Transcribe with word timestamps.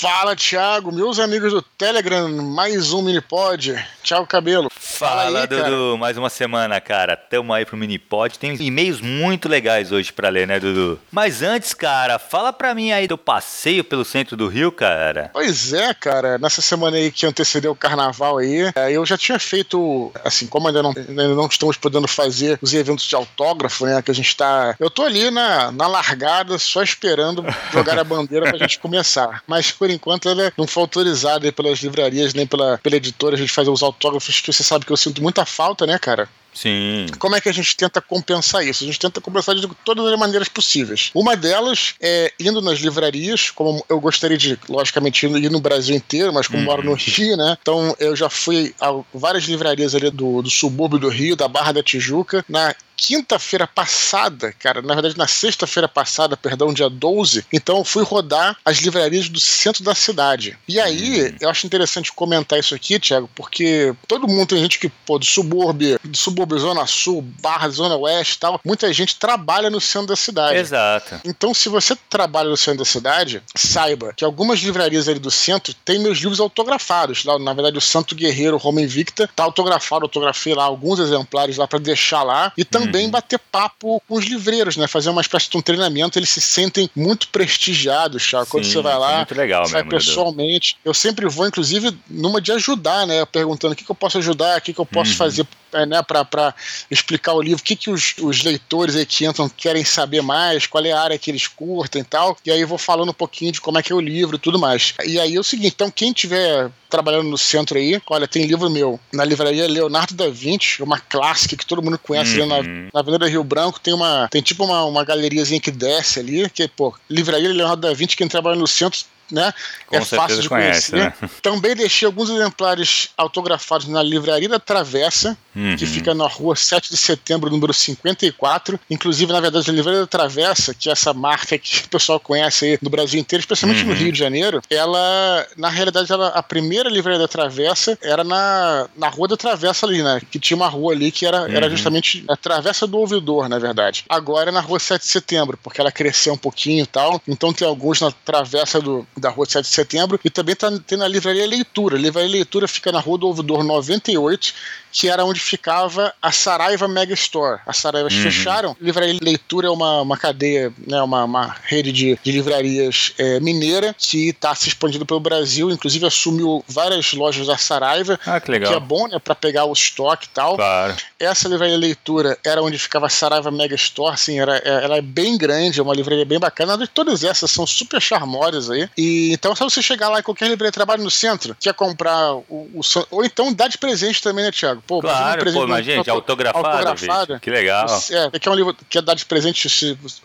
Fala, 0.00 0.36
Thiago, 0.36 0.92
meus 0.92 1.18
amigos 1.18 1.52
do 1.52 1.60
Telegram, 1.60 2.28
mais 2.28 2.92
um 2.92 3.02
Minipod. 3.02 3.74
Thiago 4.08 4.26
Cabelo. 4.26 4.70
Fala, 4.74 5.24
Fala 5.24 5.40
aí, 5.40 5.46
Dudu, 5.46 5.60
cara. 5.62 5.96
mais 5.98 6.16
uma 6.16 6.30
semana, 6.30 6.80
cara. 6.80 7.14
Tamo 7.14 7.52
aí 7.52 7.66
pro 7.66 7.76
Minipod. 7.76 8.38
Tem 8.38 8.56
e-mails 8.58 9.02
muito 9.02 9.50
legais 9.50 9.92
hoje 9.92 10.10
pra 10.10 10.30
ler, 10.30 10.46
né, 10.46 10.58
Dudu? 10.58 10.98
Mas 11.12 11.42
antes, 11.42 11.74
cara, 11.74 12.18
fala 12.18 12.50
pra 12.50 12.74
mim 12.74 12.90
aí 12.90 13.06
do 13.06 13.18
passeio 13.18 13.84
pelo 13.84 14.06
centro 14.06 14.34
do 14.34 14.48
Rio, 14.48 14.72
cara. 14.72 15.28
Pois 15.34 15.74
é, 15.74 15.92
cara. 15.92 16.38
Nessa 16.38 16.62
semana 16.62 16.96
aí 16.96 17.12
que 17.12 17.26
antecedeu 17.26 17.72
o 17.72 17.76
carnaval 17.76 18.38
aí, 18.38 18.72
é, 18.74 18.90
eu 18.90 19.04
já 19.04 19.18
tinha 19.18 19.38
feito, 19.38 20.10
assim, 20.24 20.46
como 20.46 20.68
ainda 20.68 20.82
não, 20.82 20.94
ainda 20.96 21.28
não 21.28 21.46
estamos 21.46 21.76
podendo 21.76 22.08
fazer 22.08 22.58
os 22.62 22.72
eventos 22.72 23.04
de 23.04 23.14
autógrafo, 23.14 23.84
né, 23.84 24.00
que 24.00 24.10
a 24.10 24.14
gente 24.14 24.34
tá... 24.34 24.74
Eu 24.80 24.88
tô 24.88 25.02
ali 25.02 25.30
na, 25.30 25.70
na 25.70 25.86
largada, 25.86 26.56
só 26.58 26.82
esperando 26.82 27.44
jogar 27.70 27.98
a 27.98 28.04
bandeira 28.04 28.48
pra 28.48 28.58
gente 28.58 28.78
começar. 28.78 29.42
Mas 29.46 29.70
por 29.70 29.90
enquanto 29.90 30.30
ela 30.30 30.50
não 30.56 30.66
foi 30.66 30.82
autorizada 30.82 31.52
pelas 31.52 31.80
livrarias 31.80 32.32
nem 32.32 32.46
pela, 32.46 32.78
pela 32.78 32.96
editora 32.96 33.34
a 33.34 33.38
gente 33.38 33.52
fazer 33.52 33.68
os 33.68 33.82
autógrafos 33.82 33.97
que 33.98 34.52
você 34.52 34.62
sabe 34.62 34.84
que 34.84 34.92
eu 34.92 34.96
sinto 34.96 35.22
muita 35.22 35.44
falta, 35.44 35.86
né, 35.86 35.98
cara? 35.98 36.28
Sim. 36.54 37.06
Como 37.18 37.36
é 37.36 37.40
que 37.40 37.48
a 37.48 37.52
gente 37.52 37.76
tenta 37.76 38.00
compensar 38.00 38.66
isso? 38.66 38.82
A 38.82 38.86
gente 38.86 38.98
tenta 38.98 39.20
compensar 39.20 39.54
de 39.54 39.68
todas 39.84 40.04
as 40.04 40.18
maneiras 40.18 40.48
possíveis. 40.48 41.10
Uma 41.14 41.36
delas 41.36 41.94
é 42.00 42.32
indo 42.40 42.60
nas 42.60 42.80
livrarias, 42.80 43.50
como 43.50 43.84
eu 43.88 44.00
gostaria 44.00 44.36
de, 44.36 44.58
logicamente, 44.68 45.24
ir 45.24 45.50
no 45.50 45.60
Brasil 45.60 45.94
inteiro, 45.94 46.32
mas 46.32 46.48
como 46.48 46.58
uhum. 46.58 46.64
moro 46.64 46.82
no 46.82 46.94
Rio, 46.94 47.36
né? 47.36 47.56
Então 47.60 47.94
eu 48.00 48.16
já 48.16 48.28
fui 48.28 48.74
a 48.80 48.92
várias 49.14 49.44
livrarias 49.44 49.94
ali 49.94 50.10
do, 50.10 50.42
do 50.42 50.50
subúrbio 50.50 50.98
do 50.98 51.08
Rio, 51.08 51.36
da 51.36 51.46
Barra 51.46 51.72
da 51.72 51.82
Tijuca. 51.82 52.44
Na 52.48 52.74
quinta-feira 52.98 53.64
passada, 53.64 54.52
cara, 54.58 54.82
na 54.82 54.92
verdade 54.92 55.16
na 55.16 55.28
sexta-feira 55.28 55.86
passada, 55.86 56.36
perdão, 56.36 56.74
dia 56.74 56.90
12, 56.90 57.46
então 57.52 57.78
eu 57.78 57.84
fui 57.84 58.02
rodar 58.02 58.56
as 58.64 58.78
livrarias 58.78 59.28
do 59.28 59.38
centro 59.38 59.84
da 59.84 59.94
cidade. 59.94 60.58
E 60.66 60.80
aí, 60.80 61.22
uhum. 61.22 61.36
eu 61.40 61.48
acho 61.48 61.64
interessante 61.64 62.12
comentar 62.12 62.58
isso 62.58 62.74
aqui, 62.74 62.98
Thiago, 62.98 63.30
porque 63.36 63.94
todo 64.08 64.26
mundo 64.26 64.48
tem 64.48 64.58
gente 64.58 64.80
que, 64.80 64.88
pô, 64.88 65.18
do 65.18 65.24
subúrbio, 65.24 66.00
do 66.02 66.16
subúrbio, 66.16 66.58
Zona 66.58 66.86
Sul, 66.86 67.22
Barra, 67.40 67.68
Zona 67.68 67.96
Oeste 67.96 68.34
e 68.34 68.38
tal, 68.40 68.60
muita 68.64 68.92
gente 68.92 69.16
trabalha 69.16 69.70
no 69.70 69.80
centro 69.80 70.08
da 70.08 70.16
cidade. 70.16 70.58
Exato. 70.58 71.20
Então, 71.24 71.54
se 71.54 71.68
você 71.68 71.96
trabalha 72.10 72.48
no 72.48 72.56
centro 72.56 72.80
da 72.80 72.84
cidade, 72.84 73.40
saiba 73.54 74.12
que 74.16 74.24
algumas 74.24 74.58
livrarias 74.58 75.08
ali 75.08 75.20
do 75.20 75.30
centro 75.30 75.72
têm 75.84 76.00
meus 76.00 76.18
livros 76.18 76.40
autografados. 76.40 77.24
Lá, 77.24 77.38
na 77.38 77.52
verdade, 77.52 77.78
o 77.78 77.80
Santo 77.80 78.16
Guerreiro 78.16 78.56
Roma 78.56 78.80
Invicta 78.80 79.30
tá 79.36 79.44
autografado, 79.44 80.04
autografei 80.04 80.54
lá 80.54 80.64
alguns 80.64 80.98
exemplares 80.98 81.56
lá 81.56 81.68
para 81.68 81.78
deixar 81.78 82.24
lá. 82.24 82.52
E 82.56 82.64
também 82.64 82.87
também 82.88 83.04
uhum. 83.06 83.10
bater 83.10 83.38
papo 83.38 84.02
com 84.08 84.14
os 84.14 84.24
livreiros, 84.24 84.76
né? 84.76 84.86
Fazer 84.86 85.10
uma 85.10 85.20
espécie 85.20 85.50
de 85.50 85.56
um 85.56 85.62
treinamento. 85.62 86.18
Eles 86.18 86.30
se 86.30 86.40
sentem 86.40 86.90
muito 86.94 87.28
prestigiados, 87.28 88.26
Thiago. 88.26 88.46
Quando 88.46 88.64
você 88.64 88.80
vai 88.80 88.98
lá, 88.98 89.16
muito 89.18 89.34
legal 89.34 89.66
sai 89.66 89.82
mesmo, 89.82 89.90
pessoalmente. 89.90 90.76
Eu 90.84 90.94
sempre 90.94 91.26
vou, 91.28 91.46
inclusive, 91.46 91.96
numa 92.08 92.40
de 92.40 92.52
ajudar, 92.52 93.06
né? 93.06 93.24
Perguntando 93.26 93.74
o 93.74 93.76
que, 93.76 93.84
que 93.84 93.90
eu 93.90 93.94
posso 93.94 94.18
ajudar, 94.18 94.58
o 94.58 94.60
que, 94.60 94.72
que 94.72 94.80
eu 94.80 94.86
posso 94.86 95.12
uhum. 95.12 95.16
fazer 95.16 95.46
é, 95.72 95.86
né, 95.86 96.02
para 96.02 96.54
explicar 96.90 97.34
o 97.34 97.42
livro, 97.42 97.60
o 97.60 97.64
que, 97.64 97.76
que 97.76 97.90
os, 97.90 98.14
os 98.20 98.42
leitores 98.42 98.96
aí 98.96 99.06
que 99.06 99.24
entram 99.24 99.48
querem 99.48 99.84
saber 99.84 100.22
mais, 100.22 100.66
qual 100.66 100.84
é 100.84 100.92
a 100.92 101.00
área 101.00 101.18
que 101.18 101.30
eles 101.30 101.46
curtem 101.46 102.02
e 102.02 102.04
tal. 102.04 102.36
E 102.44 102.50
aí 102.50 102.60
eu 102.60 102.68
vou 102.68 102.78
falando 102.78 103.10
um 103.10 103.14
pouquinho 103.14 103.52
de 103.52 103.60
como 103.60 103.78
é 103.78 103.82
que 103.82 103.92
é 103.92 103.96
o 103.96 104.00
livro 104.00 104.36
e 104.36 104.38
tudo 104.38 104.58
mais. 104.58 104.94
E 105.04 105.18
aí 105.18 105.34
é 105.34 105.40
o 105.40 105.44
seguinte, 105.44 105.74
então 105.74 105.90
quem 105.90 106.12
tiver 106.12 106.70
trabalhando 106.88 107.28
no 107.28 107.36
centro 107.36 107.76
aí, 107.76 108.00
olha, 108.08 108.26
tem 108.26 108.46
livro 108.46 108.70
meu 108.70 108.98
na 109.12 109.24
livraria 109.24 109.66
Leonardo 109.66 110.14
da 110.14 110.28
Vinci, 110.28 110.82
uma 110.82 110.98
clássica 110.98 111.56
que 111.56 111.66
todo 111.66 111.82
mundo 111.82 111.98
conhece 111.98 112.40
uhum. 112.40 112.46
na, 112.46 112.62
na 112.62 113.00
Avenida 113.00 113.28
Rio 113.28 113.44
Branco, 113.44 113.78
tem 113.78 113.92
uma 113.92 114.28
tem 114.28 114.40
tipo 114.40 114.64
uma, 114.64 114.84
uma 114.84 115.04
galeriazinha 115.04 115.60
que 115.60 115.70
desce 115.70 116.20
ali, 116.20 116.48
que, 116.48 116.66
pô, 116.68 116.94
livraria 117.08 117.48
Leonardo 117.48 117.82
da 117.82 117.92
Vinci, 117.92 118.16
quem 118.16 118.28
trabalha 118.28 118.56
no 118.56 118.66
centro 118.66 119.00
né? 119.30 119.52
Com 119.86 119.96
é 119.96 120.04
fácil 120.04 120.40
de 120.40 120.48
conhece, 120.48 120.90
conhecer. 120.90 121.14
Né? 121.20 121.30
Também 121.42 121.74
deixei 121.74 122.06
alguns 122.06 122.30
exemplares 122.30 123.10
autografados 123.16 123.86
na 123.86 124.02
Livraria 124.02 124.48
da 124.48 124.58
Travessa, 124.58 125.36
uhum. 125.54 125.76
que 125.76 125.86
fica 125.86 126.14
na 126.14 126.26
rua 126.26 126.56
7 126.56 126.90
de 126.90 126.96
setembro, 126.96 127.50
número 127.50 127.72
54. 127.72 128.78
Inclusive, 128.90 129.32
na 129.32 129.40
verdade, 129.40 129.70
a 129.70 129.72
Livraria 129.72 130.00
da 130.00 130.06
Travessa, 130.06 130.74
que 130.74 130.88
é 130.88 130.92
essa 130.92 131.12
marca 131.12 131.58
que 131.58 131.84
o 131.84 131.88
pessoal 131.88 132.18
conhece 132.20 132.64
aí 132.64 132.78
no 132.80 132.90
Brasil 132.90 133.20
inteiro, 133.20 133.40
especialmente 133.40 133.82
uhum. 133.82 133.88
no 133.88 133.94
Rio 133.94 134.12
de 134.12 134.18
Janeiro, 134.18 134.62
ela, 134.70 135.46
na 135.56 135.68
realidade, 135.68 136.12
ela, 136.12 136.28
a 136.28 136.42
primeira 136.42 136.88
Livraria 136.88 137.18
da 137.18 137.28
Travessa 137.28 137.98
era 138.02 138.24
na, 138.24 138.88
na 138.96 139.08
Rua 139.08 139.28
da 139.28 139.36
Travessa 139.36 139.86
ali, 139.86 140.02
né? 140.02 140.20
Que 140.30 140.38
tinha 140.38 140.56
uma 140.56 140.68
rua 140.68 140.92
ali 140.92 141.10
que 141.10 141.26
era, 141.26 141.42
uhum. 141.42 141.54
era 141.54 141.70
justamente 141.70 142.24
a 142.28 142.36
Travessa 142.36 142.86
do 142.86 142.98
Ouvidor, 142.98 143.48
na 143.48 143.58
verdade. 143.58 144.04
Agora 144.08 144.50
é 144.50 144.52
na 144.52 144.60
rua 144.60 144.78
7 144.78 145.02
de 145.02 145.08
setembro, 145.08 145.58
porque 145.62 145.80
ela 145.80 145.92
cresceu 145.92 146.32
um 146.32 146.38
pouquinho 146.38 146.82
e 146.82 146.86
tal. 146.86 147.20
Então 147.26 147.52
tem 147.52 147.66
alguns 147.66 148.00
na 148.00 148.10
Travessa 148.10 148.80
do 148.80 149.06
da 149.18 149.30
rua 149.30 149.46
7 149.46 149.64
de 149.64 149.74
setembro, 149.74 150.20
e 150.24 150.30
também 150.30 150.54
tá, 150.54 150.70
tem 150.86 150.98
na 150.98 151.08
livraria 151.08 151.46
Leitura. 151.46 151.96
A 151.96 152.00
livraria 152.00 152.30
Leitura 152.30 152.68
fica 152.68 152.92
na 152.92 153.00
rua 153.00 153.18
do 153.18 153.26
Ouvidor 153.26 153.64
98, 153.64 154.52
que 154.92 155.08
era 155.08 155.24
onde 155.24 155.40
ficava 155.40 156.12
a 156.20 156.32
Saraiva 156.32 156.88
Mega 156.88 157.14
Store. 157.14 157.60
As 157.66 157.76
Saraivas 157.76 158.14
uhum. 158.14 158.22
fecharam. 158.22 158.76
A 158.80 158.84
livraria 158.84 159.18
Leitura 159.20 159.68
é 159.68 159.70
uma, 159.70 160.02
uma 160.02 160.16
cadeia, 160.16 160.72
né, 160.86 161.00
uma, 161.02 161.24
uma 161.24 161.56
rede 161.64 161.92
de, 161.92 162.18
de 162.22 162.32
livrarias 162.32 163.12
é, 163.18 163.38
mineira 163.40 163.94
que 163.96 164.30
está 164.30 164.54
se 164.54 164.68
expandindo 164.68 165.06
pelo 165.06 165.20
Brasil, 165.20 165.70
inclusive 165.70 166.06
assumiu 166.06 166.64
várias 166.66 167.12
lojas 167.12 167.46
da 167.46 167.56
Saraiva, 167.56 168.18
ah, 168.26 168.40
que, 168.40 168.50
legal. 168.50 168.72
que 168.72 168.76
é 168.76 168.80
bom 168.80 169.06
né, 169.08 169.18
para 169.18 169.34
pegar 169.34 169.64
o 169.64 169.72
estoque 169.72 170.26
e 170.26 170.30
tal. 170.30 170.56
Claro. 170.56 170.96
Essa 171.18 171.48
livraria 171.48 171.76
Leitura 171.76 172.38
era 172.44 172.62
onde 172.62 172.78
ficava 172.78 173.06
a 173.06 173.10
Saraiva 173.10 173.50
Mega 173.50 173.74
Store, 173.74 174.14
assim, 174.14 174.40
era, 174.40 174.56
é, 174.58 174.84
ela 174.84 174.96
é 174.96 175.02
bem 175.02 175.36
grande, 175.36 175.80
é 175.80 175.82
uma 175.82 175.94
livraria 175.94 176.24
bem 176.24 176.38
bacana. 176.38 176.78
Todas 176.92 177.24
essas 177.24 177.50
são 177.50 177.66
super 177.66 178.00
charmosas 178.00 178.70
aí. 178.70 178.88
E 178.96 179.07
então, 179.32 179.54
se 179.54 179.62
você 179.62 179.82
chegar 179.82 180.08
lá 180.08 180.20
em 180.20 180.22
qualquer 180.22 180.48
livraria 180.48 180.70
de 180.70 180.74
trabalho 180.74 181.02
no 181.02 181.10
centro, 181.10 181.56
quer 181.58 181.74
comprar 181.74 182.34
o, 182.34 182.44
o, 182.48 182.80
Ou 183.10 183.24
então 183.24 183.52
dá 183.52 183.68
de 183.68 183.78
presente 183.78 184.22
também, 184.22 184.44
né, 184.44 184.50
Thiago? 184.50 184.82
Pô, 184.86 185.00
claro, 185.00 185.40
presente, 185.40 185.60
pô, 185.60 185.66
imagina, 185.66 185.96
gente, 185.96 186.10
autografado. 186.10 186.66
autografado 186.66 187.40
que 187.40 187.50
legal. 187.50 187.86
É, 188.10 188.38
que 188.38 188.48
é 188.48 188.50
um 188.50 188.54
livro 188.54 188.76
que 188.88 188.98
é 188.98 189.02
dar 189.02 189.14
de 189.14 189.24
presente. 189.24 189.68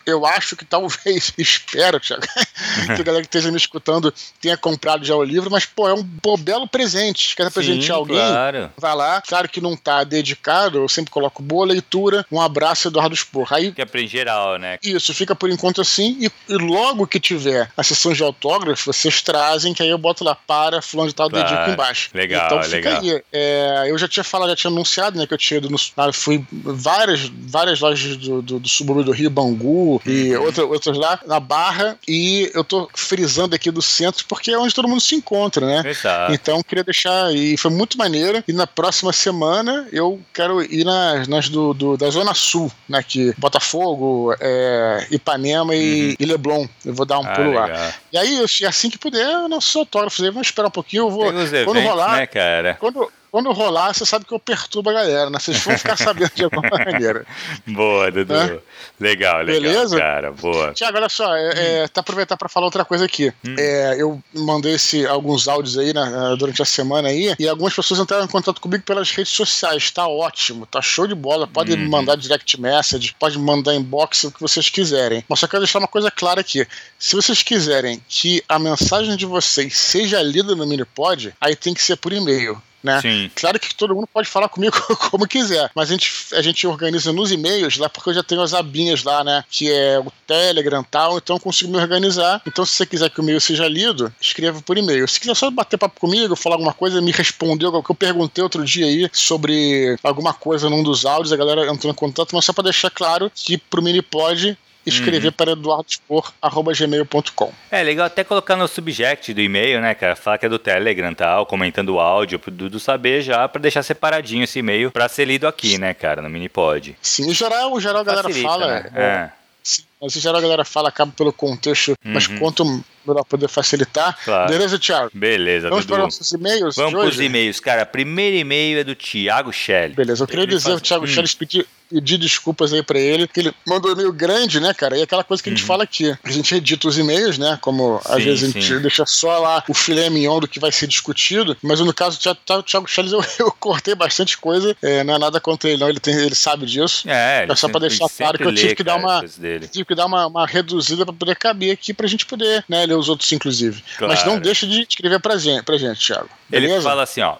Eu 0.06 0.26
acho 0.26 0.56
que 0.56 0.64
talvez, 0.64 1.32
espero, 1.38 2.00
Thiago, 2.00 2.22
que 2.96 3.00
a 3.00 3.04
galera 3.04 3.22
que 3.22 3.28
esteja 3.28 3.50
me 3.50 3.56
escutando 3.56 4.12
tenha 4.40 4.56
comprado 4.56 5.04
já 5.04 5.14
o 5.14 5.22
livro, 5.22 5.50
mas, 5.50 5.66
pô, 5.66 5.88
é 5.88 5.94
um 5.94 6.04
pô, 6.04 6.36
belo 6.36 6.66
presente. 6.68 7.34
Quer 7.36 7.50
presentear 7.50 7.98
alguém? 7.98 8.16
Claro. 8.16 8.70
Vai 8.76 8.94
lá. 8.94 9.22
Claro 9.22 9.48
que 9.48 9.60
não 9.60 9.76
tá 9.76 10.04
dedicado, 10.04 10.78
eu 10.78 10.88
sempre 10.88 11.10
coloco 11.10 11.42
boa 11.42 11.66
leitura, 11.66 12.26
um 12.30 12.40
abraço, 12.40 12.88
Eduardo 12.88 13.14
Spor. 13.16 13.52
Aí, 13.52 13.72
que 13.72 13.82
é 13.82 13.84
pra 13.84 14.00
em 14.00 14.08
geral, 14.08 14.58
né? 14.58 14.78
Isso, 14.82 15.14
fica 15.14 15.34
por 15.34 15.50
enquanto 15.50 15.80
assim, 15.80 16.16
e, 16.20 16.30
e 16.52 16.56
logo 16.56 17.06
que 17.06 17.20
tiver 17.20 17.70
a 17.76 17.82
sessão 17.82 18.12
de 18.12 18.22
autógrafo, 18.22 18.73
vocês 18.82 19.22
trazem, 19.22 19.74
que 19.74 19.82
aí 19.82 19.88
eu 19.88 19.98
boto 19.98 20.24
lá 20.24 20.34
para 20.34 20.82
fulano 20.82 21.08
de 21.08 21.14
tal 21.14 21.28
claro. 21.28 21.44
dedinho 21.44 21.60
aqui 21.60 21.72
embaixo. 21.72 22.10
Legal, 22.14 22.46
então 22.46 22.62
fica 22.62 22.76
legal. 22.76 23.02
aí. 23.02 23.22
É, 23.32 23.84
eu 23.88 23.98
já 23.98 24.08
tinha 24.08 24.24
falado, 24.24 24.50
já 24.50 24.56
tinha 24.56 24.70
anunciado, 24.70 25.18
né, 25.18 25.26
que 25.26 25.34
eu 25.34 25.38
tinha 25.38 25.58
ido 25.58 25.70
no. 25.70 25.78
Ah, 25.96 26.12
fui 26.12 26.44
várias, 26.52 27.30
várias 27.32 27.80
lojas 27.80 28.16
do, 28.16 28.42
do, 28.42 28.60
do 28.60 28.68
subúrbio 28.68 29.04
do 29.04 29.12
Rio, 29.12 29.30
Bangu 29.30 30.00
e 30.06 30.34
uhum. 30.34 30.44
outra, 30.44 30.64
outras 30.64 30.96
lá, 30.96 31.20
na 31.26 31.40
Barra, 31.40 31.98
e 32.06 32.50
eu 32.54 32.64
tô 32.64 32.88
frisando 32.94 33.54
aqui 33.54 33.70
do 33.70 33.82
centro 33.82 34.24
porque 34.26 34.50
é 34.50 34.58
onde 34.58 34.74
todo 34.74 34.88
mundo 34.88 35.00
se 35.00 35.14
encontra, 35.14 35.66
né? 35.66 35.90
Exato. 35.90 36.32
Então 36.32 36.62
queria 36.62 36.84
deixar, 36.84 37.34
e 37.34 37.56
foi 37.56 37.70
muito 37.70 37.98
maneiro, 37.98 38.42
e 38.46 38.52
na 38.52 38.66
próxima 38.66 39.12
semana 39.12 39.88
eu 39.92 40.20
quero 40.32 40.62
ir 40.62 40.84
nas, 40.84 41.28
nas 41.28 41.48
do, 41.48 41.74
do 41.74 41.96
da 41.96 42.10
Zona 42.10 42.34
Sul, 42.34 42.70
né, 42.88 43.02
que 43.02 43.34
Botafogo, 43.38 44.34
é, 44.40 45.06
Ipanema 45.10 45.74
e, 45.74 46.10
uhum. 46.10 46.16
e 46.18 46.24
Leblon. 46.24 46.66
Eu 46.84 46.94
vou 46.94 47.06
dar 47.06 47.18
um 47.18 47.26
ah, 47.26 47.34
pulo 47.34 47.48
legal. 47.48 47.68
lá. 47.68 47.94
E 48.12 48.18
aí, 48.18 48.40
assim 48.66 48.90
que 48.90 48.98
puder, 48.98 49.48
nossos 49.48 49.74
autógrafos 49.76 50.22
aí, 50.22 50.30
vamos 50.30 50.48
esperar 50.48 50.68
um 50.68 50.70
pouquinho. 50.70 51.04
Eu 51.04 51.10
vou. 51.10 51.32
Tem 51.32 51.36
os 51.36 51.52
eventos, 51.52 51.72
quando 51.72 51.84
rolar, 51.84 52.16
né, 52.16 52.26
cara? 52.26 52.76
Quando, 52.80 53.10
quando 53.34 53.50
rolar, 53.50 53.92
você 53.92 54.06
sabe 54.06 54.24
que 54.24 54.32
eu 54.32 54.38
perturbo 54.38 54.90
a 54.90 54.92
galera, 54.92 55.28
né? 55.28 55.40
Vocês 55.40 55.58
vão 55.58 55.76
ficar 55.76 55.96
sabendo 55.96 56.30
de 56.36 56.44
alguma 56.44 56.70
maneira. 56.70 57.26
Boa, 57.66 58.08
Dudu. 58.08 58.32
Né? 58.32 58.58
Legal, 59.00 59.42
legal. 59.42 59.60
Beleza? 59.60 59.98
Cara, 59.98 60.30
boa. 60.30 60.72
Tiago, 60.72 60.96
olha 60.98 61.08
só, 61.08 61.34
é, 61.34 61.80
é, 61.82 61.88
tá 61.88 62.00
aproveitar 62.00 62.36
para 62.36 62.48
falar 62.48 62.66
outra 62.66 62.84
coisa 62.84 63.04
aqui. 63.04 63.32
Hum. 63.44 63.56
É, 63.58 64.00
eu 64.00 64.22
mandei 64.32 64.74
esse, 64.74 65.04
alguns 65.04 65.48
áudios 65.48 65.76
aí 65.76 65.92
né, 65.92 66.36
durante 66.38 66.62
a 66.62 66.64
semana 66.64 67.08
aí, 67.08 67.34
e 67.36 67.48
algumas 67.48 67.74
pessoas 67.74 67.98
entraram 67.98 68.24
em 68.24 68.28
contato 68.28 68.60
comigo 68.60 68.84
pelas 68.84 69.10
redes 69.10 69.32
sociais. 69.32 69.90
Tá 69.90 70.06
ótimo, 70.06 70.64
tá 70.64 70.80
show 70.80 71.04
de 71.04 71.14
bola. 71.16 71.48
Pode 71.48 71.72
hum. 71.72 71.88
mandar 71.88 72.16
direct 72.16 72.60
message, 72.60 73.16
pode 73.18 73.36
mandar 73.36 73.74
inbox, 73.74 74.22
o 74.22 74.30
que 74.30 74.40
vocês 74.40 74.70
quiserem. 74.70 75.24
Mas 75.28 75.40
só 75.40 75.48
quero 75.48 75.64
deixar 75.64 75.80
uma 75.80 75.88
coisa 75.88 76.08
clara 76.08 76.40
aqui. 76.40 76.64
Se 76.96 77.16
vocês 77.16 77.42
quiserem 77.42 78.00
que 78.08 78.44
a 78.48 78.60
mensagem 78.60 79.16
de 79.16 79.26
vocês 79.26 79.76
seja 79.76 80.22
lida 80.22 80.54
no 80.54 80.64
Minipod, 80.64 81.34
aí 81.40 81.56
tem 81.56 81.74
que 81.74 81.82
ser 81.82 81.96
por 81.96 82.12
e-mail 82.12 82.62
né? 82.84 83.00
Sim. 83.00 83.30
Claro 83.34 83.58
que 83.58 83.74
todo 83.74 83.94
mundo 83.94 84.06
pode 84.06 84.28
falar 84.28 84.50
comigo 84.50 84.76
como 85.10 85.26
quiser, 85.26 85.70
mas 85.74 85.88
a 85.88 85.92
gente, 85.92 86.12
a 86.34 86.42
gente 86.42 86.66
organiza 86.66 87.12
nos 87.12 87.32
e-mails 87.32 87.78
lá, 87.78 87.88
porque 87.88 88.10
eu 88.10 88.14
já 88.14 88.22
tenho 88.22 88.42
as 88.42 88.52
abinhas 88.52 89.02
lá, 89.02 89.24
né? 89.24 89.42
Que 89.50 89.72
é 89.72 89.98
o 89.98 90.12
Telegram 90.26 90.82
e 90.82 90.90
tal, 90.90 91.16
então 91.16 91.36
eu 91.36 91.40
consigo 91.40 91.72
me 91.72 91.78
organizar. 91.78 92.42
Então, 92.46 92.64
se 92.66 92.72
você 92.72 92.84
quiser 92.84 93.08
que 93.08 93.20
o 93.20 93.22
e-mail 93.22 93.40
seja 93.40 93.66
lido, 93.66 94.12
escreva 94.20 94.60
por 94.60 94.76
e-mail. 94.76 95.08
Se 95.08 95.18
quiser 95.18 95.34
só 95.34 95.50
bater 95.50 95.78
papo 95.78 95.98
comigo, 95.98 96.36
falar 96.36 96.56
alguma 96.56 96.74
coisa, 96.74 97.00
me 97.00 97.10
respondeu, 97.10 97.72
o 97.74 97.82
que 97.82 97.90
eu 97.90 97.94
perguntei 97.94 98.44
outro 98.44 98.62
dia 98.64 98.84
aí 98.84 99.08
sobre 99.12 99.96
alguma 100.02 100.34
coisa 100.34 100.68
num 100.68 100.82
dos 100.82 101.06
áudios, 101.06 101.32
a 101.32 101.36
galera 101.36 101.66
entrou 101.72 101.90
em 101.90 101.96
contato, 101.96 102.34
mas 102.34 102.44
só 102.44 102.52
para 102.52 102.64
deixar 102.64 102.90
claro 102.90 103.32
que 103.34 103.56
pro 103.56 103.82
Minipod 103.82 104.58
escrever 104.86 105.28
uhum. 105.28 105.32
para 105.32 105.52
eduardospor.gmail.com. 105.52 107.52
É 107.70 107.82
legal 107.82 108.06
até 108.06 108.24
colocar 108.24 108.56
no 108.56 108.68
subject 108.68 109.32
do 109.32 109.40
e-mail, 109.40 109.80
né, 109.80 109.94
cara? 109.94 110.16
Falar 110.16 110.38
que 110.38 110.46
é 110.46 110.48
do 110.48 110.58
Telegram 110.58 111.14
tal, 111.14 111.46
comentando 111.46 111.90
o 111.90 112.00
áudio 112.00 112.38
pro 112.38 112.50
Dudu 112.50 112.80
saber 112.80 113.22
já, 113.22 113.48
para 113.48 113.60
deixar 113.60 113.82
separadinho 113.82 114.44
esse 114.44 114.58
e-mail 114.58 114.90
para 114.90 115.08
ser 115.08 115.26
lido 115.26 115.46
aqui, 115.46 115.78
né, 115.78 115.94
cara, 115.94 116.22
no 116.22 116.28
Minipod. 116.28 116.96
Sim, 117.00 117.30
em 117.30 117.34
geral, 117.34 117.72
o 117.72 117.80
geral 117.80 118.02
a 118.02 118.04
galera 118.04 118.28
fala. 118.30 118.66
Né? 118.66 118.90
É, 118.94 119.02
é. 119.02 119.30
Sim, 119.62 119.82
mas 120.00 120.14
em 120.14 120.20
geral 120.20 120.38
a 120.38 120.42
galera 120.42 120.64
fala, 120.64 120.90
acaba 120.90 121.10
pelo 121.12 121.32
contexto, 121.32 121.94
uhum. 122.04 122.12
mas 122.12 122.26
quanto 122.26 122.64
melhor 123.06 123.24
poder 123.24 123.48
facilitar. 123.48 124.18
Claro. 124.22 124.50
Beleza, 124.50 124.78
Thiago? 124.78 125.10
Beleza, 125.14 125.70
Vamos 125.70 125.86
Dudu. 125.86 125.94
para 125.94 126.04
nossos 126.04 126.32
e-mails? 126.32 126.76
Vamos 126.76 126.92
para 126.92 127.08
os 127.08 127.18
e-mails, 127.18 127.60
cara. 127.60 127.86
Primeiro 127.86 128.36
e-mail 128.36 128.78
é 128.78 128.84
do 128.84 128.94
Thiago 128.94 129.52
Shelley. 129.52 129.94
Beleza, 129.94 130.22
eu 130.22 130.28
queria 130.28 130.46
dizer, 130.46 130.70
faz... 130.70 130.76
o 130.76 130.80
Thiago 130.80 131.04
hum. 131.04 131.08
Shelley 131.08 131.30
pedir 131.38 131.66
pedir 131.94 132.18
desculpas 132.18 132.72
aí 132.72 132.82
para 132.82 132.98
ele, 132.98 133.28
que 133.28 133.38
ele 133.38 133.54
mandou 133.64 133.90
um 133.90 133.94
e-mail 133.94 134.12
grande, 134.12 134.58
né, 134.58 134.74
cara? 134.74 134.98
E 134.98 135.02
aquela 135.02 135.22
coisa 135.22 135.40
que 135.40 135.48
a 135.48 135.52
gente 135.52 135.62
uhum. 135.62 135.68
fala 135.68 135.84
aqui. 135.84 136.16
A 136.24 136.30
gente 136.30 136.52
edita 136.52 136.88
os 136.88 136.98
e-mails, 136.98 137.38
né? 137.38 137.56
Como 137.60 138.00
sim, 138.04 138.12
às 138.12 138.24
vezes 138.24 138.42
a 138.42 138.52
gente 138.52 138.66
sim. 138.66 138.80
deixa 138.80 139.06
só 139.06 139.38
lá 139.38 139.62
o 139.68 139.74
filé 139.74 140.10
mignon 140.10 140.40
do 140.40 140.48
que 140.48 140.58
vai 140.58 140.72
ser 140.72 140.88
discutido. 140.88 141.56
Mas 141.62 141.78
no 141.78 141.94
caso 141.94 142.18
do 142.18 142.62
Thiago 142.64 142.88
Charles, 142.88 143.12
eu, 143.12 143.24
eu 143.46 143.52
cortei 143.52 143.94
bastante 143.94 144.36
coisa. 144.36 144.76
É, 144.82 145.04
não 145.04 145.14
é 145.14 145.18
nada 145.18 145.40
contra 145.40 145.70
ele, 145.70 145.78
não. 145.78 145.88
Ele, 145.88 146.00
tem, 146.00 146.14
ele 146.14 146.34
sabe 146.34 146.66
disso. 146.66 147.08
É, 147.08 147.46
é 147.48 147.54
só 147.54 147.68
para 147.68 147.80
deixar 147.80 148.08
claro 148.08 148.38
que 148.38 148.44
eu 148.44 148.54
tive 148.54 148.74
que 148.74 148.82
dar 148.82 148.96
uma. 148.96 149.24
Tive 149.24 149.84
que 149.84 149.94
dar 149.94 150.06
uma, 150.06 150.26
uma 150.26 150.46
reduzida 150.46 151.04
para 151.04 151.14
poder 151.14 151.36
caber 151.36 151.72
aqui 151.72 151.94
pra 151.94 152.08
gente 152.08 152.26
poder, 152.26 152.64
né, 152.68 152.86
ler 152.86 152.96
os 152.96 153.08
outros, 153.08 153.30
inclusive. 153.32 153.84
Claro. 153.96 154.12
Mas 154.12 154.24
não 154.24 154.38
deixa 154.38 154.66
de 154.66 154.82
escrever 154.88 155.20
pra 155.20 155.36
gente, 155.36 155.62
pra 155.62 155.78
gente 155.78 156.04
Thiago. 156.04 156.28
Beleza? 156.48 156.74
Ele 156.74 156.82
fala 156.82 157.02
assim, 157.02 157.20
ó. 157.20 157.36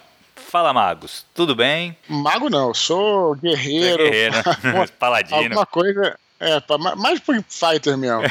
Fala, 0.54 0.72
magos. 0.72 1.26
Tudo 1.34 1.52
bem? 1.52 1.98
Mago 2.08 2.48
não, 2.48 2.72
sou 2.72 3.34
guerreiro. 3.34 4.06
É 4.06 4.08
guerreiro. 4.08 4.36
Paladino. 5.00 5.36
Alguma 5.36 5.66
coisa. 5.66 6.16
É, 6.38 6.62
mais 6.96 7.18
pro 7.18 7.44
fighter 7.48 7.98
mesmo. 7.98 8.22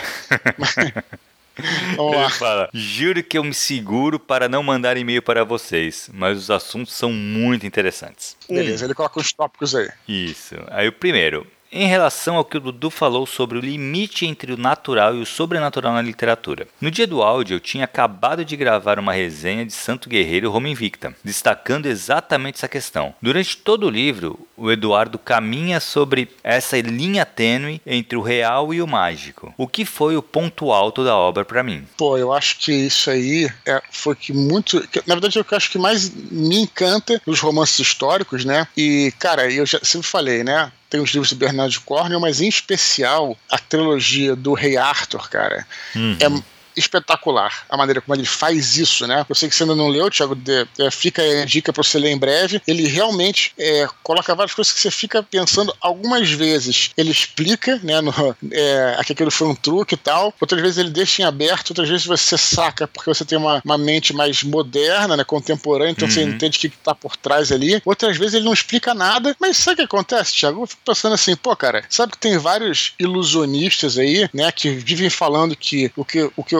Vamos 1.97 2.15
lá. 2.15 2.29
Fala: 2.29 2.69
Juro 2.73 3.21
que 3.21 3.37
eu 3.37 3.43
me 3.43 3.53
seguro 3.53 4.17
para 4.17 4.47
não 4.47 4.63
mandar 4.63 4.95
e-mail 4.95 5.21
para 5.21 5.43
vocês, 5.43 6.09
mas 6.13 6.37
os 6.37 6.49
assuntos 6.49 6.93
são 6.93 7.11
muito 7.11 7.67
interessantes. 7.67 8.37
Beleza, 8.49 8.85
um. 8.85 8.87
ele 8.87 8.95
coloca 8.95 9.19
os 9.19 9.33
tópicos 9.33 9.75
aí. 9.75 9.89
Isso. 10.07 10.55
Aí 10.71 10.87
o 10.87 10.93
primeiro: 10.93 11.45
em 11.73 11.87
relação 11.87 12.35
ao 12.35 12.45
que 12.45 12.57
o 12.57 12.59
Dudu 12.59 12.89
falou 12.89 13.25
sobre 13.25 13.57
o 13.57 13.61
limite 13.61 14.25
entre 14.25 14.53
o 14.53 14.57
natural 14.57 15.15
e 15.15 15.21
o 15.21 15.25
sobrenatural 15.25 15.93
na 15.93 16.01
literatura. 16.01 16.67
No 16.79 16.91
dia 16.91 17.07
do 17.07 17.23
áudio, 17.23 17.55
eu 17.55 17.59
tinha 17.59 17.85
acabado 17.85 18.45
de 18.45 18.55
gravar 18.55 18.99
uma 18.99 19.11
resenha 19.11 19.65
de 19.65 19.73
Santo 19.73 20.07
Guerreiro 20.07 20.51
Roma 20.51 20.69
Invicta, 20.69 21.15
destacando 21.23 21.87
exatamente 21.87 22.55
essa 22.55 22.67
questão. 22.67 23.15
Durante 23.21 23.57
todo 23.57 23.87
o 23.87 23.89
livro, 23.89 24.39
o 24.55 24.71
Eduardo 24.71 25.17
caminha 25.17 25.79
sobre 25.79 26.29
essa 26.43 26.79
linha 26.79 27.25
tênue 27.25 27.81
entre 27.85 28.17
o 28.17 28.21
real 28.21 28.73
e 28.73 28.81
o 28.81 28.87
mágico. 28.87 29.53
O 29.57 29.67
que 29.67 29.83
foi 29.83 30.15
o 30.15 30.21
ponto 30.21 30.71
alto 30.71 31.03
da 31.03 31.17
obra 31.17 31.43
para 31.43 31.63
mim? 31.63 31.87
Pô, 31.97 32.17
eu 32.17 32.31
acho 32.31 32.59
que 32.59 32.71
isso 32.71 33.09
aí 33.09 33.49
é, 33.65 33.81
foi 33.89 34.15
que 34.15 34.31
muito. 34.31 34.77
Na 35.07 35.15
verdade, 35.15 35.39
eu 35.39 35.45
acho 35.51 35.71
que 35.71 35.79
mais 35.79 36.09
me 36.09 36.57
encanta 36.57 37.19
nos 37.25 37.39
romances 37.39 37.79
históricos, 37.79 38.45
né? 38.45 38.67
E, 38.77 39.11
cara, 39.17 39.51
eu 39.51 39.65
já 39.65 39.79
sempre 39.81 40.07
falei, 40.07 40.43
né? 40.43 40.71
Tem 40.93 41.01
os 41.01 41.09
livros 41.09 41.31
do 41.31 41.35
Bernard 41.37 41.79
Cornwell, 41.79 42.19
mas 42.19 42.39
em 42.39 42.47
especial 42.47 43.35
a 43.49 43.57
trilogia 43.57 44.35
do 44.35 44.53
Rei 44.53 44.77
Arthur, 44.77 45.27
cara, 45.27 45.65
uhum. 45.95 46.15
é 46.19 46.43
espetacular 46.75 47.65
a 47.69 47.77
maneira 47.77 48.01
como 48.01 48.15
ele 48.15 48.25
faz 48.25 48.77
isso, 48.77 49.07
né? 49.07 49.25
Eu 49.27 49.35
sei 49.35 49.49
que 49.49 49.55
você 49.55 49.63
ainda 49.63 49.75
não 49.75 49.87
leu, 49.87 50.09
Thiago, 50.09 50.35
de, 50.35 50.65
de, 50.77 50.91
fica 50.91 51.21
a 51.21 51.45
dica 51.45 51.71
para 51.71 51.83
você 51.83 51.97
ler 51.97 52.11
em 52.11 52.17
breve. 52.17 52.61
Ele 52.67 52.87
realmente 52.87 53.53
é, 53.57 53.87
coloca 54.01 54.35
várias 54.35 54.53
coisas 54.53 54.73
que 54.73 54.79
você 54.79 54.91
fica 54.91 55.23
pensando 55.23 55.73
algumas 55.79 56.29
vezes. 56.31 56.91
Ele 56.97 57.11
explica, 57.11 57.79
né, 57.83 58.01
no, 58.01 58.13
é, 58.51 58.99
que 59.05 59.13
aquilo 59.13 59.31
foi 59.31 59.47
um 59.47 59.55
truque 59.55 59.95
e 59.95 59.97
tal. 59.97 60.33
Outras 60.39 60.61
vezes 60.61 60.77
ele 60.77 60.89
deixa 60.89 61.21
em 61.21 61.25
aberto, 61.25 61.71
outras 61.71 61.89
vezes 61.89 62.05
você 62.05 62.37
saca 62.37 62.87
porque 62.87 63.09
você 63.09 63.25
tem 63.25 63.37
uma, 63.37 63.61
uma 63.63 63.77
mente 63.77 64.13
mais 64.13 64.43
moderna, 64.43 65.17
né, 65.17 65.23
contemporânea, 65.23 65.91
então 65.91 66.07
uhum. 66.07 66.13
você 66.13 66.23
entende 66.23 66.57
o 66.57 66.61
que 66.61 66.67
está 66.67 66.93
por 66.95 67.15
trás 67.15 67.51
ali. 67.51 67.81
Outras 67.85 68.17
vezes 68.17 68.35
ele 68.35 68.45
não 68.45 68.53
explica 68.53 68.93
nada, 68.93 69.35
mas 69.39 69.57
sabe 69.57 69.73
o 69.73 69.77
que 69.77 69.83
acontece, 69.83 70.33
Thiago? 70.33 70.63
Eu 70.63 70.67
fico 70.67 70.81
pensando 70.85 71.13
assim, 71.13 71.35
pô, 71.35 71.55
cara, 71.55 71.83
sabe 71.89 72.13
que 72.13 72.17
tem 72.17 72.37
vários 72.37 72.93
ilusionistas 72.99 73.97
aí, 73.97 74.29
né, 74.33 74.51
que 74.51 74.69
vivem 74.69 75.09
falando 75.09 75.55
que 75.55 75.91
o 75.95 76.05
que, 76.05 76.29
o 76.35 76.43
que 76.43 76.55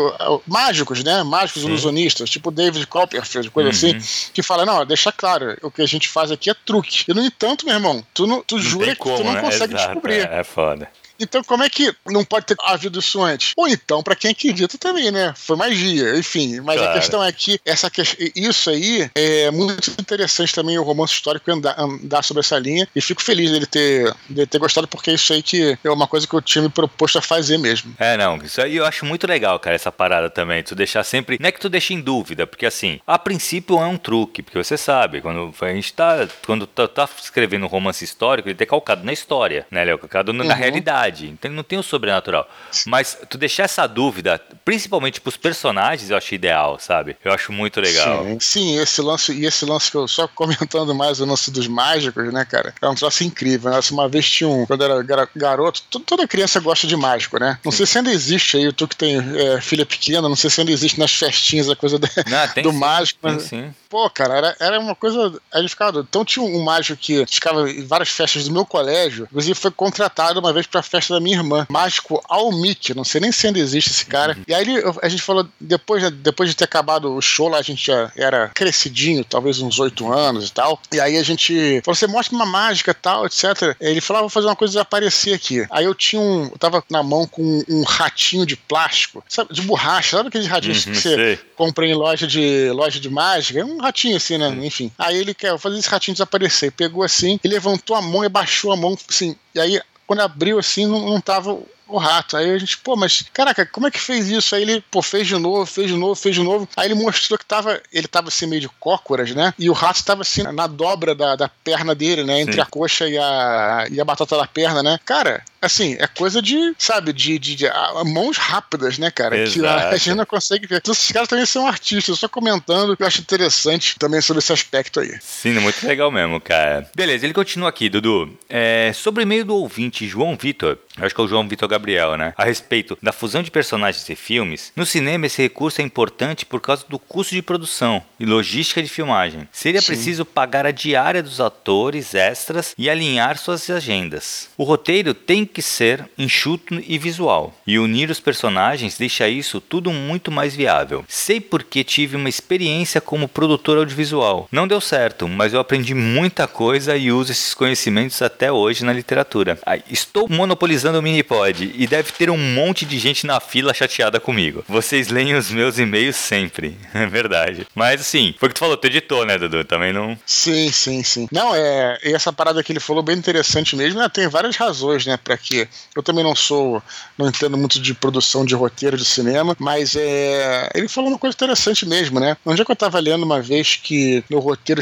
mágicos, 0.48 1.04
né? 1.04 1.24
Mágicos 1.24 1.62
Sim. 1.62 1.68
ilusionistas, 1.70 2.30
tipo 2.30 2.52
David 2.52 2.86
Copperfield, 2.88 3.50
coisa 3.50 3.70
uhum. 3.70 3.98
assim, 3.98 4.30
que 4.34 4.42
fala, 4.42 4.66
não, 4.66 4.86
deixa 4.86 5.12
claro, 5.12 5.58
o 5.62 5.72
que 5.72 5.82
a 5.82 5.86
gente 5.86 6.08
faz 6.08 6.32
aqui 6.32 6.50
é 6.50 6.54
truque. 6.54 7.06
E 7.08 7.14
no 7.14 7.22
entanto, 7.22 7.66
meu 7.66 7.76
irmão, 7.76 8.04
tu, 8.14 8.26
não, 8.28 8.42
tu 8.42 8.56
não 8.56 8.62
jura 8.62 8.96
como, 8.96 9.16
que 9.16 9.22
tu 9.22 9.26
não 9.26 9.34
né? 9.34 9.42
consegue 9.42 9.74
Exato, 9.74 9.88
descobrir. 9.88 10.28
É, 10.28 10.40
é 10.40 10.44
foda. 10.44 10.90
Então, 11.24 11.44
como 11.44 11.64
é 11.64 11.70
que 11.70 11.94
não 12.06 12.24
pode 12.24 12.46
ter 12.46 12.56
havido 12.64 13.00
isso 13.00 13.22
antes? 13.22 13.54
Ou 13.58 13.68
então, 13.68 14.04
para 14.04 14.16
quem 14.16 14.32
acredita 14.32 14.78
também, 14.78 15.12
né? 15.12 15.34
Foi 15.36 15.56
magia, 15.56 16.18
enfim. 16.18 16.60
Mas 16.62 16.78
claro. 16.78 16.92
a 16.92 16.94
questão 16.94 17.24
é 17.24 17.32
que 17.32 17.60
essa, 17.66 17.90
isso 18.36 18.70
aí 18.70 19.10
é 19.16 19.50
muito 19.52 19.90
interessante 20.00 20.54
também 20.54 20.78
o 20.78 20.84
romance 20.84 21.14
histórico 21.14 21.52
andar, 21.52 21.80
andar 21.80 22.24
sobre 22.24 22.42
essa 22.42 22.60
linha. 22.60 22.88
E 22.96 23.02
fico 23.02 23.22
feliz 23.22 23.52
dele 23.52 23.66
ter, 23.66 24.14
dele 24.30 24.48
ter 24.48 24.60
gostado, 24.60 24.88
porque 24.88 25.12
isso 25.12 25.34
aí 25.34 25.42
que 25.42 25.78
é 25.84 25.90
uma 25.90 26.08
coisa 26.08 26.28
que 26.28 26.34
eu 26.34 26.42
tinha 26.42 26.62
me 26.62 26.70
proposto 26.70 27.18
a 27.18 27.22
fazer 27.22 27.58
mesmo. 27.58 27.96
É, 27.98 28.18
não. 28.18 28.38
Isso 28.38 28.62
aí 28.62 28.76
eu 28.76 28.86
acho 28.86 29.06
muito 29.06 29.26
legal, 29.26 29.60
cara, 29.60 29.76
essa 29.76 29.92
parada 29.92 30.30
também. 30.30 30.64
Tu 30.64 30.76
deixar 30.76 31.04
sempre. 31.04 31.38
Não 31.40 31.48
é 31.48 31.52
que 31.52 31.60
tu 31.60 31.70
deixe 31.70 31.94
em 31.94 32.02
dúvida, 32.02 32.46
porque 32.46 32.66
assim, 32.66 33.00
a 33.08 33.18
princípio 33.18 33.80
é 33.80 33.86
um 33.86 33.98
truque, 33.98 34.42
porque 34.42 34.62
você 34.62 34.78
sabe, 34.78 35.22
quando 35.22 35.54
a 35.62 35.74
gente 35.74 35.94
tá. 35.94 36.28
Quando 36.46 36.68
tá, 36.68 36.88
tá 36.88 37.10
escrevendo 37.22 37.66
um 37.66 37.70
romance 37.70 38.04
histórico, 38.04 38.50
ele 38.50 38.56
tem 38.56 38.68
calcado 38.68 39.04
na 39.04 39.14
história, 39.14 39.66
né, 39.72 39.84
Léo? 39.84 39.98
Calcado 39.98 40.34
na 40.34 40.44
uhum. 40.44 40.54
realidade 40.54 41.13
verdade, 41.14 41.30
então 41.30 41.52
não 41.52 41.64
tem 41.64 41.78
o 41.78 41.84
sobrenatural. 41.84 42.50
Mas 42.86 43.18
tu 43.30 43.38
deixar 43.38 43.64
essa 43.64 43.88
dúvida, 43.88 44.42
principalmente 44.66 45.22
pros 45.22 45.38
personagens, 45.38 46.10
eu 46.10 46.18
acho 46.18 46.34
ideal, 46.34 46.78
sabe? 46.80 47.16
Eu 47.24 47.32
acho 47.32 47.52
muito 47.52 47.80
legal. 47.80 48.24
Sim, 48.24 48.40
sim 48.40 48.78
esse 48.80 49.02
lance, 49.02 49.32
e 49.32 49.46
esse 49.46 49.66
lance 49.66 49.92
que 49.92 49.98
eu 49.98 50.08
só 50.08 50.28
comentando 50.28 50.94
mais 50.96 51.22
o 51.22 51.26
lance 51.26 51.52
dos 51.52 51.68
mágicos, 51.68 52.34
né, 52.34 52.44
cara? 52.46 52.74
É 52.82 52.90
um 52.90 52.96
troço 52.96 53.24
incrível. 53.24 53.72
Né? 53.72 53.80
Uma 53.92 54.10
vez 54.10 54.30
tinha 54.30 54.50
um, 54.50 54.66
quando 54.66 54.84
eu 54.84 55.02
era 55.02 55.30
garoto, 55.36 55.84
toda 56.06 56.28
criança 56.28 56.60
gosta 56.60 56.88
de 56.88 56.96
mágico, 56.96 57.40
né? 57.40 57.60
Não 57.64 57.72
sim. 57.72 57.78
sei 57.78 57.86
se 57.86 57.98
ainda 58.00 58.12
existe 58.12 58.58
aí, 58.58 58.74
tu 58.74 58.88
que 58.88 58.96
tem 58.96 59.18
é, 59.18 59.62
filha 59.62 59.86
pequena, 59.86 60.28
não 60.28 60.36
sei 60.36 60.50
se 60.50 60.60
ainda 60.60 60.72
existe 60.72 61.00
nas 61.00 61.14
festinhas 61.14 61.70
a 61.70 61.76
coisa 61.76 62.00
não, 62.00 62.64
do 62.64 62.72
sim, 62.72 62.78
mágico. 62.78 63.20
Mas, 63.22 63.44
sim. 63.44 63.74
Pô, 63.90 64.10
cara, 64.10 64.38
era, 64.38 64.56
era 64.60 64.80
uma 64.80 64.96
coisa. 64.96 65.40
A 65.52 65.62
gente 65.62 65.70
ficava. 65.70 66.00
Então 66.00 66.26
tinha 66.26 66.44
um 66.44 66.64
mágico 66.64 67.00
que 67.00 67.26
ficava 67.28 67.70
em 67.70 67.86
várias 67.86 68.10
festas 68.10 68.46
do 68.46 68.54
meu 68.54 68.66
colégio, 68.66 69.26
inclusive 69.30 69.54
foi 69.54 69.72
contratado 69.72 70.40
uma 70.40 70.54
vez 70.54 70.66
pra 70.66 70.82
festa 70.82 71.03
da 71.12 71.20
minha 71.20 71.38
irmã, 71.38 71.66
mágico 71.70 72.24
Almik, 72.28 72.94
não 72.94 73.04
sei 73.04 73.22
nem 73.22 73.32
se 73.32 73.48
ainda 73.48 73.60
existe 73.60 73.92
esse 73.92 74.06
cara. 74.06 74.36
Uhum. 74.38 74.44
E 74.48 74.54
aí 74.54 74.62
ele, 74.62 74.84
a 75.02 75.10
gente 75.10 75.22
falou, 75.22 75.48
depois, 75.60 76.10
depois 76.12 76.50
de 76.50 76.56
ter 76.56 76.66
acabado 76.66 77.14
o 77.14 77.22
show 77.22 77.48
lá, 77.48 77.58
a 77.58 77.62
gente 77.62 77.86
já 77.86 78.12
era 78.16 78.50
crescidinho, 78.50 79.24
talvez 79.24 79.60
uns 79.60 79.80
oito 79.80 80.12
anos 80.12 80.50
e 80.50 80.52
tal. 80.52 80.80
E 80.92 81.00
aí 81.00 81.18
a 81.18 81.24
gente 81.24 81.82
falou: 81.82 81.96
você 81.96 82.08
mostra 82.08 82.36
uma 82.36 82.46
mágica 82.46 82.92
e 82.92 82.94
tal, 82.94 83.26
etc. 83.26 83.76
Ele 83.80 84.02
falou: 84.02 84.20
ah, 84.20 84.22
vou 84.22 84.30
fazer 84.30 84.48
uma 84.48 84.56
coisa 84.56 84.74
desaparecer 84.74 85.34
aqui. 85.34 85.66
Aí 85.70 85.86
eu 85.86 85.96
tinha 85.96 86.22
um. 86.22 86.46
Eu 86.46 86.58
tava 86.58 86.84
na 86.90 87.04
mão 87.04 87.28
com 87.28 87.64
um 87.68 87.84
ratinho 87.84 88.46
de 88.46 88.56
plástico, 88.56 89.24
sabe, 89.28 89.54
de 89.54 89.62
borracha, 89.62 90.18
sabe 90.18 90.30
aqueles 90.30 90.48
ratinhos 90.48 90.86
uhum, 90.86 90.94
que 90.94 91.00
você 91.00 91.16
sei. 91.16 91.40
compra 91.56 91.86
em 91.86 91.94
loja 91.94 92.28
de, 92.28 92.70
loja 92.72 93.00
de 93.00 93.10
mágica? 93.10 93.66
Um 93.66 93.80
ratinho 93.80 94.18
assim, 94.18 94.38
né? 94.38 94.48
Uhum. 94.50 94.64
Enfim. 94.64 94.92
Aí 94.98 95.18
ele 95.18 95.34
quer 95.34 95.58
fazer 95.58 95.78
esse 95.78 95.90
ratinho 95.90 96.16
desaparecer. 96.16 96.72
Pegou 96.72 97.04
assim, 97.04 97.40
e 97.44 97.48
levantou 97.48 97.96
a 97.96 98.02
mão 98.02 98.24
e 98.24 98.30
baixou 98.30 98.72
a 98.72 98.76
mão, 98.76 98.98
assim. 99.10 99.36
E 99.56 99.60
aí 99.60 99.82
quando 100.14 100.22
abriu 100.22 100.60
assim, 100.60 100.86
não, 100.86 101.10
não 101.10 101.20
tava 101.20 101.58
o 101.88 101.98
rato. 101.98 102.38
Aí 102.38 102.52
a 102.52 102.58
gente, 102.58 102.78
pô, 102.78 102.96
mas 102.96 103.26
caraca, 103.34 103.66
como 103.66 103.88
é 103.88 103.92
que 103.92 104.00
fez 104.00 104.30
isso? 104.30 104.56
Aí 104.56 104.62
ele, 104.62 104.84
pô, 104.92 105.02
fez 105.02 105.28
de 105.28 105.36
novo, 105.38 105.66
fez 105.66 105.88
de 105.88 105.98
novo, 105.98 106.16
fez 106.16 106.36
de 106.36 106.44
novo. 106.44 106.68
Aí 106.78 106.88
ele 106.88 106.96
mostrou 106.96 107.38
que 107.38 107.46
tava, 107.46 107.82
ele 107.92 108.08
tava 108.08 108.28
assim 108.28 108.46
meio 108.46 108.62
de 108.62 108.70
cócoras, 108.80 109.32
né? 109.32 109.54
E 109.58 109.70
o 109.70 109.74
rato 109.74 110.04
tava 110.04 110.22
assim 110.22 110.44
na 110.44 110.68
dobra 110.68 111.16
da, 111.16 111.36
da 111.36 111.50
perna 111.50 111.96
dele, 111.96 112.24
né? 112.24 112.42
Entre 112.42 112.56
Sim. 112.56 112.62
a 112.62 112.66
coxa 112.66 113.08
e 113.08 113.18
a, 113.18 113.88
e 113.90 114.00
a 114.00 114.06
batata 114.06 114.38
da 114.38 114.48
perna, 114.48 114.84
né? 114.84 115.00
Cara, 115.04 115.44
assim, 115.66 115.96
é 116.00 116.08
coisa 116.08 116.42
de, 116.42 116.74
sabe, 116.78 117.14
de, 117.14 117.40
de, 117.40 117.56
de 117.56 117.68
a, 117.68 118.04
mãos 118.06 118.38
rápidas, 118.38 118.98
né, 118.98 119.10
cara? 119.12 119.38
Exato. 119.38 119.60
Que 119.60 119.66
a, 119.66 119.90
a 119.90 119.98
gente 119.98 120.16
não 120.16 120.26
consegue 120.26 120.68
ver. 120.68 120.78
Então, 120.78 120.94
esses 120.94 121.12
caras 121.12 121.28
também 121.28 121.46
são 121.46 121.68
artistas, 121.68 122.20
só 122.20 122.28
comentando 122.28 122.96
que 122.96 123.04
eu 123.04 123.08
acho 123.08 123.22
interessante 123.22 123.98
também 123.98 124.22
sobre 124.22 124.40
esse 124.40 124.52
aspecto 124.52 125.00
aí. 125.00 125.18
Sim, 125.22 125.54
muito 125.60 125.86
legal 125.86 126.12
mesmo, 126.12 126.40
cara. 126.40 126.90
Beleza, 126.96 127.26
ele 127.26 127.34
continua 127.34 127.70
aqui, 127.70 127.90
Dudu. 127.90 128.38
É, 128.50 128.92
sobre 128.94 129.24
e-mail 129.24 129.46
do 129.46 129.56
ouvinte 129.56 130.08
João 130.08 130.36
Vitor, 130.36 130.78
acho 130.98 131.14
que 131.14 131.22
é 131.22 131.24
o 131.24 131.28
João 131.28 131.48
Vitor 131.48 131.68
Gabriel, 131.68 132.18
né? 132.18 132.34
A 132.38 132.44
respeito 132.44 132.98
da 133.02 133.12
fusão 133.12 133.42
de 133.42 133.52
personagens 133.52 134.08
e 134.10 134.16
filmes, 134.16 134.72
no 134.76 134.86
cinema 134.86 135.26
esse 135.26 135.42
recurso 135.42 135.82
é 135.82 135.84
importante 135.84 136.46
por 136.46 136.62
causa 136.62 136.86
do 136.88 137.00
custo 137.00 137.36
de 137.36 137.42
produção 137.42 138.04
e 138.20 138.26
logística 138.26 138.82
de 138.82 138.90
filmagem. 138.90 139.48
Seria 139.52 139.82
Sim. 139.82 139.88
preciso 139.88 140.26
pagar 140.26 140.66
a 140.66 140.72
diária 140.72 141.24
dos 141.24 141.40
atores 141.40 142.14
extras 142.14 142.74
e 142.78 142.90
alinhar 142.90 143.38
suas 143.38 143.70
agendas. 143.70 144.50
O 144.58 144.64
roteiro 144.64 145.14
tem 145.14 145.46
que 145.54 145.62
ser 145.62 146.10
enxuto 146.18 146.82
e 146.86 146.98
visual, 146.98 147.54
e 147.66 147.78
unir 147.80 148.10
os 148.10 148.20
personagens 148.20 148.98
deixa 148.98 149.30
isso 149.30 149.62
tudo 149.62 149.92
muito 149.92 150.32
mais 150.32 150.56
viável. 150.56 151.06
Sei 151.08 151.40
porque 151.40 151.84
tive 151.84 152.16
uma 152.16 152.30
experiência 152.30 153.00
como 153.00 153.28
produtor 153.28 153.78
audiovisual. 153.78 154.48
Não 154.52 154.68
deu 154.68 154.82
certo, 154.82 155.28
mas 155.28 155.54
eu 155.54 155.60
aprendi 155.60 155.94
muita 155.94 156.48
coisa 156.48 156.98
e 156.98 157.12
uso 157.12 157.32
esses 157.32 157.54
conhecimentos 157.54 158.22
até 158.22 158.52
hoje 158.52 158.84
na 158.84 158.92
literatura. 158.94 159.60
Estou 159.90 160.28
monopolizando 160.28 161.00
o 161.00 161.02
Minipod 161.02 161.72
e 161.76 161.88
deve 161.88 162.12
ter 162.12 162.30
um 162.30 162.38
monte 162.38 162.86
de 162.86 162.98
gente 162.98 163.26
na 163.26 163.40
fila 163.40 163.74
chateada 163.74 164.20
comigo. 164.20 164.66
Vocês 164.68 165.10
leem 165.10 165.36
os 165.36 165.52
meus 165.52 165.78
e-mails 165.78 166.16
sempre, 166.16 166.78
é 166.94 167.06
verdade. 167.06 167.68
Mas 167.76 168.02
assim, 168.02 168.34
foi 168.40 168.48
o 168.48 168.50
que 168.50 168.56
tu 168.56 168.60
falou, 168.60 168.78
tu 168.78 168.88
editou, 168.88 169.26
né, 169.26 169.38
Dudu? 169.38 169.64
Também 169.64 169.94
não. 169.94 170.18
Sim, 170.26 170.72
sim, 170.72 171.04
sim. 171.04 171.28
Não, 171.32 171.56
é. 171.56 172.00
E 172.04 172.14
essa 172.14 172.34
parada 172.34 172.64
que 172.64 172.72
ele 172.72 172.80
falou 172.80 173.04
bem 173.04 173.18
interessante 173.18 173.76
mesmo, 173.76 174.00
né? 174.00 174.10
Tem 174.10 174.28
várias 174.28 174.56
razões, 174.56 175.06
né, 175.06 175.18
para 175.18 175.38
que. 175.44 175.68
Eu 175.96 176.02
também 176.02 176.24
não 176.24 176.36
sou. 176.36 176.82
Não 177.18 177.28
entendo 177.28 177.58
muito 177.58 177.80
de 177.80 177.94
produção 177.94 178.46
de 178.46 178.56
roteiro 178.56 178.98
de 178.98 179.06
cinema, 179.06 179.56
mas 179.60 179.96
é. 179.96 180.70
Ele 180.74 180.88
falou 180.88 181.10
uma 181.10 181.20
coisa 181.20 181.36
interessante 181.36 181.86
mesmo, 181.86 182.20
né? 182.20 182.38
Onde 182.46 182.62
é 182.62 182.66
que 182.66 182.72
eu 182.72 182.76
tava 182.76 183.00
lendo 183.00 183.24
uma 183.24 183.42
vez 183.42 183.76
que 183.76 184.24
no 184.30 184.40
roteiro 184.40 184.82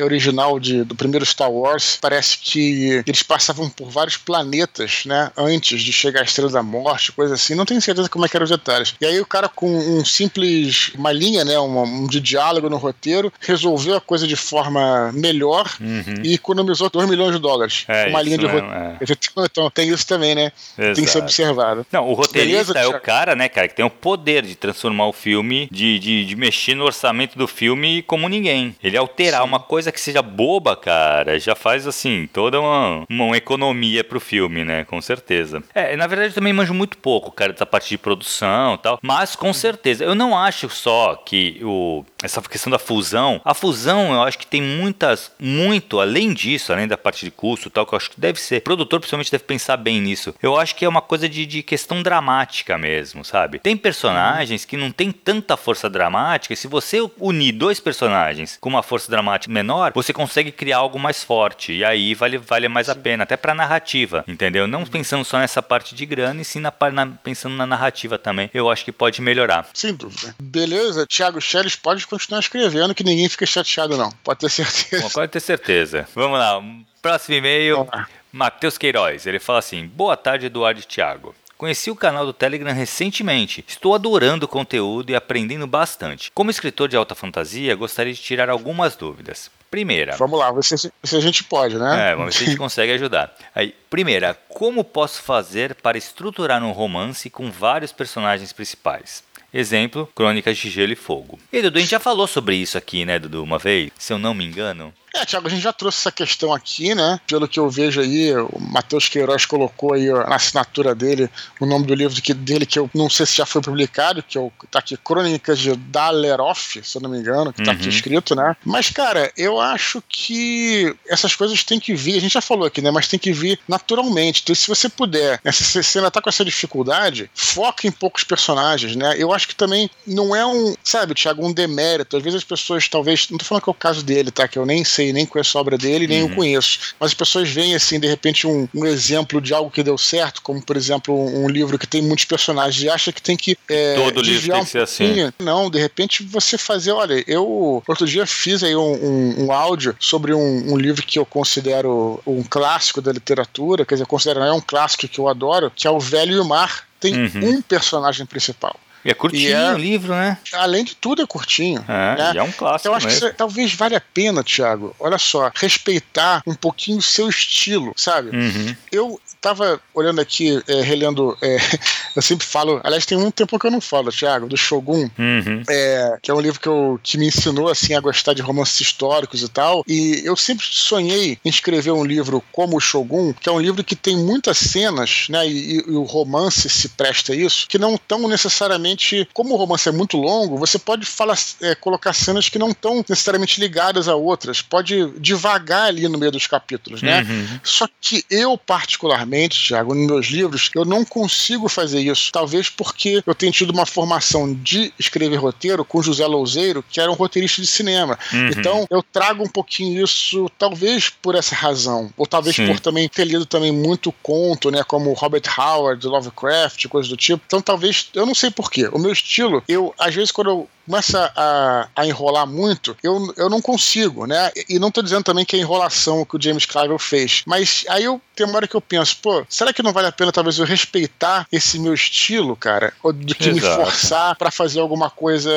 original 0.00 0.58
de, 0.58 0.84
do 0.84 0.94
primeiro 0.94 1.26
Star 1.26 1.50
Wars, 1.50 1.98
parece 2.00 2.38
que 2.38 3.02
eles 3.06 3.22
passavam 3.22 3.68
por 3.68 3.90
vários 3.90 4.16
planetas, 4.16 5.04
né? 5.04 5.30
Antes 5.36 5.82
de 5.82 5.92
chegar 5.92 6.20
à 6.20 6.24
Estrela 6.24 6.50
da 6.50 6.62
Morte, 6.62 7.12
coisa 7.12 7.34
assim. 7.34 7.54
Não 7.54 7.64
tenho 7.64 7.80
certeza 7.82 8.08
como 8.08 8.24
é 8.24 8.28
que 8.28 8.36
eram 8.36 8.44
os 8.44 8.50
detalhes. 8.50 8.94
E 9.00 9.06
aí 9.06 9.20
o 9.20 9.26
cara 9.26 9.48
com 9.48 9.68
um 9.68 10.04
simples. 10.04 10.92
uma 10.94 11.12
linha, 11.12 11.44
né? 11.44 11.58
Uma, 11.58 11.82
um 11.82 12.06
de 12.06 12.20
diálogo 12.20 12.70
no 12.70 12.76
roteiro, 12.76 13.32
resolveu 13.40 13.96
a 13.96 14.00
coisa 14.00 14.26
de 14.26 14.36
forma 14.36 15.10
melhor 15.12 15.70
uhum. 15.80 16.22
e 16.22 16.34
economizou 16.34 16.90
2 16.90 17.08
milhões 17.08 17.34
de 17.34 17.40
dólares. 17.40 17.84
É, 17.88 18.06
uma 18.08 18.22
linha 18.22 18.38
de 18.38 18.46
roteiro. 18.46 18.68
É. 18.68 18.96
Então 19.44 19.70
tem 19.70 19.87
isso 19.92 20.06
também, 20.06 20.34
né? 20.34 20.52
Exato. 20.76 20.94
Tem 20.94 21.04
que 21.04 21.10
ser 21.10 21.18
observado. 21.18 21.86
Não, 21.92 22.08
o 22.08 22.14
roteirista 22.14 22.72
Beleza, 22.72 22.94
é 22.94 22.96
o 22.96 23.00
cara, 23.00 23.34
né, 23.34 23.48
cara, 23.48 23.68
que 23.68 23.74
tem 23.74 23.84
o 23.84 23.90
poder 23.90 24.42
de 24.42 24.54
transformar 24.54 25.06
o 25.06 25.12
filme, 25.12 25.68
de, 25.70 25.98
de, 25.98 26.24
de 26.24 26.36
mexer 26.36 26.74
no 26.74 26.84
orçamento 26.84 27.36
do 27.36 27.46
filme 27.46 28.02
como 28.02 28.28
ninguém. 28.28 28.74
Ele 28.82 28.96
alterar 28.96 29.42
Sim. 29.42 29.48
uma 29.48 29.60
coisa 29.60 29.92
que 29.92 30.00
seja 30.00 30.22
boba, 30.22 30.76
cara, 30.76 31.38
já 31.38 31.54
faz 31.54 31.86
assim, 31.86 32.28
toda 32.32 32.60
uma, 32.60 33.04
uma 33.08 33.36
economia 33.36 34.02
pro 34.04 34.20
filme, 34.20 34.64
né? 34.64 34.84
Com 34.84 35.00
certeza. 35.00 35.62
É, 35.74 35.96
na 35.96 36.06
verdade 36.06 36.30
eu 36.30 36.34
também 36.34 36.52
manjo 36.52 36.74
muito 36.74 36.98
pouco, 36.98 37.30
cara, 37.30 37.52
dessa 37.52 37.66
parte 37.66 37.88
de 37.88 37.98
produção 37.98 38.74
e 38.74 38.78
tal. 38.78 38.98
Mas 39.02 39.36
com 39.36 39.52
certeza, 39.52 40.04
eu 40.04 40.14
não 40.14 40.36
acho 40.36 40.68
só 40.68 41.14
que 41.16 41.60
o, 41.62 42.04
essa 42.22 42.40
questão 42.42 42.70
da 42.70 42.78
fusão. 42.78 43.40
A 43.44 43.54
fusão, 43.54 44.12
eu 44.12 44.22
acho 44.22 44.38
que 44.38 44.46
tem 44.46 44.62
muitas, 44.62 45.32
muito 45.38 46.00
além 46.00 46.32
disso, 46.32 46.72
além 46.72 46.88
da 46.88 46.96
parte 46.96 47.24
de 47.24 47.30
custo 47.30 47.68
e 47.68 47.70
tal, 47.70 47.86
que 47.86 47.94
eu 47.94 47.96
acho 47.96 48.10
que 48.10 48.20
deve 48.20 48.40
ser. 48.40 48.58
O 48.58 48.62
produtor 48.62 49.00
principalmente 49.00 49.30
deve 49.30 49.44
pensar 49.44 49.67
bem 49.76 50.00
nisso. 50.00 50.34
Eu 50.42 50.58
acho 50.58 50.74
que 50.74 50.84
é 50.84 50.88
uma 50.88 51.02
coisa 51.02 51.28
de, 51.28 51.46
de 51.46 51.62
questão 51.62 52.02
dramática 52.02 52.76
mesmo, 52.78 53.24
sabe? 53.24 53.58
Tem 53.58 53.76
personagens 53.76 54.64
que 54.64 54.76
não 54.76 54.90
tem 54.90 55.10
tanta 55.10 55.56
força 55.56 55.88
dramática. 55.88 56.54
E 56.54 56.56
se 56.56 56.66
você 56.66 56.98
unir 57.18 57.52
dois 57.52 57.80
personagens 57.80 58.58
com 58.60 58.68
uma 58.68 58.82
força 58.82 59.10
dramática 59.10 59.52
menor, 59.52 59.92
você 59.94 60.12
consegue 60.12 60.52
criar 60.52 60.78
algo 60.78 60.98
mais 60.98 61.22
forte. 61.22 61.72
E 61.72 61.84
aí 61.84 62.14
vale, 62.14 62.38
vale 62.38 62.68
mais 62.68 62.88
a 62.88 62.94
pena, 62.94 63.24
até 63.24 63.36
pra 63.36 63.54
narrativa, 63.54 64.24
entendeu? 64.26 64.66
Não 64.66 64.84
pensando 64.84 65.24
só 65.24 65.38
nessa 65.38 65.62
parte 65.62 65.94
de 65.94 66.06
grana, 66.06 66.40
e 66.40 66.44
sim 66.44 66.60
na, 66.60 66.72
na, 66.92 67.06
pensando 67.06 67.56
na 67.56 67.66
narrativa 67.66 68.18
também. 68.18 68.50
Eu 68.52 68.70
acho 68.70 68.84
que 68.84 68.92
pode 68.92 69.20
melhorar. 69.20 69.66
Sem 69.74 69.94
dúvida. 69.94 70.34
Beleza, 70.40 71.06
Thiago 71.06 71.40
Schelles 71.40 71.76
pode 71.76 72.06
continuar 72.06 72.40
escrevendo 72.40 72.94
que 72.94 73.04
ninguém 73.04 73.28
fica 73.28 73.46
chateado, 73.46 73.96
não. 73.96 74.10
Pode 74.24 74.40
ter 74.40 74.50
certeza. 74.50 75.02
Bom, 75.02 75.10
pode 75.10 75.32
ter 75.32 75.40
certeza. 75.40 76.08
Vamos 76.14 76.38
lá. 76.38 76.62
Próximo 77.00 77.36
e-mail. 77.36 77.88
Matheus 78.32 78.78
Queiroz. 78.78 79.26
Ele 79.26 79.38
fala 79.38 79.58
assim: 79.58 79.86
Boa 79.86 80.16
tarde, 80.16 80.46
Eduardo 80.46 80.80
e 80.80 80.84
Thiago. 80.84 81.34
Conheci 81.58 81.90
o 81.90 81.96
canal 81.96 82.24
do 82.24 82.32
Telegram 82.32 82.72
recentemente. 82.72 83.64
Estou 83.66 83.92
adorando 83.92 84.46
o 84.46 84.48
conteúdo 84.48 85.10
e 85.10 85.16
aprendendo 85.16 85.66
bastante. 85.66 86.30
Como 86.32 86.52
escritor 86.52 86.88
de 86.88 86.96
alta 86.96 87.16
fantasia, 87.16 87.74
gostaria 87.74 88.14
de 88.14 88.22
tirar 88.22 88.48
algumas 88.48 88.94
dúvidas. 88.94 89.50
Primeira. 89.68 90.16
Vamos 90.16 90.38
lá, 90.38 90.52
ver 90.52 90.62
se, 90.62 90.92
a 91.02 91.20
gente 91.20 91.42
pode, 91.42 91.76
né? 91.76 92.10
É, 92.10 92.14
vamos 92.14 92.26
ver 92.26 92.38
se 92.38 92.44
a 92.44 92.46
gente 92.46 92.56
consegue 92.62 92.92
ajudar. 92.92 93.36
Aí, 93.52 93.74
primeira, 93.90 94.38
como 94.48 94.84
posso 94.84 95.20
fazer 95.20 95.74
para 95.74 95.98
estruturar 95.98 96.62
um 96.62 96.70
romance 96.70 97.28
com 97.28 97.50
vários 97.50 97.90
personagens 97.90 98.52
principais? 98.52 99.24
Exemplo, 99.52 100.08
Crônicas 100.14 100.56
de 100.56 100.70
Gelo 100.70 100.92
e 100.92 100.96
Fogo. 100.96 101.38
E 101.52 101.60
Dudu, 101.60 101.78
a 101.78 101.80
gente 101.80 101.90
já 101.90 101.98
falou 101.98 102.26
sobre 102.26 102.54
isso 102.54 102.78
aqui, 102.78 103.04
né, 103.04 103.18
Dudu, 103.18 103.42
uma 103.42 103.58
vez, 103.58 103.90
se 103.98 104.12
eu 104.12 104.18
não 104.18 104.32
me 104.32 104.44
engano. 104.44 104.92
É, 105.18 105.24
Tiago, 105.24 105.48
a 105.48 105.50
gente 105.50 105.62
já 105.62 105.72
trouxe 105.72 105.98
essa 105.98 106.12
questão 106.12 106.52
aqui, 106.52 106.94
né? 106.94 107.20
Pelo 107.26 107.48
que 107.48 107.58
eu 107.58 107.68
vejo 107.68 108.00
aí, 108.00 108.32
o 108.36 108.60
Matheus 108.60 109.08
Queiroz 109.08 109.44
colocou 109.44 109.94
aí 109.94 110.06
na 110.06 110.36
assinatura 110.36 110.94
dele 110.94 111.28
o 111.60 111.66
nome 111.66 111.86
do 111.86 111.94
livro 111.94 112.20
que, 112.22 112.32
dele, 112.32 112.64
que 112.64 112.78
eu 112.78 112.88
não 112.94 113.10
sei 113.10 113.26
se 113.26 113.36
já 113.36 113.44
foi 113.44 113.60
publicado, 113.60 114.22
que 114.22 114.38
é 114.38 114.50
tá 114.70 114.78
aqui, 114.78 114.96
Crônicas 114.96 115.58
de 115.58 115.74
Daleroff, 115.74 116.80
se 116.84 116.96
eu 116.96 117.02
não 117.02 117.10
me 117.10 117.18
engano, 117.18 117.52
que 117.52 117.64
tá 117.64 117.72
uhum. 117.72 117.76
aqui 117.76 117.88
escrito, 117.88 118.36
né? 118.36 118.56
Mas, 118.64 118.90
cara, 118.90 119.32
eu 119.36 119.60
acho 119.60 120.02
que 120.08 120.94
essas 121.08 121.34
coisas 121.34 121.64
têm 121.64 121.80
que 121.80 121.94
vir, 121.94 122.16
a 122.16 122.20
gente 122.20 122.34
já 122.34 122.40
falou 122.40 122.66
aqui, 122.66 122.80
né? 122.80 122.90
Mas 122.90 123.08
tem 123.08 123.18
que 123.18 123.32
vir 123.32 123.58
naturalmente. 123.66 124.42
Então, 124.42 124.54
se 124.54 124.68
você 124.68 124.88
puder, 124.88 125.40
né, 125.44 125.50
se 125.50 125.82
você 125.82 125.98
ainda 125.98 126.10
tá 126.10 126.22
com 126.22 126.28
essa 126.28 126.44
dificuldade, 126.44 127.28
foca 127.34 127.88
em 127.88 127.90
poucos 127.90 128.22
personagens, 128.22 128.94
né? 128.94 129.16
Eu 129.18 129.32
acho 129.32 129.48
que 129.48 129.54
também 129.54 129.90
não 130.06 130.34
é 130.34 130.46
um, 130.46 130.74
sabe, 130.84 131.14
Tiago, 131.14 131.44
um 131.44 131.52
demérito. 131.52 132.16
Às 132.16 132.22
vezes 132.22 132.38
as 132.38 132.44
pessoas 132.44 132.88
talvez, 132.88 133.28
não 133.30 133.38
tô 133.38 133.44
falando 133.44 133.64
que 133.64 133.70
é 133.70 133.72
o 133.72 133.74
caso 133.74 134.02
dele, 134.04 134.30
tá? 134.30 134.46
Que 134.46 134.58
eu 134.58 134.66
nem 134.66 134.84
sei, 134.84 135.07
nem 135.12 135.26
conheço 135.26 135.56
a 135.56 135.60
obra 135.60 135.78
dele, 135.78 136.06
nem 136.06 136.22
uhum. 136.22 136.32
o 136.32 136.34
conheço. 136.34 136.94
Mas 136.98 137.08
as 137.10 137.14
pessoas 137.14 137.48
veem, 137.48 137.74
assim, 137.74 137.98
de 137.98 138.06
repente, 138.06 138.46
um, 138.46 138.68
um, 138.74 138.86
exemplo 138.86 139.40
de 139.40 139.52
algo 139.54 139.70
que 139.70 139.82
deu 139.82 139.98
certo, 139.98 140.42
como, 140.42 140.62
por 140.62 140.76
exemplo, 140.76 141.14
um, 141.14 141.44
um 141.44 141.48
livro 141.48 141.78
que 141.78 141.86
tem 141.86 142.02
muitos 142.02 142.24
personagens 142.24 142.82
e 142.82 142.88
acha 142.88 143.12
que 143.12 143.22
tem 143.22 143.36
que. 143.36 143.56
É, 143.68 143.94
Todo 143.96 144.22
livro 144.22 144.52
tem 144.52 144.64
que 144.64 144.70
ser 144.70 144.82
assim. 144.82 145.32
Não, 145.38 145.70
de 145.70 145.78
repente 145.78 146.22
você 146.22 146.56
fazer, 146.56 146.92
olha, 146.92 147.22
eu 147.26 147.82
outro 147.86 148.06
dia 148.06 148.26
fiz 148.26 148.62
aí 148.62 148.76
um, 148.76 149.44
um 149.44 149.52
áudio 149.52 149.96
sobre 149.98 150.32
um, 150.34 150.76
livro 150.76 151.02
que 151.02 151.18
eu 151.18 151.26
considero 151.26 152.20
um 152.26 152.42
clássico 152.42 153.00
da 153.00 153.12
literatura, 153.12 153.84
quer 153.84 153.96
dizer, 153.96 154.06
considero 154.06 154.40
é 154.40 154.52
um 154.52 154.60
clássico 154.60 155.08
que 155.08 155.18
eu 155.18 155.28
adoro, 155.28 155.72
que 155.74 155.86
é 155.86 155.90
O 155.90 156.00
Velho 156.00 156.36
e 156.36 156.40
o 156.40 156.44
Mar. 156.44 156.86
Tem 157.00 157.14
uhum. 157.14 157.50
um 157.50 157.62
personagem 157.62 158.26
principal. 158.26 158.78
E 159.04 159.10
é 159.10 159.14
curtinho 159.14 159.56
é, 159.56 159.74
o 159.74 159.78
livro, 159.78 160.12
né? 160.12 160.38
Além 160.52 160.84
de 160.84 160.96
tudo, 160.96 161.22
é 161.22 161.26
curtinho. 161.26 161.84
É, 161.88 162.16
né? 162.16 162.32
é 162.36 162.42
um 162.42 162.52
clássico. 162.52 162.88
Então, 162.88 162.92
eu 162.92 162.96
acho 162.96 163.06
mesmo. 163.06 163.30
que 163.30 163.36
talvez 163.36 163.74
valha 163.74 163.98
a 163.98 164.00
pena, 164.00 164.42
Thiago, 164.42 164.94
olha 164.98 165.18
só, 165.18 165.50
respeitar 165.54 166.42
um 166.46 166.54
pouquinho 166.54 166.98
o 166.98 167.02
seu 167.02 167.28
estilo, 167.28 167.92
sabe? 167.96 168.36
Uhum. 168.36 168.76
Eu 168.90 169.20
tava 169.40 169.80
olhando 169.94 170.20
aqui, 170.20 170.62
é, 170.66 170.80
relendo. 170.82 171.36
É, 171.42 171.56
eu 172.14 172.22
sempre 172.22 172.46
falo. 172.46 172.80
Aliás, 172.84 173.06
tem 173.06 173.18
um 173.18 173.30
tempo 173.30 173.58
que 173.58 173.66
eu 173.66 173.70
não 173.70 173.80
falo, 173.80 174.10
Thiago, 174.10 174.48
do 174.48 174.56
Shogun, 174.56 175.08
uhum. 175.18 175.62
é, 175.68 176.18
que 176.22 176.30
é 176.30 176.34
um 176.34 176.40
livro 176.40 176.60
que, 176.60 176.68
eu, 176.68 177.00
que 177.02 177.18
me 177.18 177.26
ensinou 177.26 177.68
assim, 177.68 177.94
a 177.94 178.00
gostar 178.00 178.34
de 178.34 178.42
romances 178.42 178.80
históricos 178.80 179.42
e 179.42 179.48
tal. 179.48 179.84
E 179.86 180.22
eu 180.24 180.36
sempre 180.36 180.66
sonhei 180.68 181.38
em 181.44 181.48
escrever 181.48 181.92
um 181.92 182.04
livro 182.04 182.42
como 182.52 182.76
o 182.76 182.80
Shogun, 182.80 183.32
que 183.32 183.48
é 183.48 183.52
um 183.52 183.60
livro 183.60 183.84
que 183.84 183.96
tem 183.96 184.16
muitas 184.16 184.58
cenas, 184.58 185.26
né? 185.28 185.46
E, 185.48 185.78
e 185.78 185.80
o 185.92 186.02
romance 186.02 186.68
se 186.68 186.88
presta 186.90 187.32
a 187.32 187.36
isso, 187.36 187.66
que 187.68 187.78
não 187.78 187.94
estão 187.94 188.28
necessariamente. 188.28 189.28
Como 189.32 189.54
o 189.54 189.56
romance 189.56 189.88
é 189.88 189.92
muito 189.92 190.16
longo, 190.16 190.56
você 190.56 190.78
pode 190.78 191.06
falar, 191.06 191.38
é, 191.62 191.74
colocar 191.74 192.12
cenas 192.12 192.48
que 192.48 192.58
não 192.58 192.70
estão 192.70 193.04
necessariamente 193.08 193.60
ligadas 193.60 194.08
a 194.08 194.14
outras. 194.14 194.62
Pode 194.62 195.10
devagar 195.18 195.88
ali 195.88 196.08
no 196.08 196.18
meio 196.18 196.32
dos 196.32 196.46
capítulos, 196.46 197.02
né? 197.02 197.22
Uhum. 197.22 197.60
Só 197.62 197.88
que 198.00 198.24
eu, 198.30 198.56
particularmente, 198.58 199.27
particularmente, 199.28 199.62
Tiago, 199.62 199.94
nos 199.94 200.06
meus 200.06 200.26
livros, 200.26 200.70
eu 200.74 200.84
não 200.84 201.04
consigo 201.04 201.68
fazer 201.68 202.00
isso. 202.00 202.32
Talvez 202.32 202.68
porque 202.70 203.22
eu 203.24 203.34
tenho 203.34 203.52
tido 203.52 203.70
uma 203.70 203.86
formação 203.86 204.52
de 204.52 204.92
escrever 204.98 205.36
roteiro 205.36 205.84
com 205.84 206.02
José 206.02 206.26
Louzeiro, 206.26 206.84
que 206.88 207.00
era 207.00 207.10
um 207.10 207.14
roteirista 207.14 207.60
de 207.60 207.66
cinema. 207.66 208.18
Uhum. 208.32 208.48
Então, 208.48 208.86
eu 208.90 209.02
trago 209.02 209.44
um 209.44 209.48
pouquinho 209.48 210.02
isso, 210.02 210.50
talvez 210.58 211.10
por 211.10 211.34
essa 211.34 211.54
razão. 211.54 212.10
Ou 212.16 212.26
talvez 212.26 212.56
Sim. 212.56 212.66
por 212.66 212.80
também 212.80 213.08
ter 213.08 213.24
lido 213.24 213.44
também 213.44 213.70
muito 213.70 214.10
conto, 214.22 214.70
né? 214.70 214.82
Como 214.82 215.12
Robert 215.12 215.42
Howard, 215.56 216.06
Lovecraft, 216.06 216.86
coisas 216.88 217.08
do 217.08 217.16
tipo. 217.16 217.42
Então, 217.46 217.60
talvez, 217.60 218.08
eu 218.14 218.24
não 218.24 218.34
sei 218.34 218.50
porquê. 218.50 218.88
O 218.92 218.98
meu 218.98 219.12
estilo, 219.12 219.62
eu, 219.68 219.94
às 219.98 220.14
vezes, 220.14 220.32
quando 220.32 220.50
eu 220.50 220.68
começa 220.88 221.30
a, 221.36 221.88
a 221.94 222.06
enrolar 222.06 222.46
muito, 222.46 222.96
eu, 223.02 223.34
eu 223.36 223.50
não 223.50 223.60
consigo, 223.60 224.26
né? 224.26 224.50
E 224.68 224.78
não 224.78 224.90
tô 224.90 225.02
dizendo 225.02 225.22
também 225.22 225.44
que 225.44 225.54
é 225.54 225.58
enrolação 225.58 226.24
que 226.24 226.36
o 226.36 226.42
James 226.42 226.64
Clavell 226.64 226.98
fez, 226.98 227.42
mas 227.46 227.84
aí 227.88 228.04
eu 228.04 228.20
tem 228.38 228.46
uma 228.46 228.54
hora 228.54 228.68
que 228.68 228.76
eu 228.76 228.80
penso, 228.80 229.16
pô, 229.20 229.44
será 229.48 229.72
que 229.72 229.82
não 229.82 229.92
vale 229.92 230.06
a 230.06 230.12
pena 230.12 230.30
talvez 230.30 230.58
eu 230.58 230.64
respeitar 230.64 231.44
esse 231.50 231.76
meu 231.76 231.92
estilo, 231.92 232.54
cara? 232.54 232.92
Ou 233.02 233.12
de 233.12 233.34
que 233.34 233.48
Exato. 233.48 233.78
me 233.80 233.84
forçar 233.84 234.36
para 234.36 234.48
fazer 234.48 234.78
alguma 234.78 235.10
coisa 235.10 235.50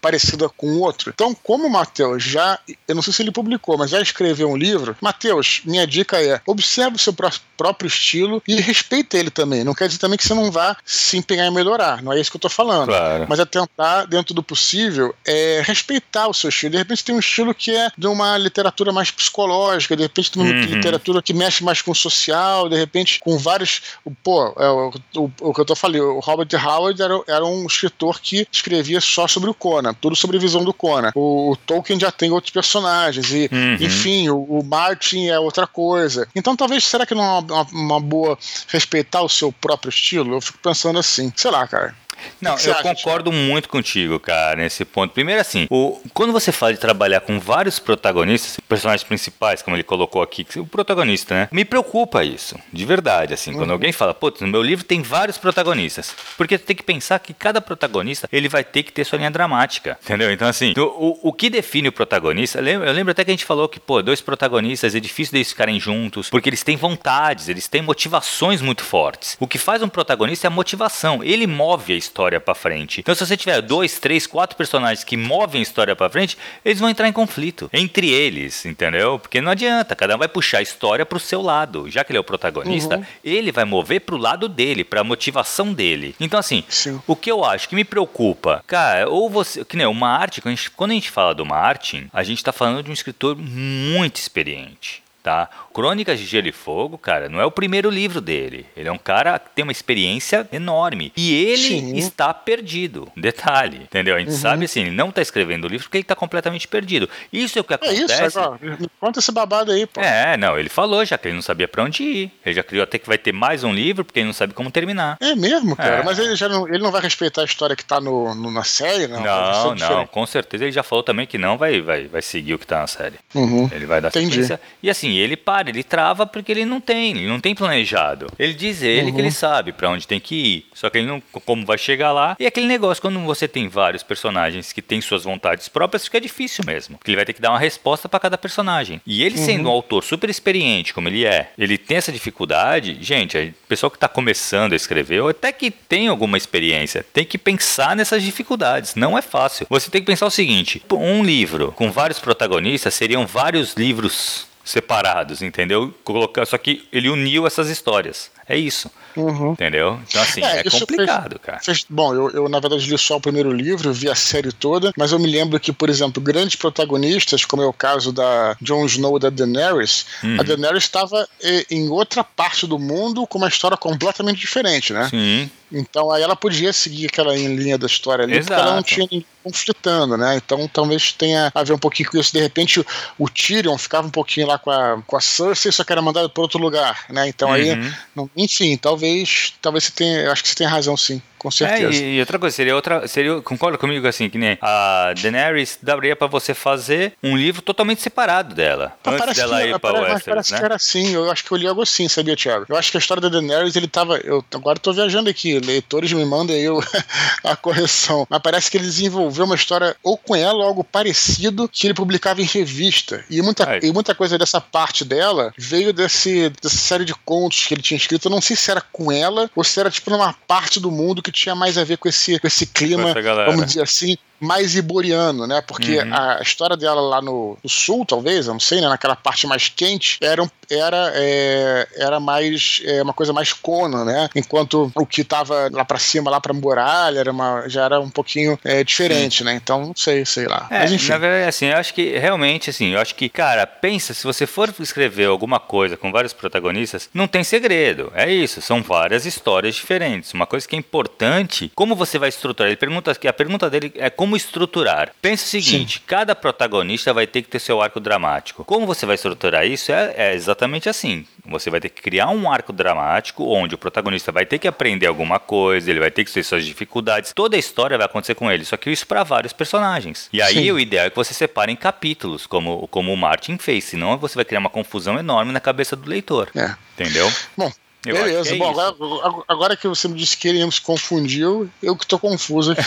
parecida 0.00 0.48
com 0.48 0.78
outro? 0.78 1.12
Então, 1.14 1.34
como 1.34 1.66
o 1.66 1.70
Matheus 1.70 2.22
já, 2.22 2.58
eu 2.88 2.94
não 2.94 3.02
sei 3.02 3.12
se 3.12 3.22
ele 3.22 3.30
publicou, 3.30 3.76
mas 3.76 3.90
já 3.90 4.00
escreveu 4.00 4.48
um 4.48 4.56
livro, 4.56 4.96
Matheus, 5.02 5.60
minha 5.66 5.86
dica 5.86 6.18
é, 6.18 6.40
observe 6.46 6.96
o 6.96 6.98
seu 6.98 7.14
próprio 7.56 7.88
estilo 7.88 8.42
e 8.48 8.58
respeita 8.58 9.18
ele 9.18 9.30
também. 9.30 9.62
Não 9.62 9.74
quer 9.74 9.88
dizer 9.88 10.00
também 10.00 10.16
que 10.16 10.26
você 10.26 10.32
não 10.32 10.50
vá 10.50 10.74
se 10.82 11.18
empenhar 11.18 11.46
em 11.46 11.54
melhorar, 11.54 12.02
não 12.02 12.10
é 12.10 12.18
isso 12.18 12.30
que 12.30 12.38
eu 12.38 12.40
tô 12.40 12.48
falando. 12.48 12.88
Claro. 12.88 13.26
Mas 13.28 13.38
é 13.38 13.44
tentar, 13.44 14.06
dentro 14.06 14.32
do 14.32 14.42
possível, 14.42 14.63
possível, 14.64 15.14
é 15.26 15.62
respeitar 15.64 16.26
o 16.28 16.34
seu 16.34 16.48
estilo. 16.48 16.72
De 16.72 16.78
repente 16.78 17.04
tem 17.04 17.14
um 17.14 17.18
estilo 17.18 17.54
que 17.54 17.70
é 17.70 17.90
de 17.96 18.06
uma 18.06 18.38
literatura 18.38 18.92
mais 18.92 19.10
psicológica, 19.10 19.94
de 19.94 20.02
repente 20.02 20.30
tem 20.30 20.42
uma 20.42 20.50
uhum. 20.50 20.64
literatura 20.64 21.20
que 21.20 21.34
mexe 21.34 21.62
mais 21.62 21.82
com 21.82 21.90
o 21.90 21.94
social, 21.94 22.68
de 22.68 22.76
repente 22.76 23.20
com 23.20 23.36
vários. 23.36 23.82
Pô, 24.22 24.54
é, 24.58 24.68
o, 24.68 24.92
o, 25.16 25.30
o, 25.40 25.54
que 25.54 25.60
eu 25.60 25.64
tô 25.64 25.76
falando, 25.76 26.16
o 26.16 26.20
Robert 26.20 26.48
Howard 26.54 27.00
era, 27.00 27.20
era 27.28 27.44
um 27.44 27.66
escritor 27.66 28.20
que 28.20 28.46
escrevia 28.50 29.00
só 29.00 29.28
sobre 29.28 29.50
o 29.50 29.54
Conan, 29.54 29.92
tudo 29.94 30.16
sobre 30.16 30.38
a 30.38 30.40
visão 30.40 30.64
do 30.64 30.72
Conan. 30.72 31.12
O, 31.14 31.52
o 31.52 31.56
Tolkien 31.56 32.00
já 32.00 32.10
tem 32.10 32.30
outros 32.30 32.52
personagens, 32.52 33.30
e, 33.32 33.50
uhum. 33.52 33.74
enfim, 33.80 34.30
o, 34.30 34.62
Martin 34.64 35.26
é 35.26 35.38
outra 35.38 35.66
coisa. 35.66 36.26
Então 36.34 36.56
talvez, 36.56 36.84
será 36.84 37.04
que 37.04 37.14
não 37.14 37.22
é 37.22 37.38
uma, 37.40 37.62
uma 37.72 38.00
boa 38.00 38.38
respeitar 38.68 39.22
o 39.22 39.28
seu 39.28 39.52
próprio 39.52 39.90
estilo? 39.90 40.36
Eu 40.36 40.40
fico 40.40 40.58
pensando 40.58 40.98
assim, 40.98 41.32
sei 41.36 41.50
lá, 41.50 41.66
cara. 41.68 41.94
Não, 42.40 42.56
eu 42.58 42.74
concordo 42.76 43.32
muito 43.32 43.68
contigo, 43.68 44.18
cara, 44.18 44.56
nesse 44.56 44.84
ponto. 44.84 45.12
Primeiro, 45.12 45.40
assim, 45.40 45.66
o, 45.70 46.00
quando 46.12 46.32
você 46.32 46.52
fala 46.52 46.72
de 46.72 46.80
trabalhar 46.80 47.20
com 47.20 47.38
vários 47.38 47.78
protagonistas, 47.78 48.58
personagens 48.68 49.04
principais, 49.04 49.62
como 49.62 49.76
ele 49.76 49.82
colocou 49.82 50.22
aqui, 50.22 50.46
o 50.56 50.66
protagonista, 50.66 51.34
né? 51.34 51.48
Me 51.50 51.64
preocupa 51.64 52.24
isso, 52.24 52.58
de 52.72 52.84
verdade, 52.84 53.34
assim. 53.34 53.52
Uhum. 53.52 53.58
Quando 53.58 53.72
alguém 53.72 53.92
fala, 53.92 54.14
putz, 54.14 54.40
no 54.40 54.48
meu 54.48 54.62
livro 54.62 54.84
tem 54.84 55.02
vários 55.02 55.38
protagonistas. 55.38 56.14
Porque 56.36 56.58
tu 56.58 56.64
tem 56.64 56.76
que 56.76 56.82
pensar 56.82 57.18
que 57.18 57.32
cada 57.32 57.60
protagonista, 57.60 58.28
ele 58.32 58.48
vai 58.48 58.64
ter 58.64 58.82
que 58.82 58.92
ter 58.92 59.04
sua 59.04 59.18
linha 59.18 59.30
dramática, 59.30 59.98
entendeu? 60.04 60.30
Então, 60.32 60.48
assim, 60.48 60.74
o, 60.76 60.82
o, 60.82 61.28
o 61.28 61.32
que 61.32 61.48
define 61.48 61.88
o 61.88 61.92
protagonista, 61.92 62.58
eu 62.58 62.62
lembro, 62.62 62.88
eu 62.88 62.92
lembro 62.92 63.10
até 63.12 63.24
que 63.24 63.30
a 63.30 63.34
gente 63.34 63.44
falou 63.44 63.68
que, 63.68 63.80
pô, 63.80 64.02
dois 64.02 64.20
protagonistas, 64.20 64.94
é 64.94 65.00
difícil 65.00 65.32
deles 65.32 65.50
ficarem 65.50 65.78
juntos, 65.80 66.28
porque 66.30 66.48
eles 66.48 66.62
têm 66.62 66.76
vontades, 66.76 67.48
eles 67.48 67.68
têm 67.68 67.82
motivações 67.82 68.60
muito 68.60 68.82
fortes. 68.82 69.36
O 69.40 69.46
que 69.46 69.58
faz 69.58 69.82
um 69.82 69.88
protagonista 69.88 70.46
é 70.46 70.48
a 70.48 70.50
motivação. 70.50 71.22
Ele 71.22 71.46
move 71.46 71.92
a 71.92 71.96
história 72.04 72.40
para 72.40 72.54
frente. 72.54 73.00
Então, 73.00 73.14
se 73.14 73.26
você 73.26 73.36
tiver 73.36 73.60
dois, 73.60 73.98
três, 73.98 74.26
quatro 74.26 74.56
personagens 74.56 75.04
que 75.04 75.16
movem 75.16 75.60
a 75.60 75.62
história 75.62 75.96
para 75.96 76.10
frente, 76.10 76.36
eles 76.64 76.78
vão 76.78 76.88
entrar 76.88 77.08
em 77.08 77.12
conflito 77.12 77.68
entre 77.72 78.10
eles, 78.10 78.64
entendeu? 78.64 79.18
Porque 79.18 79.40
não 79.40 79.52
adianta, 79.52 79.96
cada 79.96 80.14
um 80.14 80.18
vai 80.18 80.28
puxar 80.28 80.58
a 80.58 80.62
história 80.62 81.06
para 81.06 81.16
o 81.16 81.20
seu 81.20 81.40
lado. 81.40 81.90
Já 81.90 82.04
que 82.04 82.12
ele 82.12 82.18
é 82.18 82.20
o 82.20 82.24
protagonista, 82.24 82.96
uhum. 82.96 83.04
ele 83.24 83.50
vai 83.50 83.64
mover 83.64 84.00
para 84.00 84.14
o 84.14 84.18
lado 84.18 84.48
dele, 84.48 84.84
para 84.84 85.00
a 85.00 85.04
motivação 85.04 85.72
dele. 85.72 86.14
Então, 86.20 86.38
assim, 86.38 86.64
Sim. 86.68 87.00
o 87.06 87.16
que 87.16 87.30
eu 87.30 87.44
acho 87.44 87.68
que 87.68 87.74
me 87.74 87.84
preocupa, 87.84 88.62
cara, 88.66 89.08
ou 89.08 89.28
você, 89.30 89.64
que 89.64 89.76
nem 89.76 89.86
uma 89.86 90.08
arte, 90.08 90.40
quando 90.40 90.52
a 90.52 90.56
gente, 90.56 90.70
quando 90.70 90.90
a 90.90 90.94
gente 90.94 91.10
fala 91.10 91.34
de 91.34 91.42
uma 91.42 91.56
arte, 91.56 92.06
a 92.12 92.22
gente 92.22 92.38
está 92.38 92.52
falando 92.52 92.82
de 92.82 92.90
um 92.90 92.94
escritor 92.94 93.36
muito 93.36 94.16
experiente 94.16 95.04
tá? 95.24 95.48
Crônicas 95.74 96.20
de 96.20 96.24
Gelo 96.24 96.46
e 96.46 96.52
Fogo, 96.52 96.96
cara, 96.96 97.28
não 97.28 97.40
é 97.40 97.44
o 97.44 97.50
primeiro 97.50 97.90
livro 97.90 98.20
dele. 98.20 98.64
Ele 98.76 98.88
é 98.88 98.92
um 98.92 98.98
cara 98.98 99.40
que 99.40 99.50
tem 99.50 99.64
uma 99.64 99.72
experiência 99.72 100.48
enorme. 100.52 101.12
E 101.16 101.34
ele 101.34 101.80
Sim. 101.80 101.96
está 101.96 102.32
perdido. 102.32 103.10
Detalhe, 103.16 103.78
entendeu? 103.78 104.14
A 104.14 104.20
gente 104.20 104.30
uhum. 104.30 104.38
sabe 104.38 104.64
assim, 104.66 104.82
ele 104.82 104.92
não 104.92 105.08
está 105.08 105.20
escrevendo 105.20 105.64
o 105.64 105.68
livro 105.68 105.84
porque 105.84 105.98
ele 105.98 106.02
está 106.02 106.14
completamente 106.14 106.68
perdido. 106.68 107.10
Isso 107.32 107.58
é 107.58 107.60
o 107.60 107.64
que 107.64 107.74
acontece. 107.74 108.02
É 108.02 108.26
isso, 108.26 108.38
agora. 108.38 108.60
Conta 109.00 109.18
esse 109.18 109.32
babado 109.32 109.72
aí, 109.72 109.84
pô. 109.84 110.00
É, 110.00 110.36
não, 110.36 110.56
ele 110.56 110.68
falou 110.68 111.04
já 111.04 111.18
que 111.18 111.26
ele 111.26 111.34
não 111.34 111.42
sabia 111.42 111.66
para 111.66 111.82
onde 111.82 112.04
ir. 112.04 112.30
Ele 112.46 112.54
já 112.54 112.62
criou 112.62 112.84
até 112.84 112.96
que 112.96 113.08
vai 113.08 113.18
ter 113.18 113.32
mais 113.32 113.64
um 113.64 113.72
livro 113.72 114.04
porque 114.04 114.20
ele 114.20 114.26
não 114.26 114.32
sabe 114.32 114.54
como 114.54 114.70
terminar. 114.70 115.16
É 115.20 115.34
mesmo, 115.34 115.74
cara. 115.74 115.96
É. 115.96 116.02
Mas 116.04 116.20
ele 116.20 116.36
já 116.36 116.48
não, 116.48 116.68
ele 116.68 116.78
não 116.78 116.92
vai 116.92 117.02
respeitar 117.02 117.42
a 117.42 117.44
história 117.44 117.74
que 117.74 117.82
está 117.82 118.00
no, 118.00 118.32
no, 118.32 118.48
na 118.48 118.62
série, 118.62 119.08
não? 119.08 119.20
Não, 119.20 119.74
não, 119.74 120.06
com 120.06 120.24
certeza 120.24 120.64
ele 120.64 120.72
já 120.72 120.84
falou 120.84 121.02
também 121.02 121.26
que 121.26 121.36
não 121.36 121.58
vai, 121.58 121.80
vai, 121.80 122.06
vai 122.06 122.22
seguir 122.22 122.54
o 122.54 122.58
que 122.58 122.64
está 122.64 122.78
na 122.78 122.86
série. 122.86 123.16
Uhum. 123.34 123.68
Ele 123.72 123.86
vai 123.86 124.00
dar 124.00 124.08
Entendi. 124.08 124.30
sequência. 124.30 124.60
E 124.80 124.88
assim, 124.88 125.10
ele 125.16 125.36
para, 125.36 125.63
ele 125.70 125.82
trava 125.82 126.26
porque 126.26 126.52
ele 126.52 126.64
não 126.64 126.80
tem, 126.80 127.10
ele 127.10 127.26
não 127.26 127.40
tem 127.40 127.54
planejado. 127.54 128.26
Ele 128.38 128.54
diz 128.54 128.82
ele 128.82 129.08
uhum. 129.08 129.14
que 129.14 129.20
ele 129.20 129.30
sabe 129.30 129.72
para 129.72 129.90
onde 129.90 130.06
tem 130.06 130.20
que 130.20 130.34
ir, 130.34 130.66
só 130.74 130.90
que 130.90 130.98
ele 130.98 131.06
não 131.06 131.22
como 131.44 131.64
vai 131.64 131.78
chegar 131.78 132.12
lá. 132.12 132.36
E 132.38 132.46
aquele 132.46 132.66
negócio 132.66 133.00
quando 133.00 133.18
você 133.20 133.46
tem 133.46 133.68
vários 133.68 134.02
personagens 134.02 134.72
que 134.72 134.82
têm 134.82 135.00
suas 135.00 135.24
vontades 135.24 135.68
próprias, 135.68 136.04
fica 136.04 136.20
difícil 136.20 136.64
mesmo, 136.66 136.98
porque 136.98 137.10
ele 137.10 137.16
vai 137.16 137.24
ter 137.24 137.32
que 137.32 137.40
dar 137.40 137.50
uma 137.50 137.58
resposta 137.58 138.08
para 138.08 138.20
cada 138.20 138.38
personagem. 138.38 139.00
E 139.06 139.22
ele 139.22 139.38
uhum. 139.38 139.44
sendo 139.44 139.68
um 139.68 139.72
autor 139.72 140.02
super 140.02 140.30
experiente 140.30 140.94
como 140.94 141.08
ele 141.08 141.24
é, 141.24 141.52
ele 141.58 141.78
tem 141.78 141.96
essa 141.96 142.12
dificuldade, 142.12 142.98
gente, 143.00 143.36
o 143.36 143.68
pessoal 143.68 143.90
que 143.90 143.96
está 143.96 144.08
começando 144.08 144.72
a 144.72 144.76
escrever, 144.76 145.20
ou 145.20 145.28
até 145.28 145.52
que 145.52 145.70
tem 145.70 146.08
alguma 146.08 146.36
experiência, 146.36 147.04
tem 147.12 147.24
que 147.24 147.38
pensar 147.38 147.96
nessas 147.96 148.22
dificuldades. 148.22 148.94
Não 148.94 149.16
é 149.16 149.22
fácil. 149.22 149.66
Você 149.68 149.90
tem 149.90 150.00
que 150.00 150.06
pensar 150.06 150.26
o 150.26 150.30
seguinte: 150.30 150.82
um 150.92 151.22
livro 151.22 151.72
com 151.72 151.90
vários 151.90 152.18
protagonistas 152.18 152.94
seriam 152.94 153.26
vários 153.26 153.74
livros 153.74 154.46
separados, 154.64 155.42
entendeu? 155.42 155.94
Colocar, 156.02 156.46
só 156.46 156.56
que 156.56 156.88
ele 156.90 157.08
uniu 157.08 157.46
essas 157.46 157.68
histórias. 157.68 158.32
É 158.48 158.56
isso. 158.56 158.90
Uhum. 159.16 159.52
Entendeu? 159.52 160.00
Então, 160.08 160.20
assim, 160.20 160.42
é, 160.42 160.60
é 160.60 160.64
complicado, 160.64 161.30
fez, 161.30 161.42
cara. 161.42 161.60
Fez, 161.60 161.86
bom, 161.88 162.14
eu, 162.14 162.30
eu, 162.30 162.48
na 162.48 162.58
verdade, 162.58 162.90
li 162.90 162.98
só 162.98 163.16
o 163.16 163.20
primeiro 163.20 163.52
livro, 163.52 163.92
vi 163.92 164.10
a 164.10 164.14
série 164.14 164.52
toda, 164.52 164.92
mas 164.96 165.12
eu 165.12 165.18
me 165.18 165.30
lembro 165.30 165.58
que, 165.60 165.72
por 165.72 165.88
exemplo, 165.88 166.22
grandes 166.22 166.56
protagonistas, 166.56 167.44
como 167.44 167.62
é 167.62 167.66
o 167.66 167.72
caso 167.72 168.12
da 168.12 168.56
Jon 168.60 168.84
Snow 168.86 169.18
da 169.18 169.30
Daenerys, 169.30 170.06
uhum. 170.22 170.40
a 170.40 170.42
Daenerys 170.42 170.84
estava 170.84 171.28
em 171.70 171.88
outra 171.88 172.24
parte 172.24 172.66
do 172.66 172.78
mundo 172.78 173.26
com 173.26 173.38
uma 173.38 173.48
história 173.48 173.76
completamente 173.76 174.40
diferente, 174.40 174.92
né? 174.92 175.08
Sim. 175.08 175.50
Então 175.74 176.10
aí 176.10 176.22
ela 176.22 176.36
podia 176.36 176.72
seguir 176.72 177.06
aquela 177.06 177.34
linha 177.34 177.76
da 177.76 177.86
história 177.86 178.24
ali, 178.24 178.38
Exato. 178.38 178.46
porque 178.46 178.60
ela 178.60 178.76
não 178.76 178.82
tinha 178.82 179.08
ninguém 179.10 179.26
conflitando, 179.42 180.16
né? 180.16 180.36
Então 180.36 180.68
talvez 180.68 181.12
tenha 181.12 181.50
a 181.54 181.62
ver 181.62 181.72
um 181.72 181.78
pouquinho 181.78 182.10
com 182.10 182.18
isso. 182.18 182.32
De 182.32 182.40
repente 182.40 182.80
o, 182.80 182.86
o 183.18 183.28
Tyrion 183.28 183.76
ficava 183.76 184.06
um 184.06 184.10
pouquinho 184.10 184.46
lá 184.46 184.58
com 184.58 184.70
a, 184.70 185.02
com 185.06 185.16
a 185.16 185.20
Cersei, 185.20 185.72
só 185.72 185.84
que 185.84 185.92
era 185.92 186.00
mandado 186.00 186.30
para 186.30 186.42
outro 186.42 186.58
lugar, 186.58 187.04
né? 187.10 187.28
Então 187.28 187.48
uhum. 187.48 187.54
aí, 187.54 187.92
não, 188.14 188.30
enfim, 188.36 188.76
talvez, 188.76 189.54
talvez 189.62 189.84
você 189.84 189.92
tenha, 189.92 190.32
acho 190.32 190.42
que 190.42 190.48
você 190.48 190.54
tem 190.54 190.66
razão 190.66 190.96
sim 190.96 191.20
com 191.44 191.50
certeza. 191.50 192.02
É, 192.02 192.14
e, 192.14 192.20
outra 192.20 192.38
coisa, 192.38 192.56
seria 192.56 192.74
outra. 192.74 193.06
Seria, 193.06 193.38
concorda 193.42 193.76
comigo 193.76 194.08
assim, 194.08 194.30
que 194.30 194.38
nem 194.38 194.56
a 194.62 195.12
Daenerys 195.12 195.78
daria 195.82 196.16
para 196.16 196.26
você 196.26 196.54
fazer 196.54 197.12
um 197.22 197.36
livro 197.36 197.60
totalmente 197.60 198.00
separado 198.00 198.54
dela. 198.54 198.96
Ah, 199.04 199.10
antes 199.10 199.36
dela 199.36 199.60
que, 199.60 199.68
ir 199.68 199.78
pra 199.78 199.92
Westeros, 199.92 200.24
parece 200.24 200.52
né? 200.52 200.58
que 200.58 200.64
era 200.64 200.74
assim, 200.74 201.12
eu 201.12 201.30
acho 201.30 201.44
que 201.44 201.52
eu 201.52 201.58
li 201.58 201.66
algo 201.66 201.82
assim, 201.82 202.08
sabia, 202.08 202.34
Thiago? 202.34 202.64
Eu 202.66 202.76
acho 202.76 202.90
que 202.90 202.96
a 202.96 203.00
história 203.00 203.20
da 203.20 203.28
Daenerys, 203.28 203.76
ele 203.76 203.86
tava. 203.86 204.16
Eu 204.16 204.42
agora 204.54 204.78
tô 204.78 204.90
viajando 204.94 205.28
aqui, 205.28 205.58
leitores 205.58 206.10
me 206.14 206.24
mandem 206.24 206.56
aí 206.56 206.64
a 207.44 207.54
correção. 207.54 208.26
Mas 208.30 208.40
parece 208.40 208.70
que 208.70 208.78
ele 208.78 208.86
desenvolveu 208.86 209.44
uma 209.44 209.54
história 209.54 209.94
ou 210.02 210.16
com 210.16 210.34
ela 210.34 210.60
ou 210.60 210.62
algo 210.62 210.82
parecido 210.82 211.68
que 211.68 211.86
ele 211.86 211.92
publicava 211.92 212.40
em 212.40 212.46
revista. 212.46 213.22
E 213.28 213.42
muita, 213.42 213.80
e 213.82 213.92
muita 213.92 214.14
coisa 214.14 214.38
dessa 214.38 214.62
parte 214.62 215.04
dela 215.04 215.52
veio 215.58 215.92
desse, 215.92 216.48
dessa 216.62 216.78
série 216.78 217.04
de 217.04 217.14
contos 217.14 217.66
que 217.66 217.74
ele 217.74 217.82
tinha 217.82 217.98
escrito. 217.98 218.28
Eu 218.28 218.30
não 218.30 218.40
sei 218.40 218.56
se 218.56 218.70
era 218.70 218.80
com 218.80 219.12
ela 219.12 219.50
ou 219.54 219.62
se 219.62 219.78
era 219.78 219.90
tipo 219.90 220.10
numa 220.10 220.32
parte 220.32 220.80
do 220.80 220.90
mundo 220.90 221.22
que 221.22 221.33
tinha 221.34 221.54
mais 221.54 221.76
a 221.76 221.84
ver 221.84 221.98
com 221.98 222.08
esse, 222.08 222.38
com 222.38 222.46
esse 222.46 222.64
clima, 222.66 223.12
vamos 223.46 223.66
dizer 223.66 223.82
assim, 223.82 224.16
mais 224.40 224.74
iboriano, 224.76 225.46
né? 225.46 225.62
Porque 225.66 225.98
uhum. 225.98 226.14
a 226.14 226.40
história 226.42 226.76
dela 226.76 227.00
lá 227.00 227.22
no, 227.22 227.56
no, 227.62 227.70
sul, 227.70 228.04
talvez, 228.04 228.46
eu 228.46 228.52
não 228.52 228.60
sei, 228.60 228.80
né? 228.80 228.88
Naquela 228.88 229.16
parte 229.16 229.46
mais 229.46 229.68
quente, 229.68 230.18
era, 230.20 230.48
era, 230.70 231.12
é, 231.14 231.88
era 231.96 232.20
mais 232.20 232.82
é, 232.84 233.02
uma 233.02 233.12
coisa 233.12 233.32
mais 233.32 233.52
cona, 233.52 234.04
né? 234.04 234.28
Enquanto 234.34 234.90
o 234.94 235.06
que 235.06 235.24
tava 235.24 235.68
lá 235.72 235.84
para 235.84 235.98
cima, 235.98 236.30
lá 236.30 236.40
pra 236.40 236.52
muralha, 236.52 237.20
era 237.20 237.30
uma, 237.30 237.68
já 237.68 237.84
era 237.84 238.00
um 238.00 238.10
pouquinho 238.10 238.58
é, 238.64 238.84
diferente, 238.84 239.38
Sim. 239.38 239.44
né? 239.44 239.54
Então, 239.54 239.86
não 239.86 239.96
sei, 239.96 240.24
sei 240.24 240.46
lá. 240.46 240.66
É, 240.70 240.80
Mas 240.80 240.92
enfim. 240.92 241.08
Na 241.08 241.18
verdade, 241.18 241.48
assim, 241.48 241.66
eu 241.66 241.76
acho 241.76 241.94
que 241.94 242.18
realmente, 242.18 242.70
assim, 242.70 242.88
eu 242.90 243.00
acho 243.00 243.14
que, 243.14 243.28
cara, 243.28 243.66
pensa, 243.66 244.12
se 244.12 244.24
você 244.24 244.46
for 244.46 244.74
escrever 244.80 245.26
alguma 245.26 245.58
coisa 245.60 245.96
com 245.96 246.12
vários 246.12 246.32
protagonistas, 246.32 247.08
não 247.14 247.26
tem 247.26 247.44
segredo. 247.44 248.12
É 248.14 248.30
isso, 248.30 248.60
são 248.60 248.82
várias 248.82 249.26
histórias 249.26 249.74
diferentes. 249.74 250.32
Uma 250.32 250.46
coisa 250.46 250.66
que 250.66 250.76
é 250.76 250.78
importante, 250.78 251.72
como 251.74 251.94
você 251.94 252.18
vai 252.18 252.28
estruturar? 252.28 252.68
Ele 252.68 252.76
pergunta, 252.76 253.12
a 253.12 253.32
pergunta 253.32 253.70
dele 253.70 253.92
é 253.96 254.10
como 254.10 254.23
como 254.24 254.36
estruturar. 254.36 255.12
Pensa 255.20 255.44
o 255.44 255.48
seguinte: 255.48 255.98
Sim. 255.98 256.04
cada 256.06 256.34
protagonista 256.34 257.12
vai 257.12 257.26
ter 257.26 257.42
que 257.42 257.48
ter 257.48 257.58
seu 257.58 257.82
arco 257.82 258.00
dramático. 258.00 258.64
Como 258.64 258.86
você 258.86 259.04
vai 259.04 259.16
estruturar 259.16 259.66
isso? 259.66 259.92
É, 259.92 260.14
é, 260.16 260.34
exatamente 260.34 260.88
assim. 260.88 261.26
Você 261.46 261.68
vai 261.68 261.78
ter 261.78 261.90
que 261.90 262.00
criar 262.00 262.30
um 262.30 262.50
arco 262.50 262.72
dramático 262.72 263.44
onde 263.44 263.74
o 263.74 263.78
protagonista 263.78 264.32
vai 264.32 264.46
ter 264.46 264.58
que 264.58 264.66
aprender 264.66 265.06
alguma 265.06 265.38
coisa, 265.38 265.90
ele 265.90 266.00
vai 266.00 266.10
ter 266.10 266.24
que 266.24 266.32
ter 266.32 266.42
suas 266.42 266.64
dificuldades. 266.64 267.34
Toda 267.34 267.54
a 267.54 267.58
história 267.58 267.98
vai 267.98 268.06
acontecer 268.06 268.34
com 268.34 268.50
ele, 268.50 268.64
só 268.64 268.78
que 268.78 268.90
isso 268.90 269.06
para 269.06 269.22
vários 269.22 269.52
personagens. 269.52 270.30
E 270.32 270.40
aí 270.40 270.54
Sim. 270.54 270.70
o 270.70 270.80
ideal 270.80 271.04
é 271.04 271.10
que 271.10 271.16
você 271.16 271.34
separe 271.34 271.70
em 271.70 271.76
capítulos, 271.76 272.46
como, 272.46 272.88
como 272.88 273.12
o 273.12 273.16
Martin 273.16 273.58
fez, 273.58 273.84
senão 273.84 274.16
você 274.16 274.36
vai 274.36 274.44
criar 274.46 274.60
uma 274.60 274.70
confusão 274.70 275.18
enorme 275.18 275.52
na 275.52 275.60
cabeça 275.60 275.94
do 275.94 276.08
leitor. 276.08 276.48
É. 276.56 276.74
Entendeu? 276.94 277.30
Bom, 277.54 277.70
eu 278.06 278.14
Beleza, 278.14 278.54
é 278.54 278.58
bom, 278.58 278.70
agora, 278.70 279.44
agora, 279.48 279.76
que 279.76 279.88
você 279.88 280.08
me 280.08 280.14
disse 280.14 280.36
que 280.36 280.48
ele 280.48 280.70
se 280.70 280.80
confundiu, 280.80 281.70
eu 281.82 281.96
que 281.96 282.06
tô 282.06 282.18
confuso 282.18 282.72
aqui. 282.72 282.82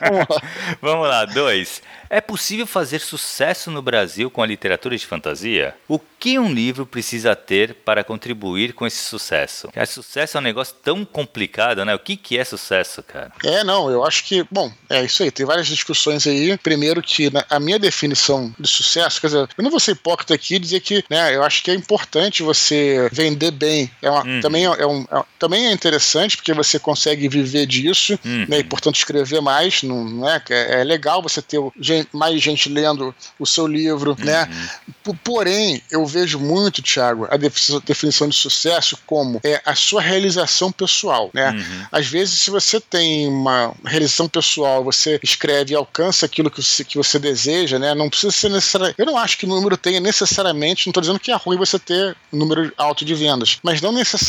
Vamos 0.00 0.26
lá. 0.28 0.42
Vamos 0.80 1.08
lá, 1.08 1.24
dois. 1.26 1.82
É 2.12 2.20
possível 2.20 2.66
fazer 2.66 2.98
sucesso 2.98 3.70
no 3.70 3.80
Brasil 3.80 4.30
com 4.30 4.42
a 4.42 4.46
literatura 4.46 4.94
de 4.94 5.06
fantasia? 5.06 5.74
O 5.88 5.98
que 5.98 6.38
um 6.38 6.52
livro 6.52 6.84
precisa 6.84 7.34
ter 7.34 7.74
para 7.74 8.04
contribuir 8.04 8.74
com 8.74 8.86
esse 8.86 9.02
sucesso? 9.02 9.68
Porque 9.68 9.86
sucesso 9.86 10.36
é 10.36 10.40
um 10.40 10.42
negócio 10.42 10.76
tão 10.82 11.06
complicado, 11.06 11.82
né? 11.86 11.94
O 11.94 11.98
que, 11.98 12.14
que 12.18 12.36
é 12.36 12.44
sucesso, 12.44 13.02
cara? 13.02 13.32
É, 13.42 13.64
não, 13.64 13.90
eu 13.90 14.04
acho 14.04 14.24
que, 14.24 14.44
bom, 14.50 14.70
é 14.90 15.02
isso 15.02 15.22
aí, 15.22 15.30
tem 15.30 15.46
várias 15.46 15.66
discussões 15.66 16.26
aí. 16.26 16.58
Primeiro 16.58 17.00
que 17.00 17.32
né, 17.32 17.42
a 17.48 17.58
minha 17.58 17.78
definição 17.78 18.54
de 18.58 18.68
sucesso, 18.68 19.18
quer 19.18 19.28
dizer, 19.28 19.48
eu 19.56 19.64
não 19.64 19.70
vou 19.70 19.80
ser 19.80 19.92
hipócrita 19.92 20.34
aqui 20.34 20.56
e 20.56 20.58
dizer 20.58 20.80
que, 20.80 21.02
né, 21.08 21.34
eu 21.34 21.42
acho 21.42 21.62
que 21.62 21.70
é 21.70 21.74
importante 21.74 22.42
você 22.42 23.08
vender 23.10 23.52
bem, 23.52 23.90
é 24.02 24.10
uma 24.10 24.22
Uhum. 24.32 24.40
Também, 24.40 24.64
é, 24.64 24.86
um, 24.86 25.02
é, 25.10 25.24
também 25.38 25.66
é 25.66 25.72
interessante 25.72 26.36
porque 26.36 26.52
você 26.52 26.78
consegue 26.78 27.28
viver 27.28 27.66
disso, 27.66 28.18
uhum. 28.24 28.46
né? 28.48 28.60
E, 28.60 28.64
portanto, 28.64 28.96
escrever 28.96 29.40
mais. 29.40 29.82
Não, 29.82 30.04
não 30.04 30.28
é? 30.28 30.42
é, 30.50 30.80
é 30.80 30.84
legal 30.84 31.22
você 31.22 31.42
ter 31.42 31.58
mais 32.12 32.40
gente 32.40 32.68
lendo 32.68 33.14
o 33.38 33.46
seu 33.46 33.66
livro, 33.66 34.16
né? 34.18 34.42
uhum. 34.42 35.12
né? 35.12 35.18
Porém, 35.24 35.82
eu 35.90 36.06
vejo 36.06 36.38
muito, 36.38 36.82
Thiago, 36.82 37.26
a 37.30 37.36
definição 37.36 38.28
de 38.28 38.36
sucesso 38.36 38.98
como 39.06 39.40
é 39.44 39.60
a 39.64 39.74
sua 39.74 40.00
realização 40.00 40.70
pessoal, 40.70 41.30
né? 41.34 41.50
Uhum. 41.50 41.86
Às 41.90 42.06
vezes, 42.06 42.40
se 42.40 42.50
você 42.50 42.80
tem 42.80 43.28
uma 43.28 43.74
realização 43.84 44.28
pessoal, 44.28 44.84
você 44.84 45.18
escreve 45.22 45.72
e 45.72 45.76
alcança 45.76 46.26
aquilo 46.26 46.50
que 46.50 46.62
você, 46.62 46.84
que 46.84 46.96
você 46.96 47.18
deseja, 47.18 47.78
né? 47.78 47.94
Não 47.94 48.08
precisa 48.08 48.32
ser 48.32 48.48
necessariamente. 48.48 48.98
Eu 48.98 49.06
não 49.06 49.16
acho 49.16 49.36
que 49.36 49.44
o 49.44 49.48
número 49.48 49.76
tenha 49.76 50.00
necessariamente, 50.00 50.86
não 50.86 50.90
estou 50.90 51.00
dizendo 51.00 51.20
que 51.20 51.30
é 51.30 51.34
ruim 51.34 51.56
você 51.56 51.78
ter 51.78 52.16
número 52.32 52.72
alto 52.76 53.04
de 53.04 53.14
vendas, 53.14 53.58
mas 53.62 53.80
não 53.80 53.92
necessariamente 53.92 54.21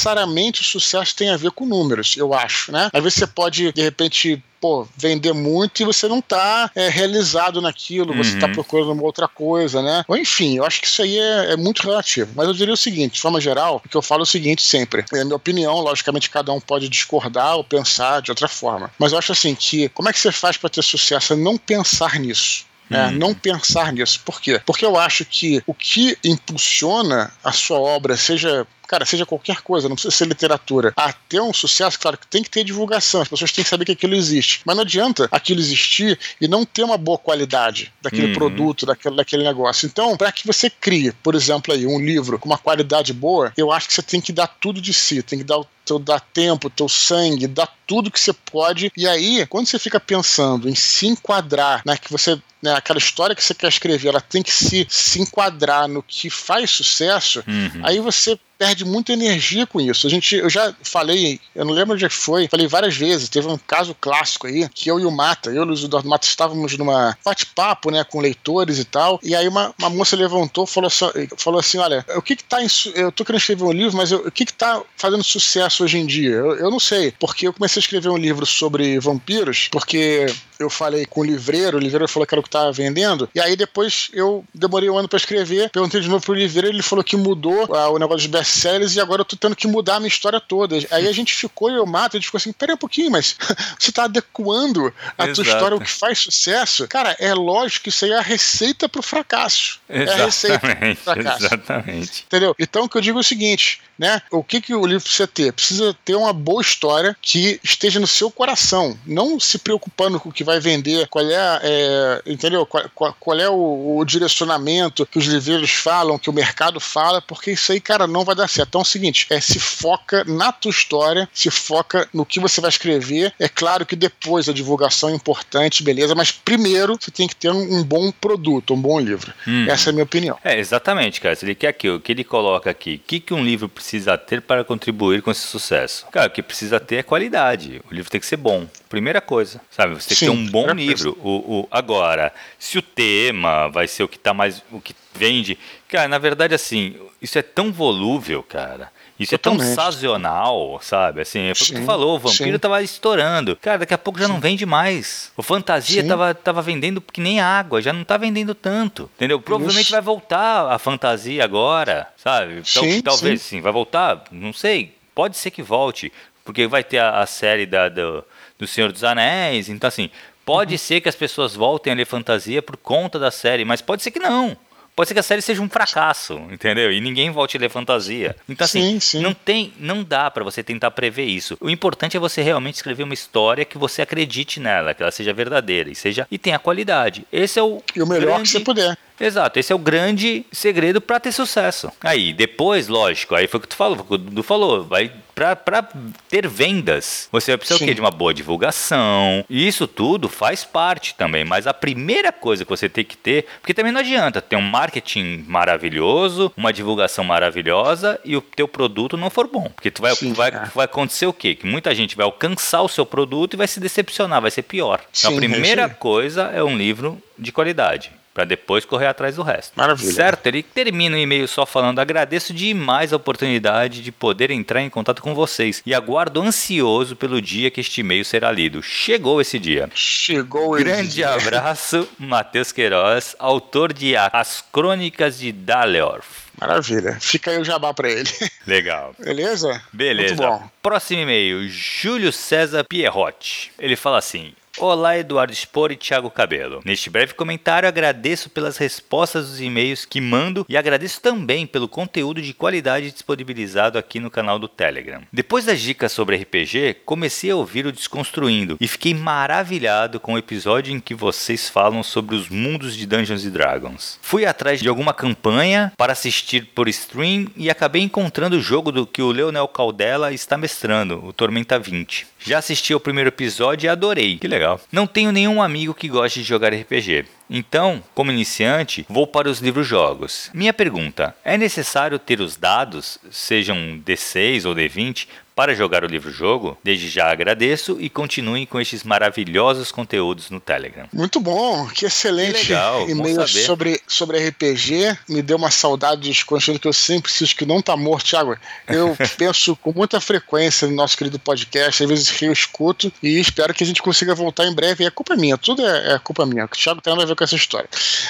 o 0.62 0.64
sucesso 0.64 1.16
tem 1.16 1.30
a 1.30 1.38
ver 1.38 1.52
com 1.52 1.66
números, 1.66 2.16
eu 2.18 2.34
acho, 2.34 2.72
né? 2.72 2.90
Às 2.92 3.04
vezes 3.04 3.20
você 3.20 3.28
pode, 3.28 3.72
de 3.72 3.82
repente, 3.82 4.42
pô, 4.60 4.88
vender 4.96 5.34
muito 5.34 5.82
e 5.82 5.86
você 5.86 6.08
não 6.08 6.22
tá 6.22 6.72
é, 6.74 6.88
realizado 6.88 7.62
naquilo, 7.62 8.12
uhum. 8.12 8.18
você 8.18 8.40
tá 8.40 8.48
uhum. 8.48 8.54
procurando 8.54 8.92
uma 8.94 9.04
outra 9.04 9.28
coisa, 9.28 9.82
né? 9.82 10.06
Ou 10.08 10.18
enfim, 10.18 10.58
eu 10.58 10.66
acho 10.66 10.80
que 10.80 10.88
isso 10.88 11.02
aí 11.02 11.18
é, 11.18 11.54
é, 11.54 11.58
muito 11.58 11.84
relativo. 11.84 12.32
Mas 12.36 12.48
eu 12.48 12.54
diria 12.54 12.74
o 12.74 12.78
seguinte, 12.78 13.16
de 13.16 13.22
forma 13.22 13.42
geral, 13.42 13.82
o 13.84 13.90
que 13.90 13.98
eu 13.98 14.02
falo 14.02 14.22
é 14.22 14.24
o 14.24 14.26
seguinte 14.26 14.62
sempre, 14.62 15.04
é 15.14 15.22
a 15.22 15.26
minha 15.26 15.36
opinião, 15.36 15.80
logicamente 15.80 16.30
cada 16.30 16.52
um 16.54 16.62
pode 16.62 16.88
discordar 16.88 17.58
ou 17.58 17.64
pensar 17.64 18.22
de 18.22 18.32
outra 18.32 18.48
forma. 18.48 18.90
Mas 18.98 19.12
eu 19.12 19.18
acho 19.18 19.32
assim 19.32 19.54
que, 19.54 19.90
como 19.90 20.10
é 20.10 20.14
que 20.14 20.20
você 20.20 20.32
faz 20.32 20.56
para 20.56 20.70
ter 20.70 20.82
sucesso? 20.82 21.34
É 21.34 21.36
não 21.36 21.58
pensar 21.58 22.20
nisso. 22.20 22.66
É, 22.89 23.06
uhum. 23.06 23.12
Não 23.12 23.34
pensar 23.34 23.91
nisso. 23.93 24.22
Por 24.26 24.41
quê? 24.41 24.62
Porque 24.65 24.86
eu 24.86 24.98
acho 24.98 25.26
que 25.26 25.63
o 25.65 25.74
que 25.74 26.17
impulsiona 26.24 27.32
a 27.43 27.52
sua 27.52 27.80
obra, 27.80 28.15
seja 28.17 28.67
cara, 28.93 29.06
seja 29.06 29.26
qualquer 29.26 29.62
coisa, 29.62 29.89
não 29.89 29.96
precisa 29.96 30.15
ser 30.15 30.28
literatura, 30.28 30.93
a 30.96 31.12
ter 31.12 31.41
um 31.41 31.54
sucesso, 31.54 32.00
claro 32.00 32.17
que 32.17 32.28
tem 32.28 32.43
que 32.43 32.50
ter 32.50 32.63
divulgação, 32.63 33.22
as 33.22 33.28
pessoas 33.28 33.52
têm 33.52 33.63
que 33.63 33.69
saber 33.69 33.86
que 33.86 33.93
aquilo 33.93 34.13
existe. 34.13 34.62
Mas 34.65 34.76
não 34.76 34.84
adianta 34.84 35.28
aquilo 35.32 35.60
existir 35.60 36.19
e 36.39 36.48
não 36.48 36.63
ter 36.63 36.84
uma 36.84 36.98
boa 36.98 37.17
qualidade 37.17 37.91
daquele 38.02 38.28
uhum. 38.28 38.34
produto, 38.34 38.86
daquele, 38.86 39.15
daquele 39.15 39.43
negócio. 39.43 39.88
Então, 39.88 40.15
para 40.15 40.32
que 40.32 40.46
você 40.46 40.69
crie, 40.69 41.12
por 41.24 41.34
exemplo, 41.34 41.74
aí, 41.74 41.88
um 41.88 42.00
livro 42.00 42.38
com 42.38 42.48
uma 42.48 42.58
qualidade 42.58 43.13
boa, 43.13 43.52
eu 43.58 43.72
acho 43.72 43.88
que 43.88 43.93
você 43.93 44.04
tem 44.04 44.22
que 44.22 44.32
dar 44.32 44.48
tudo 44.48 44.80
de 44.80 44.93
si, 44.93 45.24
tem 45.24 45.39
que 45.39 45.46
dar 45.46 45.58
o 45.58 45.67
teu 45.86 46.00
dar 46.00 46.19
tempo, 46.19 46.69
teu 46.69 46.88
sangue, 46.88 47.48
dar 47.48 47.67
tudo 47.88 48.12
que 48.12 48.19
você 48.19 48.34
pode. 48.34 48.91
E 48.96 49.08
aí, 49.08 49.46
quando 49.48 49.67
você 49.67 49.80
fica 49.80 50.00
pensando 50.00 50.69
em 50.69 50.76
se 50.76 51.08
enquadrar, 51.08 51.82
né, 51.86 51.98
que 51.98 52.12
você 52.12 52.39
né, 52.63 52.73
aquela 52.73 52.97
história 52.97 53.36
que 53.36 53.43
você 53.43 53.54
quer 53.54 53.67
escrever, 53.67 54.08
ela 54.08 54.21
tem 54.21 54.41
que 54.41 54.52
se, 54.52 54.88
se 54.89 55.19
enquadrar 55.19 55.86
no 55.86 56.02
que 56.02 56.30
faz 56.30 56.71
sucesso, 56.71 57.43
uhum. 57.45 57.82
aí 57.84 57.99
você 57.99 58.39
perde 58.58 58.86
muita 58.86 59.13
energia 59.13 59.66
com 59.66 59.82
isso. 59.82 60.08
A 60.08 60.10
gente, 60.10 60.36
eu 60.36 60.50
já 60.50 60.74
falei, 60.82 61.39
eu 61.56 61.66
não 61.66 61.74
lembro 61.74 61.96
onde 61.96 62.06
é 62.06 62.10
foi, 62.10 62.48
falei 62.48 62.68
várias 62.68 62.96
vezes, 62.96 63.30
teve 63.30 63.48
um 63.48 63.58
caso 63.58 63.96
clássico 64.00 64.48
aí, 64.48 64.68
que 64.70 64.89
eu 64.89 65.00
e 65.00 65.06
o 65.06 65.12
Mata, 65.12 65.50
eu 65.50 65.66
e 65.66 65.70
o 65.70 65.86
Eduardo 65.86 66.10
Mata 66.10 66.26
estávamos 66.26 66.78
numa 66.78 67.18
bate-papo, 67.24 67.92
né, 67.92 68.04
com 68.04 68.22
leitores 68.22 68.80
e 68.80 68.86
tal, 68.86 69.20
e 69.24 69.36
aí 69.36 69.48
uma, 69.48 69.74
uma 69.78 69.89
moça 69.89 70.16
levantou 70.16 70.66
falou 70.66 70.88
assim, 70.88 71.06
falou 71.38 71.60
assim, 71.60 71.78
olha, 71.78 72.06
o 72.16 72.22
que 72.22 72.36
que 72.36 72.44
tá 72.44 72.63
em, 72.63 72.68
eu 72.96 73.12
tô 73.12 73.26
querendo 73.26 73.42
escrever 73.42 73.63
um 73.63 73.72
livro, 73.72 73.98
mas 73.98 74.12
eu, 74.12 74.20
o 74.28 74.32
que 74.32 74.46
que 74.46 74.54
tá 74.54 74.82
fazendo 74.98 75.24
sucesso 75.24 75.84
hoje 75.84 75.98
em 75.98 76.06
dia? 76.06 76.32
Eu, 76.32 76.56
eu 76.56 76.72
não 76.72 76.80
sei, 76.80 77.13
porque 77.20 77.48
eu 77.48 77.54
comecei 77.54 77.80
a 77.80 77.84
escrever 77.84 78.10
um 78.10 78.18
livro 78.18 78.46
sobre 78.46 79.00
vampiros, 79.00 79.68
porque 79.72 80.26
eu 80.60 80.70
falei 80.70 81.06
com 81.06 81.22
o 81.22 81.24
livreiro, 81.24 81.78
o 81.78 81.82
livreiro 81.82 82.08
falou 82.08 82.26
que 82.26 82.34
era 82.34 82.39
o 82.39 82.44
que 82.44 82.50
estava 82.50 82.72
vendendo, 82.72 83.30
e 83.34 83.39
aí 83.39 83.56
depois 83.56 84.10
eu 84.13 84.44
demorei 84.54 84.89
um 84.89 84.98
ano 84.98 85.08
para 85.08 85.18
escrever, 85.18 85.70
perguntei 85.70 86.02
de 86.02 86.08
novo 86.08 86.24
pro 86.24 86.34
livreiro, 86.34 86.76
ele 86.76 86.84
falou 86.84 87.04
que 87.04 87.18
mudou 87.18 87.76
ah, 87.76 87.89
o 87.89 88.00
negócio 88.00 88.30
dos 88.30 88.43
best-sellers 88.44 88.96
e 88.96 89.00
agora 89.00 89.22
eu 89.22 89.26
tô 89.26 89.36
tendo 89.36 89.56
que 89.56 89.68
mudar 89.68 89.96
a 89.96 90.00
minha 90.00 90.10
história 90.10 90.40
toda. 90.40 90.76
Aí 90.92 91.08
a 91.08 91.12
gente 91.14 91.34
ficou, 91.34 91.72
eu 91.72 91.86
mato, 91.86 92.18
a 92.18 92.20
gente 92.20 92.26
ficou 92.26 92.38
assim, 92.38 92.52
peraí 92.52 92.76
um 92.76 92.78
pouquinho, 92.78 93.10
mas 93.10 93.36
você 93.80 93.92
tá 93.92 94.04
adequando 94.04 94.94
a 95.18 95.24
Exato. 95.26 95.34
tua 95.36 95.54
história, 95.54 95.78
o 95.78 95.82
que 95.82 95.90
faz 95.90 96.20
sucesso? 96.20 96.88
Cara, 96.88 97.16
é 97.20 97.34
lógico 97.34 97.84
que 97.84 97.90
isso 97.90 98.06
aí 98.06 98.12
é 98.12 98.18
a 98.18 98.22
receita 98.22 98.88
pro 98.90 99.02
fracasso. 99.02 99.80
Exatamente, 99.90 100.20
é 100.20 100.22
a 100.22 100.26
receita 100.26 100.60
pro 100.60 100.96
fracasso. 100.96 101.46
Exatamente. 101.46 102.24
Entendeu? 102.28 102.56
Então 102.60 102.84
o 102.84 102.90
que 102.90 102.98
eu 102.98 103.02
digo 103.02 103.18
é 103.18 103.22
o 103.22 103.24
seguinte, 103.24 103.82
né? 104.04 104.22
O 104.30 104.44
que, 104.44 104.60
que 104.60 104.76
o 104.76 104.86
livro 104.86 105.02
precisa 105.04 105.26
ter? 105.26 105.54
Precisa 105.54 105.96
ter 106.04 106.16
uma 106.16 106.34
boa 106.34 106.62
história 106.62 107.16
que 107.22 107.58
esteja 107.63 108.02
no 108.02 108.08
seu 108.08 108.30
coração, 108.30 109.00
não 109.08 109.39
se 109.39 109.58
preocupando 109.58 110.20
com 110.20 110.28
o 110.28 110.32
que 110.32 110.44
vai 110.44 110.60
vender, 110.60 111.08
qual 111.08 111.26
é, 111.26 111.60
é 111.63 112.22
entendeu? 112.26 112.66
Qual, 112.66 112.84
qual, 112.94 113.16
qual 113.18 113.39
é 113.39 113.50
o, 113.50 113.98
o, 113.98 114.04
direcionamento 114.04 115.06
que 115.06 115.18
os 115.18 115.26
livreiros 115.26 115.72
falam, 115.72 116.20
que 116.20 116.30
o 116.30 116.34
mercado 116.34 116.82
fala, 116.82 117.22
porque 117.22 117.52
isso 117.52 117.72
aí, 117.72 117.80
cara, 117.80 118.06
não 118.06 118.26
vai 118.26 118.36
dar 118.36 118.50
certo. 118.50 118.68
Então 118.68 118.82
é 118.82 118.84
o 118.84 118.86
seguinte, 118.86 119.26
é 119.30 119.39
se 119.39 119.58
foca 119.58 120.26
na 120.26 120.52
tua 120.52 120.72
história, 120.72 121.30
se 121.34 121.50
foca 121.50 122.06
no 122.13 122.26
que 122.26 122.42
você 122.42 122.60
vai 122.60 122.70
escrever. 122.70 123.34
É 123.39 123.48
claro 123.48 123.86
que 123.86 123.96
depois 123.96 124.50
a 124.50 124.54
divulgação 124.54 125.10
é 125.10 125.13
importante, 125.13 125.82
beleza, 125.82 126.13
mas 126.13 126.30
primeiro 126.30 126.98
você 127.00 127.10
tem 127.10 127.26
que 127.26 127.38
ter 127.38 127.52
um, 127.52 127.80
um 127.80 127.84
bom 127.84 128.12
produto, 128.12 128.74
um 128.74 128.82
bom 128.82 129.00
livro. 129.00 129.34
Hum. 129.48 129.66
Essa 129.70 129.89
é 129.89 129.92
a 129.92 129.94
minha 129.94 130.04
opinião. 130.04 130.38
É, 130.44 130.60
exatamente, 130.60 131.22
cara. 131.22 131.38
Ele 131.42 131.56
quer 131.56 131.70
aqui, 131.70 131.89
o 131.89 132.02
que 132.02 132.12
ele 132.12 132.26
coloca 132.26 132.70
aqui, 132.70 132.96
o 132.96 133.08
que, 133.08 133.20
que 133.22 133.34
um 133.34 133.44
livro 133.44 133.70
precisa 133.70 133.93
ter 134.26 134.42
para 134.42 134.64
contribuir 134.64 135.22
com 135.22 135.32
esse 135.32 135.42
sucesso? 135.42 136.06
Cara, 136.12 136.28
o 136.28 136.30
que 136.30 136.42
precisa 136.42 136.80
ter 136.80 136.98
é 136.98 137.04
qualidade. 137.04 137.82
O 137.90 137.94
livro 137.94 138.10
tem 138.10 138.20
que 138.20 138.28
ser 138.28 138.38
bom. 138.38 138.68
Primeira 138.90 139.22
coisa, 139.22 139.62
sabe? 139.70 139.94
Você 139.96 140.10
tem 140.10 140.18
Sim, 140.18 140.26
que 140.26 140.32
ter 140.32 140.38
um 140.38 140.46
bom 140.52 140.72
livro. 140.74 141.18
O, 141.22 141.60
o, 141.60 141.68
agora, 141.72 142.34
se 142.58 142.78
o 142.78 142.82
tema 142.82 143.68
vai 143.70 143.88
ser 143.88 144.04
o 144.04 144.08
que 144.08 144.20
tá 144.20 144.34
mais. 144.34 144.64
o 144.72 144.80
que 144.80 144.96
vende. 145.14 145.58
Cara, 145.88 146.08
na 146.08 146.18
verdade, 146.18 146.56
assim, 146.56 146.96
isso 147.22 147.38
é 147.38 147.42
tão 147.42 147.72
volúvel, 147.72 148.44
cara. 148.44 148.92
Isso 149.19 149.38
Totalmente. 149.38 149.62
é 149.62 149.65
tão 149.65 149.76
sazonal, 149.76 150.80
sabe? 150.82 151.21
Assim, 151.21 151.54
foi 151.54 151.67
o 151.67 151.69
que 151.69 151.80
tu 151.80 151.86
falou, 151.86 152.15
o 152.15 152.19
vampiro 152.19 152.54
sim. 152.54 152.60
tava 152.60 152.82
estourando. 152.82 153.56
Cara, 153.58 153.80
daqui 153.80 153.93
a 153.93 153.97
pouco 153.97 154.19
já 154.19 154.26
sim. 154.26 154.34
não 154.34 154.39
vende 154.39 154.65
mais. 154.65 155.32
O 155.38 155.43
fantasia 155.43 156.04
tava, 156.06 156.34
tava 156.34 156.62
vendendo 156.62 156.99
que 156.99 157.21
nem 157.21 157.39
água, 157.39 157.82
já 157.82 157.93
não 157.93 158.04
tá 158.04 158.17
vendendo 158.17 158.56
tanto. 158.56 159.10
Entendeu? 159.15 159.39
Provavelmente 159.39 159.91
vai 159.91 160.02
voltar 160.02 160.71
a 160.71 160.80
fantasia 160.80 161.43
agora, 161.43 162.08
sabe? 162.17 162.63
Então, 162.67 163.02
talvez 163.04 163.41
sim. 163.41 163.62
vai 163.62 163.71
voltar, 163.71 164.23
não 164.32 164.52
sei. 164.52 164.95
Pode 165.13 165.38
ser 165.38 165.52
que 165.52 165.62
volte, 165.62 166.12
porque 166.43 166.65
vai 166.65 166.84
ter 166.84 166.97
a, 166.97 167.19
a 167.19 167.26
série 167.28 167.67
da, 167.67 167.89
do, 167.89 168.23
do 168.58 168.65
Senhor 168.65 168.91
dos 168.91 169.04
Anéis, 169.04 169.69
então 169.69 169.88
assim, 169.88 170.10
pode 170.43 170.73
uhum. 170.73 170.78
ser 170.80 171.02
que 171.02 171.10
as 171.10 171.15
pessoas 171.15 171.56
voltem 171.56 171.93
a 171.93 171.95
ler 171.95 172.06
fantasia 172.06 172.63
por 172.63 172.78
conta 172.78 173.19
da 173.19 173.30
série, 173.30 173.63
mas 173.63 173.80
pode 173.80 174.02
ser 174.02 174.10
que 174.10 174.19
não. 174.19 174.58
Pode 174.96 175.08
ser 175.08 175.14
que 175.16 175.20
a 175.20 175.24
série 175.24 175.42
seja 175.42 175.62
um 175.62 175.70
fracasso, 175.70 176.36
entendeu? 176.52 176.92
E 176.92 177.02
ninguém 177.02 177.32
volte 177.32 177.58
a 177.58 177.60
ler 177.60 177.70
fantasia. 177.70 178.36
Então, 178.48 178.66
assim, 178.66 178.94
sim, 178.94 179.00
sim. 179.00 179.22
não 179.22 179.34
tem, 179.34 179.74
não 179.80 180.04
dá 180.04 180.30
para 180.30 180.44
você 180.44 180.62
tentar 180.62 180.92
prever 180.92 181.26
isso. 181.26 181.58
O 181.60 181.70
importante 181.70 182.16
é 182.16 182.20
você 182.20 182.42
realmente 182.44 182.76
escrever 182.76 183.04
uma 183.04 183.14
história 183.14 183.66
que 183.66 183.78
você 183.78 184.04
acredite 184.04 184.60
nela, 184.60 184.94
que 184.94 185.02
ela 185.02 185.12
seja 185.12 185.34
verdadeira 185.34 185.90
e 185.90 185.96
seja 185.96 186.28
e 186.30 186.38
tenha 186.38 186.60
qualidade. 186.60 187.26
Esse 187.32 187.58
é 187.58 187.64
o 187.64 187.82
E 187.96 188.02
o 188.02 188.08
melhor 188.08 188.36
grande... 188.36 188.44
que 188.44 188.50
você 188.50 188.60
puder. 188.60 188.98
Exato, 189.20 189.60
esse 189.60 189.72
é 189.72 189.76
o 189.76 189.80
grande 189.80 190.46
segredo 190.52 191.00
para 191.00 191.20
ter 191.20 191.32
sucesso. 191.32 191.92
Aí, 192.02 192.34
depois, 192.34 192.88
lógico, 192.88 193.36
aí 193.36 193.48
foi 193.48 193.60
o 193.60 193.62
que 193.62 193.68
tu 193.68 193.76
falou, 193.76 194.00
o 194.00 194.04
que 194.04 194.14
o 194.14 194.18
Dudu 194.18 194.44
falou, 194.44 194.84
vai 194.84 195.12
para 195.34 195.88
ter 196.30 196.48
vendas, 196.48 197.28
você 197.32 197.52
vai 197.52 197.58
precisar 197.58 197.80
Sim. 197.80 197.86
o 197.86 197.88
quê? 197.88 197.93
De 197.93 198.02
uma 198.02 198.12
boa 198.12 198.34
divulgação. 198.34 199.43
E 199.50 199.67
isso 199.67 199.88
tudo 199.88 200.30
faz 200.30 200.63
parte 200.63 201.15
também, 201.15 201.43
mas 201.43 201.67
a 201.67 201.74
primeira 201.74 202.32
coisa 202.32 202.63
que 202.63 202.69
você 202.69 202.88
tem 202.88 203.04
que 203.04 203.17
ter, 203.17 203.46
porque 203.62 203.74
também 203.74 203.91
não 203.91 204.00
adianta 204.00 204.41
ter 204.41 204.56
um 204.56 204.62
marketing 204.62 205.46
maravilhoso, 205.48 206.52
uma 206.56 206.72
divulgação 206.72 207.24
maravilhosa 207.24 208.19
e 208.24 208.36
o 208.36 208.41
teu 208.41 208.67
produto 208.67 209.17
não 209.17 209.30
for 209.30 209.48
bom, 209.48 209.69
porque 209.76 209.91
tu 209.91 210.02
vai, 210.02 210.15
Sim, 210.15 210.34
vai, 210.34 210.50
é. 210.50 210.65
vai 210.74 210.86
acontecer 210.86 211.26
o 211.26 211.34
quê? 211.34 211.56
Que 211.56 211.65
muita 211.65 211.93
gente 211.96 212.15
vai 212.15 212.26
alcançar 212.26 212.82
o 212.82 212.89
seu 212.89 213.06
produto 213.06 213.54
e 213.54 213.58
vai 213.58 213.67
se 213.67 213.80
decepcionar, 213.80 214.41
vai 214.41 214.52
ser 214.52 214.63
pior. 214.63 215.02
Sim, 215.12 215.28
então, 215.28 215.34
a 215.34 215.36
primeira 215.36 215.84
é 215.84 215.89
coisa 215.89 216.43
é 216.54 216.63
um 216.63 216.78
livro 216.78 217.22
de 217.38 217.52
qualidade 217.52 218.12
para 218.34 218.46
depois 218.46 218.84
correr 218.86 219.08
atrás 219.08 219.36
do 219.36 219.43
resto. 219.43 219.74
Maravilha. 219.76 220.12
Certo? 220.12 220.48
Ele 220.48 220.63
termina 220.63 221.15
o 221.15 221.19
e-mail 221.19 221.48
só 221.48 221.65
falando: 221.65 222.00
agradeço 222.00 222.54
demais 222.54 223.13
a 223.13 223.17
oportunidade 223.17 224.02
de 224.02 224.12
poder 224.12 224.50
entrar 224.52 224.82
em 224.82 224.89
contato 224.89 225.22
com 225.22 225.36
vocês 225.36 225.82
e 225.86 225.93
aguardo 225.93 226.41
ansioso 226.41 227.15
pelo 227.15 227.41
dia 227.41 227.69
que 227.69 227.82
este 227.82 228.02
e-mail 228.02 228.26
será 228.26 228.52
lido. 228.52 228.82
Chegou 228.82 229.39
esse 229.39 229.60
dia. 229.60 229.89
Chegou 229.93 230.76
esse 230.76 230.84
Grande 230.86 231.10
dia. 231.10 231.30
abraço, 231.34 232.08
Matheus 232.17 232.72
Queiroz, 232.72 233.36
autor 233.38 233.93
de 233.93 234.15
As 234.15 234.63
Crônicas 234.72 235.38
de 235.38 235.52
Daleorf. 235.52 236.43
Maravilha. 236.60 237.17
Fica 237.19 237.52
aí 237.52 237.58
o 237.58 237.63
jabá 237.63 237.93
para 237.93 238.10
ele. 238.10 238.30
Legal. 238.65 239.15
Beleza? 239.19 239.82
Beleza. 239.91 240.36
Muito 240.36 240.48
bom. 240.48 240.69
Próximo 240.82 241.22
e-mail, 241.22 241.67
Júlio 241.67 242.32
César 242.32 242.84
Pierrotti. 242.84 243.72
Ele 243.80 243.96
fala 243.96 244.17
assim: 244.19 244.54
Olá, 244.80 245.16
Eduardo 245.16 245.54
Spor 245.54 245.92
e 245.92 245.96
Thiago 245.96 246.32
Cabelo. 246.32 246.82
Neste 246.84 247.08
breve 247.08 247.36
comentário, 247.36 247.88
agradeço 247.88 248.50
pelas 248.50 248.76
respostas 248.76 249.48
dos 249.48 249.62
e-mails 249.62 250.04
que 250.04 250.20
mando 250.20 250.66
e 250.68 250.76
agradeço 250.76 251.22
também 251.22 251.68
pelo 251.68 251.88
conteúdo 251.88 252.42
de 252.42 252.56
qualidade 252.56 253.12
disponibilizado 253.12 254.00
aqui 254.00 254.20
no 254.20 254.32
canal 254.32 254.58
do 254.58 254.68
Telegram. 254.68 255.22
Depois 255.32 255.66
das 255.66 255.80
dicas 255.80 256.12
sobre 256.12 256.38
RPG, 256.38 256.98
comecei 257.06 257.52
a 257.52 257.56
ouvir 257.56 257.86
o 257.86 257.92
Desconstruindo 257.92 258.76
e 258.82 258.88
fiquei 258.88 259.14
maravilhado 259.14 260.20
com 260.20 260.34
o 260.34 260.38
episódio 260.40 260.92
em 260.92 261.00
que 261.00 261.14
vocês 261.14 261.70
falam 261.70 262.02
sobre 262.02 262.36
os 262.36 262.50
mundos 262.50 262.96
de 262.96 263.06
Dungeons 263.06 263.44
Dragons. 263.44 264.18
Fui 264.24 264.44
atrás 264.44 264.80
de 264.80 264.90
alguma 264.90 265.14
campanha 265.14 265.94
para 265.96 266.14
assistir 266.14 266.66
por 266.74 266.90
stream 266.90 267.48
e 267.56 267.70
acabei 267.70 268.02
encontrando 268.02 268.58
o 268.58 268.62
jogo 268.62 268.92
do 268.92 269.06
que 269.06 269.22
o 269.22 269.32
Leonel 269.32 269.68
Caldela 269.68 270.34
está 270.34 270.58
mestrando, 270.58 271.24
o 271.24 271.32
Tormenta 271.32 271.78
20. 271.78 272.33
Já 272.46 272.58
assisti 272.58 272.92
ao 272.94 273.00
primeiro 273.00 273.30
episódio 273.30 273.88
e 273.88 273.90
adorei. 273.90 274.38
Que 274.38 274.48
legal 274.48 274.64
legal. 274.64 274.82
Não 274.92 275.08
tenho 275.08 275.32
nenhum 275.32 275.62
amigo 275.62 275.94
que 275.94 276.10
goste 276.10 276.42
de 276.42 276.46
jogar 276.46 276.74
RPG. 276.74 277.26
Então, 277.56 278.04
como 278.16 278.32
iniciante, 278.32 279.06
vou 279.08 279.28
para 279.28 279.48
os 279.48 279.60
livros-jogos. 279.60 280.50
Minha 280.56 280.74
pergunta: 280.74 281.36
é 281.46 281.56
necessário 281.56 282.18
ter 282.18 282.42
os 282.42 282.58
dados, 282.58 283.20
sejam 283.30 284.02
D6 284.04 284.68
ou 284.68 284.74
D20, 284.74 285.28
para 285.56 285.76
jogar 285.76 286.04
o 286.04 286.08
livro-jogo, 286.08 286.78
desde 286.84 287.10
já 287.10 287.32
agradeço 287.32 287.98
e 288.00 288.10
continuem 288.10 288.66
com 288.66 288.80
estes 288.80 289.04
maravilhosos 289.04 289.92
conteúdos 289.92 290.50
no 290.50 290.60
Telegram. 290.60 291.08
Muito 291.13 291.39
bom, 291.39 291.88
que 291.88 292.06
excelente 292.06 292.72
e-mail 293.08 293.48
sobre, 293.48 294.02
sobre 294.08 294.48
RPG. 294.50 295.18
Me 295.30 295.42
deu 295.42 295.58
uma 295.58 295.72
saudade 295.72 296.22
desconhecida 296.22 296.80
que 296.80 296.88
eu 296.88 296.94
sempre 296.94 297.24
preciso 297.24 297.56
que 297.56 297.66
não 297.66 297.82
tá 297.82 297.96
morto, 297.96 298.26
Thiago. 298.26 298.58
Eu 298.88 299.16
penso 299.38 299.76
com 299.76 299.94
muita 299.94 300.20
frequência 300.20 300.88
no 300.88 300.96
nosso 300.96 301.18
querido 301.18 301.38
podcast, 301.38 302.04
às 302.04 302.10
vezes 302.10 302.42
eu 302.42 302.52
escuto 302.52 303.12
e 303.22 303.39
espero 303.39 303.74
que 303.74 303.84
a 303.84 303.88
gente 303.88 304.02
consiga 304.02 304.34
voltar 304.34 304.66
em 304.66 304.74
breve. 304.74 305.04
E 305.04 305.08
é 305.08 305.12
culpa 305.12 305.36
minha, 305.36 305.58
tudo 305.58 305.86
é, 305.86 306.13
é 306.13 306.20
culpa 306.20 306.46
minha. 306.46 306.66
O 306.66 306.70
Thiago 306.70 307.02
tem 307.02 307.13
nada 307.13 307.24
a 307.24 307.28
ver 307.28 307.36
com 307.36 307.43
essa 307.44 307.56
história. 307.56 307.90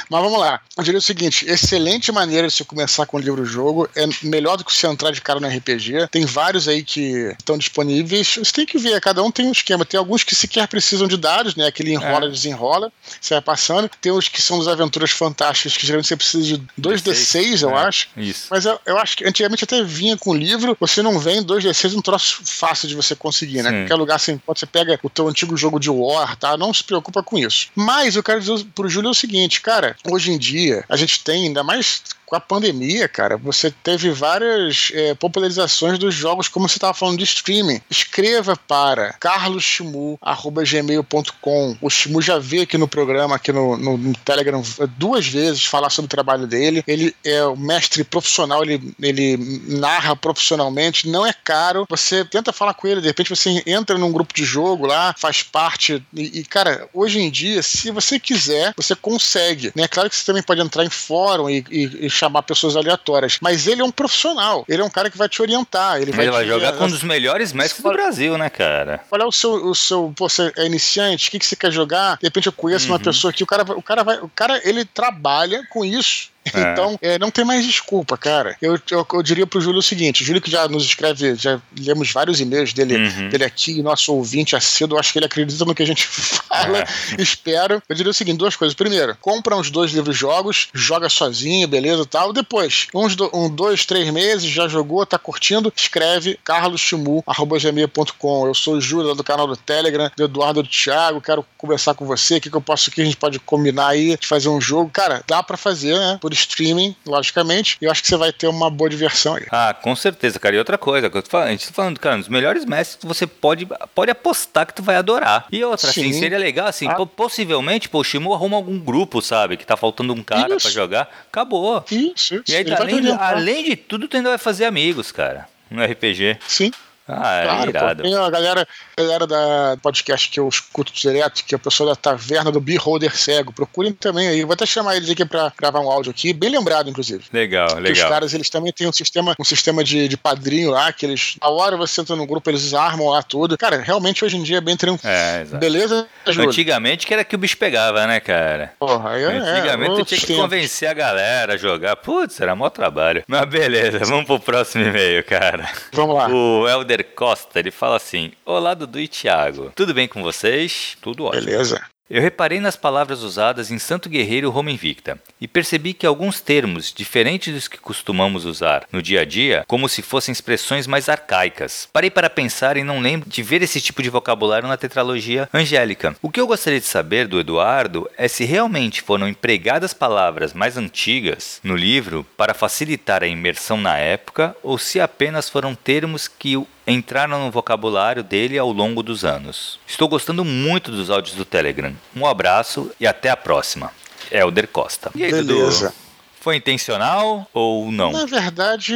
Mas 0.10 0.21
vamos 0.21 0.39
lá. 0.39 0.62
Eu 0.78 0.84
diria 0.84 0.99
o 0.99 1.02
seguinte: 1.02 1.45
excelente 1.47 2.12
maneira 2.12 2.47
de 2.47 2.54
você 2.54 2.63
começar 2.63 3.06
com 3.06 3.17
o 3.17 3.19
livro-jogo. 3.19 3.89
É 3.95 4.06
melhor 4.23 4.58
do 4.58 4.65
que 4.65 4.73
você 4.73 4.88
entrar 4.88 5.12
de 5.12 5.21
cara 5.21 5.39
no 5.39 5.47
RPG. 5.47 6.08
Tem 6.12 6.26
vários 6.26 6.67
aí 6.67 6.84
que 6.84 7.34
estão 7.38 7.58
disponíveis. 7.58 8.36
Você 8.36 8.52
tem 8.52 8.65
que 8.65 8.78
ver, 8.78 8.99
cada 9.02 9.23
um 9.23 9.32
tem 9.32 9.47
um 9.47 9.52
esquema. 9.52 9.86
Tem 9.86 9.97
alguns 9.97 10.23
que 10.23 10.36
sequer 10.36 10.67
precisam 10.67 11.08
de 11.08 11.17
dados, 11.17 11.56
né? 11.56 11.67
Aquele 11.67 11.93
enrola, 11.93 12.28
é. 12.28 12.30
desenrola, 12.30 12.91
você 13.19 13.36
vai 13.36 13.41
passando. 13.41 13.89
Tem 14.02 14.12
os 14.12 14.28
que 14.28 14.41
são 14.41 14.60
das 14.60 14.67
aventuras 14.67 15.12
fantásticas, 15.12 15.78
que 15.78 15.86
geralmente 15.86 16.08
você 16.08 16.15
precisa 16.15 16.43
de 16.43 16.63
2D6, 16.80 17.62
eu 17.62 17.71
é. 17.71 17.86
acho. 17.86 18.08
Isso. 18.17 18.47
Mas 18.49 18.65
eu, 18.65 18.80
eu, 18.86 18.97
acho 18.97 19.17
que 19.17 19.26
antigamente 19.26 19.63
até 19.63 19.84
vinha 19.84 20.17
com 20.17 20.34
livro, 20.34 20.76
você 20.80 21.02
não 21.02 21.19
vem 21.19 21.43
2D6, 21.43 21.95
um 21.95 22.02
troço 22.02 22.41
fácil 22.43 22.88
de 22.88 22.95
você 22.95 23.15
conseguir, 23.15 23.62
né? 23.62 23.69
Sim. 23.69 23.78
Qualquer 23.80 23.95
lugar 23.95 24.15
assim, 24.15 24.38
pode, 24.38 24.60
você 24.60 24.65
pega 24.65 24.99
o 25.04 25.10
teu 25.10 25.28
antigo 25.28 25.56
jogo 25.56 25.80
de 25.80 25.89
War, 25.89 26.36
tá? 26.36 26.58
Não 26.58 26.73
se 26.73 26.84
preocupa 26.84 27.21
com 27.23 27.38
isso. 27.38 27.67
Mas 27.76 28.15
eu 28.15 28.23
quero 28.23 28.39
dizer 28.39 28.65
pro 28.76 28.89
Júlio 28.93 29.10
o 29.10 29.15
seguinte, 29.15 29.60
cara, 29.60 29.95
hoje 30.10 30.32
em 30.32 30.38
dia 30.38 30.86
a 30.88 30.95
gente 30.95 31.23
tem, 31.23 31.47
ainda 31.47 31.63
mais 31.63 32.03
com 32.33 32.37
a 32.37 32.39
pandemia, 32.39 33.07
cara, 33.07 33.37
você 33.37 33.69
teve 33.69 34.09
várias 34.09 34.89
é, 34.93 35.13
popularizações 35.13 35.99
dos 35.99 36.15
jogos, 36.15 36.47
como 36.47 36.67
você 36.67 36.77
estava 36.77 36.95
falando 36.95 37.19
de 37.19 37.25
streaming. 37.25 37.79
Escreva 37.91 38.55
para 38.55 39.13
carloschimu.gmail.com. 39.19 41.77
O 41.79 41.91
Chimu 41.91 42.23
já 42.23 42.39
veio 42.39 42.63
aqui 42.63 42.75
no 42.75 42.87
programa, 42.87 43.35
aqui 43.35 43.51
no, 43.51 43.77
no, 43.77 43.95
no, 43.97 44.13
Telegram, 44.25 44.63
duas 44.97 45.27
vezes 45.27 45.63
falar 45.63 45.91
sobre 45.91 46.07
o 46.07 46.09
trabalho 46.09 46.47
dele. 46.47 46.83
Ele 46.87 47.15
é 47.23 47.45
o 47.45 47.55
mestre 47.55 48.03
profissional, 48.03 48.63
ele, 48.63 48.95
ele 48.99 49.37
narra 49.67 50.15
profissionalmente, 50.15 51.07
não 51.07 51.23
é 51.23 51.33
caro. 51.33 51.85
Você 51.87 52.25
tenta 52.25 52.51
falar 52.51 52.73
com 52.73 52.87
ele, 52.87 53.01
de 53.01 53.07
repente 53.07 53.29
você 53.29 53.61
entra 53.67 53.95
num 53.95 54.11
grupo 54.11 54.33
de 54.33 54.43
jogo 54.43 54.87
lá, 54.87 55.13
faz 55.15 55.43
parte. 55.43 56.03
E, 56.11 56.39
e 56.39 56.45
cara, 56.45 56.89
hoje 56.93 57.19
em 57.19 57.29
dia, 57.29 57.61
se 57.61 57.91
você 57.91 58.19
quiser, 58.19 58.73
você 58.75 58.95
consegue. 58.95 59.71
Né? 59.75 59.87
Claro 59.87 60.09
que 60.09 60.15
você 60.15 60.25
também 60.25 60.41
pode 60.41 60.61
entrar 60.61 60.83
em 60.83 60.89
fórum 60.89 61.47
e, 61.47 61.63
e, 61.69 62.07
e 62.07 62.22
chamar 62.23 62.43
pessoas 62.43 62.75
aleatórias. 62.75 63.38
Mas 63.41 63.67
ele 63.67 63.81
é 63.81 63.83
um 63.83 63.91
profissional. 63.91 64.65
Ele 64.67 64.81
é 64.81 64.86
um 64.86 64.89
cara 64.89 65.09
que 65.09 65.17
vai 65.17 65.27
te 65.27 65.41
orientar. 65.41 66.01
Ele 66.01 66.12
vai, 66.12 66.25
ele 66.25 66.31
vai 66.31 66.45
jogar 66.45 66.73
com 66.73 66.86
um 66.86 66.89
dos 66.89 67.03
melhores 67.03 67.51
mestres 67.53 67.83
do 67.83 67.91
Brasil, 67.91 68.38
né, 68.38 68.49
cara? 68.49 69.01
Qual 69.09 69.21
é 69.21 69.25
o 69.25 69.31
seu. 69.31 69.53
O 69.53 69.75
seu 69.75 70.13
pô, 70.15 70.29
você 70.29 70.51
é 70.57 70.65
iniciante? 70.65 71.27
O 71.27 71.31
que, 71.31 71.39
que 71.39 71.45
você 71.45 71.55
quer 71.55 71.71
jogar? 71.71 72.17
De 72.17 72.27
repente 72.27 72.47
eu 72.47 72.53
conheço 72.53 72.88
uhum. 72.88 72.93
uma 72.93 72.99
pessoa 72.99 73.31
que 73.31 73.43
o 73.43 73.47
cara, 73.47 73.63
o 73.63 73.81
cara 73.81 74.03
vai. 74.03 74.17
O 74.19 74.29
cara, 74.29 74.62
ele 74.63 74.86
trabalha 74.86 75.65
com 75.69 75.83
isso 75.83 76.32
é. 76.45 76.71
Então, 76.71 76.97
é, 77.01 77.19
não 77.19 77.32
tem 77.32 77.45
mais 77.45 77.65
desculpa, 77.65 78.17
cara. 78.17 78.58
Eu, 78.62 78.77
eu, 78.91 79.08
eu 79.13 79.23
diria 79.23 79.47
pro 79.47 79.62
Júlio 79.62 79.79
o 79.79 79.84
seguinte: 79.84 80.21
o 80.21 80.25
Júlio 80.25 80.41
que 80.41 80.51
já 80.51 80.67
nos 80.67 80.84
escreve, 80.84 81.36
já 81.36 81.62
lemos 81.79 82.12
vários 82.12 82.41
e-mails 82.41 82.73
dele, 82.73 82.97
uhum. 82.97 83.29
dele 83.29 83.45
aqui, 83.45 83.82
nosso 83.82 84.13
ouvinte 84.13 84.56
assíduo, 84.56 84.99
acho 84.99 85.13
que 85.13 85.19
ele 85.19 85.25
acredita 85.25 85.65
no 85.65 85.75
que 85.75 85.84
a 85.84 85.88
gente 85.88 86.06
fala, 86.08 86.79
é. 86.79 86.86
espero. 87.17 87.82
Eu 87.88 87.95
diria 87.95 88.12
o 88.12 88.13
seguinte: 88.13 88.38
duas 88.38 88.56
coisas. 88.56 88.75
Primeiro, 88.75 89.17
compra 89.21 89.56
uns 89.56 89.69
dois 89.69 89.91
livros 89.91 90.17
jogos, 90.17 90.69
joga 90.73 91.10
sozinho, 91.10 91.67
beleza 91.67 92.03
e 92.03 92.08
tal. 92.08 92.34
Depois, 92.34 92.88
uns 92.93 93.15
do, 93.15 93.29
um, 93.34 93.49
dois, 93.49 93.86
três 93.86 94.10
meses, 94.10 94.49
já 94.49 94.67
jogou, 94.67 95.06
tá 95.06 95.17
curtindo, 95.17 95.71
escreve 95.75 96.39
carloschimu.gmail.com. 96.43 98.47
Eu 98.47 98.53
sou 98.53 98.75
o 98.75 98.82
Júlio 98.82 99.15
do 99.15 99.23
canal 99.23 99.47
do 99.47 99.56
Telegram, 99.56 100.12
do 100.15 100.25
Eduardo 100.25 100.62
do 100.62 100.69
Thiago, 100.69 101.21
quero 101.21 101.45
conversar 101.58 101.93
com 101.93 102.06
você, 102.06 102.38
o 102.38 102.41
que, 102.41 102.49
que 102.49 102.56
eu 102.56 102.62
posso 102.62 102.89
aqui, 102.89 103.01
a 103.01 103.06
gente 103.06 103.17
pode 103.17 103.39
combinar 103.39 103.88
aí, 103.88 104.17
de 104.17 104.27
fazer 104.27 104.49
um 104.49 104.60
jogo. 104.60 104.89
Cara, 104.91 105.23
dá 105.25 105.41
para 105.41 105.58
fazer, 105.58 105.97
né? 105.97 106.17
Por 106.21 106.32
streaming, 106.33 106.95
logicamente, 107.05 107.77
e 107.81 107.85
eu 107.85 107.91
acho 107.91 108.01
que 108.01 108.07
você 108.07 108.17
vai 108.17 108.31
ter 108.31 108.47
uma 108.47 108.69
boa 108.69 108.89
diversão 108.89 109.35
aí. 109.35 109.45
Ah, 109.51 109.73
com 109.73 109.95
certeza, 109.95 110.39
cara. 110.39 110.55
E 110.55 110.59
outra 110.59 110.77
coisa, 110.77 111.07
a 111.07 111.51
gente 111.51 111.67
tá 111.67 111.73
falando, 111.73 111.99
cara, 111.99 112.19
os 112.19 112.27
melhores 112.27 112.65
mestres 112.65 112.99
você 113.03 113.25
pode, 113.25 113.67
pode 113.95 114.11
apostar 114.11 114.65
que 114.65 114.73
tu 114.73 114.83
vai 114.83 114.95
adorar. 114.95 115.45
E 115.51 115.63
outra, 115.63 115.89
assim, 115.89 116.03
Sim. 116.03 116.09
assim, 116.09 116.19
seria 116.19 116.37
legal, 116.37 116.67
assim, 116.67 116.87
ah. 116.87 117.05
possivelmente, 117.05 117.89
pô, 117.89 117.99
o 117.99 118.03
Shimu 118.03 118.33
arruma 118.33 118.57
algum 118.57 118.79
grupo, 118.79 119.21
sabe, 119.21 119.57
que 119.57 119.65
tá 119.65 119.77
faltando 119.77 120.13
um 120.13 120.23
cara 120.23 120.57
para 120.57 120.69
jogar. 120.69 121.09
Acabou. 121.31 121.83
Isso, 121.89 122.35
isso. 122.35 122.43
E 122.47 122.55
aí, 122.55 122.65
além 122.73 123.01
de, 123.01 123.11
além 123.11 123.63
de 123.63 123.75
tudo, 123.75 124.07
tu 124.07 124.17
ainda 124.17 124.29
vai 124.29 124.37
fazer 124.37 124.65
amigos, 124.65 125.11
cara, 125.11 125.47
no 125.69 125.83
RPG. 125.83 126.37
Sim. 126.47 126.71
Ah, 127.07 127.35
é 127.35 127.43
claro, 127.43 127.69
irado. 127.69 128.03
Pô, 128.03 128.09
tem 128.09 128.15
a 128.15 128.29
galera, 128.29 128.67
a 128.97 129.01
galera 129.01 129.27
da 129.27 129.77
podcast 129.81 130.29
que 130.29 130.39
eu 130.39 130.47
escuto 130.47 130.93
direto, 130.93 131.43
que 131.43 131.53
é 131.53 131.57
a 131.57 131.59
pessoa 131.59 131.89
da 131.89 131.95
Taverna 131.95 132.51
do 132.51 132.61
Beholder 132.61 133.15
Cego. 133.15 133.51
Procurem 133.51 133.91
também 133.93 134.27
aí. 134.27 134.43
Vou 134.43 134.53
até 134.53 134.65
chamar 134.65 134.95
eles 134.95 135.09
aqui 135.09 135.25
pra 135.25 135.51
gravar 135.59 135.79
um 135.79 135.89
áudio 135.89 136.11
aqui, 136.11 136.31
bem 136.33 136.49
lembrado, 136.49 136.89
inclusive. 136.89 137.25
Legal, 137.33 137.67
Porque 137.67 137.81
legal. 137.81 138.05
os 138.05 138.09
caras, 138.09 138.33
eles 138.33 138.49
também 138.49 138.71
têm 138.71 138.87
um 138.87 138.91
sistema, 138.91 139.35
um 139.39 139.43
sistema 139.43 139.83
de, 139.83 140.07
de 140.07 140.17
padrinho 140.17 140.71
lá, 140.71 140.93
que 140.93 141.05
eles, 141.05 141.35
na 141.41 141.49
hora 141.49 141.75
você 141.75 142.01
entra 142.01 142.15
no 142.15 142.25
grupo, 142.25 142.49
eles 142.49 142.73
armam 142.73 143.09
lá 143.09 143.21
tudo. 143.21 143.57
Cara, 143.57 143.77
realmente 143.77 144.23
hoje 144.23 144.37
em 144.37 144.43
dia 144.43 144.57
é 144.57 144.61
bem 144.61 144.77
tranquilo. 144.77 145.13
É, 145.13 145.41
exato. 145.41 145.59
Beleza? 145.59 146.07
Antigamente 146.25 147.05
que 147.05 147.13
era 147.13 147.23
que 147.23 147.35
o 147.35 147.37
bicho 147.37 147.57
pegava, 147.57 148.05
né, 148.07 148.19
cara? 148.19 148.73
Porra, 148.79 149.11
aí 149.11 149.23
é, 149.23 149.27
Antigamente 149.27 149.91
é, 149.91 149.95
tu 149.95 150.05
tinha 150.05 150.21
que 150.21 150.35
convencer 150.35 150.89
a 150.89 150.93
galera 150.93 151.53
a 151.53 151.57
jogar. 151.57 151.95
Putz, 151.97 152.39
era 152.39 152.55
mó 152.55 152.69
trabalho. 152.69 153.23
Mas 153.27 153.45
beleza, 153.49 153.99
vamos 153.99 154.25
pro 154.25 154.39
próximo 154.39 154.85
e-mail, 154.85 155.23
cara. 155.23 155.69
Vamos 155.91 156.15
lá. 156.15 156.27
O 156.27 156.67
Costa, 157.01 157.58
ele 157.58 157.71
fala 157.71 157.95
assim: 157.95 158.34
Olá, 158.45 158.73
Dudu 158.73 158.99
e 158.99 159.08
Thiago. 159.08 159.71
Tudo 159.73 159.93
bem 159.93 160.08
com 160.08 160.21
vocês? 160.21 160.97
Tudo 161.01 161.23
ótimo. 161.23 161.45
Beleza. 161.45 161.82
Eu 162.13 162.21
reparei 162.21 162.60
nas 162.60 162.75
palavras 162.75 163.23
usadas 163.23 163.71
em 163.71 163.79
Santo 163.79 164.08
Guerreiro 164.08 164.51
Roma 164.51 164.69
Invicta 164.69 165.17
e 165.41 165.47
percebi 165.47 165.93
que 165.93 166.06
alguns 166.06 166.41
termos, 166.41 166.93
diferentes 166.93 167.53
dos 167.53 167.67
que 167.67 167.79
costumamos 167.79 168.45
usar 168.45 168.86
no 168.91 169.01
dia 169.01 169.21
a 169.21 169.25
dia, 169.25 169.63
como 169.67 169.89
se 169.89 170.01
fossem 170.01 170.32
expressões 170.32 170.86
mais 170.86 171.08
arcaicas. 171.10 171.88
Parei 171.91 172.12
para 172.12 172.29
pensar 172.29 172.75
e 172.77 172.84
não 172.84 172.99
lembro 172.99 173.27
de 173.27 173.41
ver 173.41 173.63
esse 173.63 173.79
tipo 173.79 174.03
de 174.03 174.12
vocabulário 174.12 174.67
na 174.67 174.77
tetralogia 174.77 175.49
angélica. 175.53 176.15
O 176.21 176.29
que 176.29 176.39
eu 176.39 176.45
gostaria 176.45 176.79
de 176.79 176.86
saber 176.86 177.25
do 177.25 177.39
Eduardo 177.39 178.08
é 178.15 178.27
se 178.27 178.43
realmente 178.43 179.01
foram 179.01 179.27
empregadas 179.27 179.91
palavras 179.91 180.53
mais 180.53 180.77
antigas 180.77 181.62
no 181.63 181.75
livro 181.75 182.23
para 182.38 182.53
facilitar 182.53 183.23
a 183.23 183.27
imersão 183.27 183.77
na 183.77 183.97
época 183.97 184.56
ou 184.62 184.77
se 184.77 184.99
apenas 184.99 185.49
foram 185.49 185.73
termos 185.73 186.27
que 186.27 186.62
entraram 186.85 187.45
no 187.45 187.51
vocabulário 187.51 188.23
dele 188.23 188.57
ao 188.57 188.71
longo 188.71 189.01
dos 189.01 189.23
anos. 189.23 189.79
Estou 189.87 190.07
gostando 190.07 190.43
muito 190.43 190.91
dos 190.91 191.09
áudios 191.09 191.35
do 191.35 191.45
Telegram. 191.45 191.95
Um 192.15 192.25
abraço 192.25 192.91
e 192.99 193.07
até 193.07 193.29
a 193.29 193.37
próxima. 193.37 193.91
Elder 194.31 194.67
Costa. 194.67 195.11
E 195.15 195.23
aí, 195.23 195.31
Beleza. 195.31 195.87
Dudu? 195.87 196.03
Foi 196.39 196.57
intencional 196.57 197.47
ou 197.53 197.89
não? 197.89 198.11
Na 198.11 198.25
verdade, 198.25 198.93